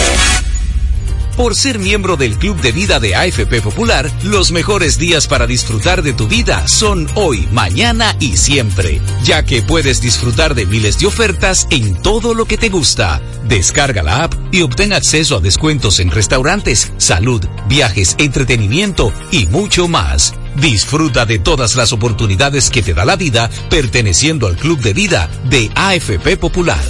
Por 1.36 1.54
ser 1.54 1.78
miembro 1.78 2.16
del 2.16 2.38
Club 2.38 2.58
de 2.62 2.72
Vida 2.72 2.98
de 2.98 3.14
AFP 3.14 3.60
Popular, 3.60 4.10
los 4.22 4.52
mejores 4.52 4.96
días 4.96 5.26
para 5.26 5.46
disfrutar 5.46 6.02
de 6.02 6.14
tu 6.14 6.26
vida 6.26 6.66
son 6.66 7.06
hoy, 7.14 7.46
mañana 7.52 8.16
y 8.18 8.38
siempre, 8.38 9.02
ya 9.22 9.44
que 9.44 9.60
puedes 9.60 10.00
disfrutar 10.00 10.54
de 10.54 10.64
miles 10.64 10.98
de 10.98 11.06
ofertas 11.06 11.66
en 11.68 12.00
todo 12.00 12.32
lo 12.32 12.46
que 12.46 12.56
te 12.56 12.70
gusta. 12.70 13.20
Descarga 13.46 14.02
la 14.02 14.24
app 14.24 14.34
y 14.50 14.62
obtén 14.62 14.94
acceso 14.94 15.36
a 15.36 15.40
descuentos 15.40 16.00
en 16.00 16.10
restaurantes, 16.10 16.90
salud, 16.96 17.44
viajes, 17.68 18.16
entretenimiento 18.18 19.12
y 19.30 19.46
mucho 19.46 19.88
más. 19.88 20.32
Disfruta 20.56 21.26
de 21.26 21.38
todas 21.38 21.76
las 21.76 21.92
oportunidades 21.92 22.70
que 22.70 22.80
te 22.80 22.94
da 22.94 23.04
la 23.04 23.16
vida 23.16 23.50
perteneciendo 23.68 24.46
al 24.46 24.56
Club 24.56 24.80
de 24.80 24.94
Vida 24.94 25.28
de 25.44 25.70
AFP 25.74 26.38
Popular. 26.38 26.82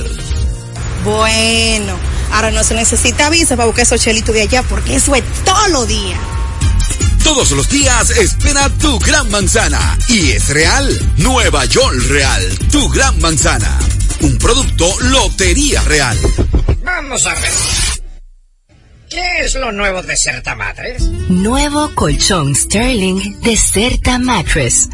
Bueno, 1.04 1.96
ahora 2.32 2.50
no 2.50 2.64
se 2.64 2.74
necesita 2.74 3.30
visa 3.30 3.56
para 3.56 3.66
buscar 3.66 3.84
esos 3.84 4.00
chelitos 4.00 4.34
de 4.34 4.42
allá 4.42 4.62
porque 4.62 4.96
eso 4.96 5.14
es 5.14 5.24
todo 5.44 5.68
lo 5.68 5.86
día. 5.86 6.18
Todos 7.22 7.50
los 7.50 7.68
días 7.68 8.10
espera 8.10 8.68
tu 8.80 9.00
gran 9.00 9.28
manzana. 9.30 9.98
Y 10.08 10.30
es 10.30 10.48
real. 10.48 10.88
Nueva 11.16 11.64
York 11.64 11.96
Real. 12.08 12.42
Tu 12.70 12.88
gran 12.88 13.20
manzana. 13.20 13.78
Un 14.20 14.38
producto 14.38 14.88
Lotería 15.00 15.82
Real. 15.82 16.16
Vamos 16.84 17.26
a 17.26 17.34
ver. 17.34 17.50
¿Qué 19.10 19.40
es 19.40 19.54
lo 19.56 19.72
nuevo 19.72 20.02
de 20.02 20.16
Certa 20.16 20.54
Mattress? 20.54 21.02
Nuevo 21.28 21.92
colchón 21.94 22.54
Sterling 22.54 23.40
de 23.40 23.56
Certa 23.56 24.18
Mattress. 24.20 24.88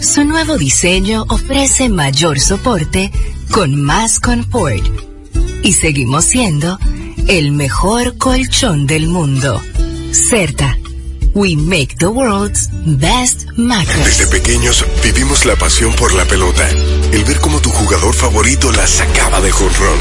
Su 0.00 0.24
nuevo 0.24 0.56
diseño 0.56 1.24
ofrece 1.28 1.88
mayor 1.88 2.38
soporte 2.38 3.10
con 3.50 3.74
más 3.82 4.20
confort. 4.20 4.84
Y 5.64 5.72
seguimos 5.72 6.26
siendo 6.26 6.78
el 7.26 7.50
mejor 7.50 8.18
colchón 8.18 8.86
del 8.86 9.08
mundo. 9.08 9.62
Certa. 10.12 10.78
We 11.32 11.56
make 11.56 11.96
the 11.98 12.06
world's 12.06 12.68
best 12.84 13.46
mattress. 13.56 14.04
Desde 14.04 14.26
pequeños 14.26 14.84
vivimos 15.02 15.46
la 15.46 15.56
pasión 15.56 15.92
por 15.94 16.12
la 16.12 16.26
pelota. 16.26 16.68
El 17.12 17.24
ver 17.24 17.40
cómo 17.40 17.60
tu 17.60 17.70
jugador 17.70 18.14
favorito 18.14 18.70
la 18.72 18.86
sacaba 18.86 19.40
de 19.40 19.50
jonrón. 19.50 19.98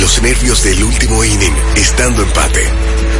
Los 0.00 0.22
nervios 0.22 0.64
del 0.64 0.82
último 0.82 1.22
inning, 1.24 1.54
estando 1.76 2.22
empate. 2.22 2.64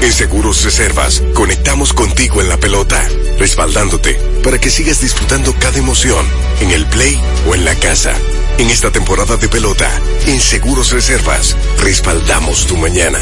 En 0.01 0.13
Seguros 0.13 0.65
Reservas, 0.65 1.23
conectamos 1.35 1.93
contigo 1.93 2.41
en 2.41 2.49
la 2.49 2.57
pelota, 2.57 3.07
respaldándote 3.39 4.15
para 4.43 4.59
que 4.59 4.71
sigas 4.71 5.03
disfrutando 5.03 5.55
cada 5.59 5.79
emoción, 5.79 6.25
en 6.63 6.71
el 6.71 6.87
play 6.87 7.21
o 7.49 7.55
en 7.55 7.67
la 7.67 7.75
casa. 7.75 8.17
En 8.61 8.69
esta 8.69 8.93
temporada 8.93 9.39
de 9.39 9.49
pelota, 9.49 9.91
en 10.27 10.39
Seguros 10.39 10.91
Reservas, 10.91 11.57
respaldamos 11.79 12.67
tu 12.67 12.77
mañana. 12.77 13.19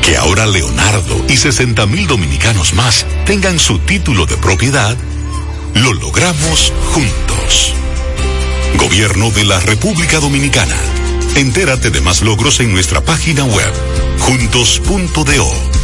Que 0.00 0.16
ahora 0.16 0.46
Leonardo 0.46 1.22
y 1.28 1.36
60 1.36 1.84
mil 1.84 2.06
dominicanos 2.06 2.72
más 2.72 3.04
tengan 3.26 3.58
su 3.58 3.78
título 3.80 4.24
de 4.24 4.38
propiedad, 4.38 4.96
lo 5.74 5.92
logramos 5.92 6.72
juntos. 6.94 7.74
Gobierno 8.78 9.30
de 9.32 9.44
la 9.44 9.60
República 9.60 10.18
Dominicana. 10.18 10.76
Entérate 11.34 11.90
de 11.90 12.00
más 12.00 12.22
logros 12.22 12.60
en 12.60 12.72
nuestra 12.72 13.02
página 13.02 13.44
web, 13.44 13.72
juntos.do. 14.20 15.77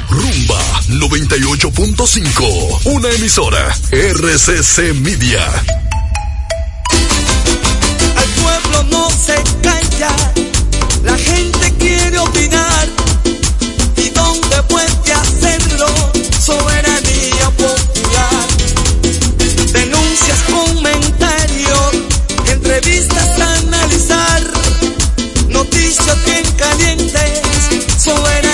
Rumba 0.09 0.61
98.5, 0.87 2.81
una 2.85 3.11
emisora 3.11 3.77
RCC 3.91 4.95
Media. 5.01 5.45
Al 8.15 8.29
pueblo 8.41 8.85
no 8.85 9.11
se 9.11 9.35
calla, 9.63 10.15
la 11.03 11.19
gente 11.19 11.75
quiere 11.77 12.21
opinar. 12.21 13.08
¿Y 14.59 14.61
dónde 14.61 14.75
puede 14.75 15.13
hacerlo? 15.13 15.87
Soberanía 16.41 17.51
popular. 17.57 18.47
Denuncias, 19.73 20.39
comentarios, 20.51 21.93
entrevistas, 22.47 23.41
analizar. 23.41 24.43
Noticias 25.49 26.25
bien 26.25 26.45
calientes, 26.57 27.43
soberanía 27.99 28.48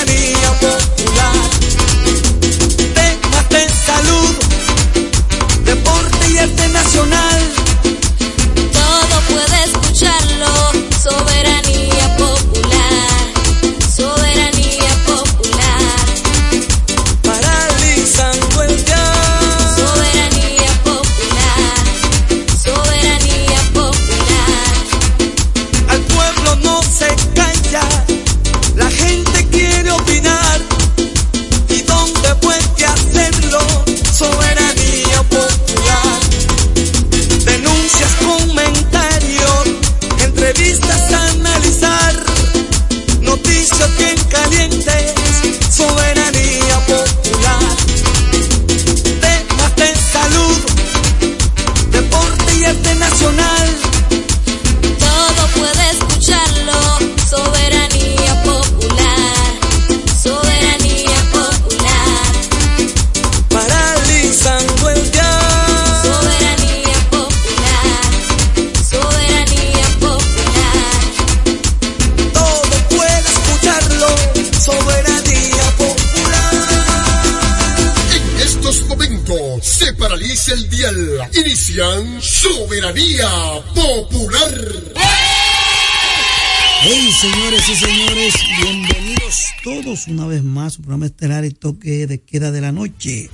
y 91.46 91.50
toque 91.50 92.06
de 92.06 92.20
queda 92.20 92.50
de 92.50 92.60
la 92.60 92.72
noche. 92.72 93.30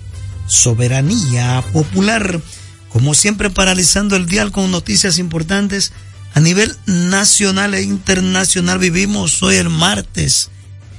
Soberanía 0.47 1.65
Popular. 1.73 2.41
Como 2.89 3.15
siempre, 3.15 3.51
paralizando 3.51 4.17
el 4.17 4.27
dial 4.27 4.51
con 4.53 4.71
noticias 4.71 5.19
importantes 5.19 5.93
a 6.35 6.41
nivel 6.41 6.77
nacional 6.87 7.75
e 7.75 7.83
internacional. 7.83 8.79
Vivimos 8.79 9.43
hoy 9.43 9.57
el 9.57 9.69
martes, 9.71 10.51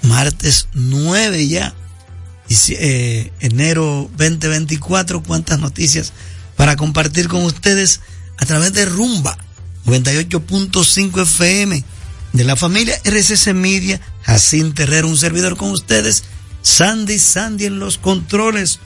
martes 0.03 0.67
9 0.73 1.47
ya, 1.47 1.73
dici- 2.49 2.77
eh, 2.79 3.31
enero 3.41 4.09
2024. 4.17 5.21
Cuántas 5.23 5.59
noticias 5.59 6.13
para 6.55 6.75
compartir 6.77 7.27
con 7.27 7.43
ustedes 7.43 7.99
a 8.37 8.45
través 8.45 8.71
de 8.73 8.85
Rumba 8.85 9.37
98.5 9.85 11.21
FM 11.23 11.83
de 12.33 12.43
la 12.45 12.55
familia 12.55 12.99
RCC 13.03 13.53
Media, 13.53 13.99
Jacín 14.23 14.73
Terrero, 14.73 15.07
un 15.07 15.17
servidor 15.17 15.57
con 15.57 15.71
ustedes, 15.71 16.23
Sandy 16.61 17.19
Sandy 17.19 17.65
en 17.65 17.79
los 17.79 17.97
controles. 17.97 18.79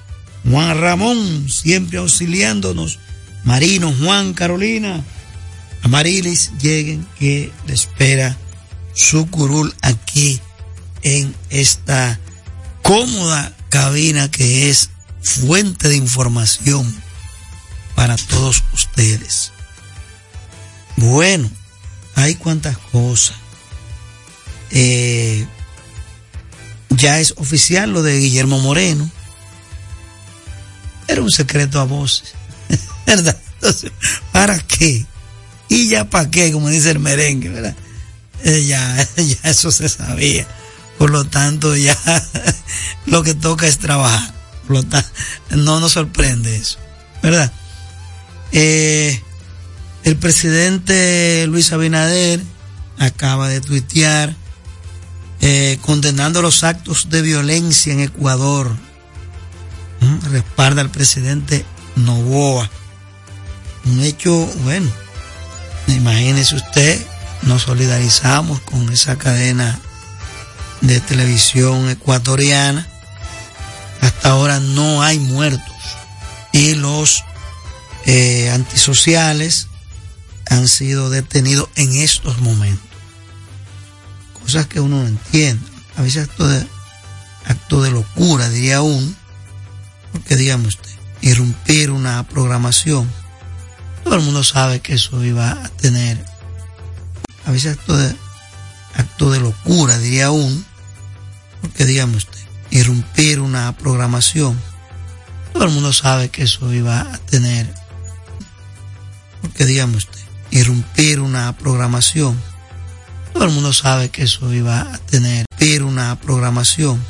Juan 0.50 0.80
Ramón, 0.80 1.50
siempre 1.50 1.98
auxiliándonos, 1.98 3.00
Marino, 3.44 3.94
Juan, 4.00 4.34
Carolina, 4.34 5.04
Amarilis, 5.82 6.52
lleguen 6.60 7.08
que 7.18 7.52
le 7.66 7.74
espera 7.74 8.38
su 8.94 9.28
curul 9.28 9.74
aquí 9.82 10.40
en 11.02 11.36
esta 11.50 12.20
cómoda 12.82 13.56
cabina 13.70 14.30
que 14.30 14.70
es 14.70 14.92
fuente 15.22 15.90
de 15.90 15.96
información 15.96 16.94
para 17.96 18.16
todos 18.16 18.64
ustedes. 18.74 19.52
Bueno, 20.98 21.50
hay 22.16 22.36
cuantas 22.36 22.78
cosas. 22.78 23.36
Eh, 24.72 25.46
ya 26.98 27.20
es 27.20 27.34
oficial 27.38 27.92
lo 27.92 28.04
de 28.04 28.20
Guillermo 28.20 28.60
Moreno. 28.60 29.10
Era 31.08 31.22
un 31.22 31.32
secreto 31.32 31.80
a 31.80 31.84
voces, 31.84 32.34
¿verdad? 33.06 33.38
Entonces, 33.56 33.92
¿para 34.32 34.58
qué? 34.60 35.06
Y 35.70 35.90
ya 35.90 36.10
para 36.10 36.30
qué, 36.30 36.52
como 36.52 36.70
dice 36.70 36.92
el 36.92 37.00
merengue, 37.00 37.50
¿verdad? 37.50 37.76
Eh, 38.44 38.66
ya, 38.66 39.08
ya 39.18 39.50
eso 39.50 39.72
se 39.72 39.90
sabía. 39.90 40.48
Por 40.98 41.10
lo 41.10 41.26
tanto, 41.26 41.76
ya 41.76 41.98
lo 43.06 43.24
que 43.24 43.34
toca 43.34 43.68
es 43.68 43.80
trabajar. 43.80 44.34
Por 44.68 44.78
lo 44.78 44.84
tanto, 44.84 45.10
no 45.52 45.80
nos 45.80 45.94
sorprende 45.94 46.56
eso, 46.56 46.80
¿verdad? 47.22 47.52
Eh, 48.52 49.22
el 50.04 50.18
presidente 50.18 51.46
Luis 51.48 51.72
Abinader 51.72 52.42
acaba 52.98 53.50
de 53.50 53.62
tuitear 53.62 54.36
eh, 55.42 55.78
condenando 55.82 56.42
los 56.42 56.64
actos 56.64 57.10
de 57.10 57.22
violencia 57.22 57.94
en 57.94 58.02
Ecuador. 58.02 58.72
¿Mm? 60.02 60.32
Respalda 60.32 60.82
al 60.82 60.90
presidente 60.90 61.66
Novoa. 61.96 62.70
Un 63.86 64.02
hecho, 64.02 64.34
bueno, 64.64 64.92
imagínese 65.88 66.56
usted, 66.56 67.06
nos 67.44 67.64
solidarizamos 67.64 68.60
con 68.62 68.92
esa 68.92 69.18
cadena 69.18 69.80
de 70.82 71.00
televisión 71.00 71.90
ecuatoriana. 71.90 72.88
Hasta 74.02 74.30
ahora 74.30 74.60
no 74.60 75.02
hay 75.02 75.20
muertos 75.20 75.76
y 76.56 76.76
los 76.76 77.24
eh, 78.06 78.50
antisociales 78.50 79.68
han 80.50 80.70
sido 80.70 81.10
detenidos 81.10 81.68
en 81.76 81.96
estos 81.96 82.40
momentos. 82.40 82.95
Cosas 84.46 84.68
que 84.68 84.80
uno 84.80 85.02
no 85.02 85.08
entiende. 85.08 85.66
A 85.98 86.04
veces 86.04 86.30
acto 86.30 86.48
de, 86.48 86.68
acto 87.46 87.82
de 87.82 87.92
locura, 87.92 88.48
diría 88.50 88.82
uno, 88.82 89.12
porque 90.12 90.36
digamos 90.36 90.68
usted, 90.68 90.92
irrumpir 91.22 91.90
una 91.90 92.22
programación. 92.28 93.10
Todo 94.04 94.16
el 94.16 94.22
mundo 94.22 94.44
sabe 94.44 94.82
que 94.82 94.94
eso 94.94 95.24
iba 95.24 95.52
a 95.52 95.70
tener, 95.70 96.24
a 97.46 97.52
veces 97.52 97.78
acto 97.78 97.98
de, 97.98 98.16
acto 98.94 99.32
de 99.32 99.40
locura, 99.40 99.98
diría 99.98 100.30
uno, 100.30 100.64
porque 101.62 101.86
digamos 101.86 102.18
usted, 102.18 102.40
irrumpir 102.70 103.40
una 103.40 103.76
programación. 103.76 104.60
Todo 105.54 105.64
el 105.64 105.72
mundo 105.72 105.92
sabe 105.92 106.30
que 106.30 106.44
eso 106.44 106.72
iba 106.72 107.02
a 107.02 107.18
tener, 107.18 107.74
porque 109.42 109.66
digamos 109.66 109.98
usted, 109.98 110.20
irrumpir 110.52 111.20
una 111.20 111.58
programación. 111.58 112.40
Todo 113.36 113.44
el 113.44 113.52
mundo 113.52 113.74
sabe 113.74 114.08
que 114.08 114.24
eso 114.24 114.54
iba 114.54 114.80
a 114.80 114.98
tener, 114.98 115.46
ir 115.60 115.84
una 115.84 116.16
programación. 116.16 117.04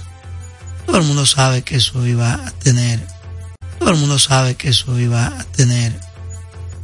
Todo 0.88 0.98
el 0.98 1.04
mundo 1.04 1.28
sabe 1.28 1.62
que 1.62 1.76
eso 1.76 2.04
iba 2.08 2.34
a 2.34 2.50
tener, 2.50 3.00
todo 3.78 3.92
el 3.92 3.98
mundo 3.98 4.18
sabe 4.18 4.56
que 4.56 4.70
eso 4.70 5.00
iba 5.00 5.28
a 5.28 5.44
tener, 5.44 5.94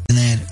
tener 0.06 0.46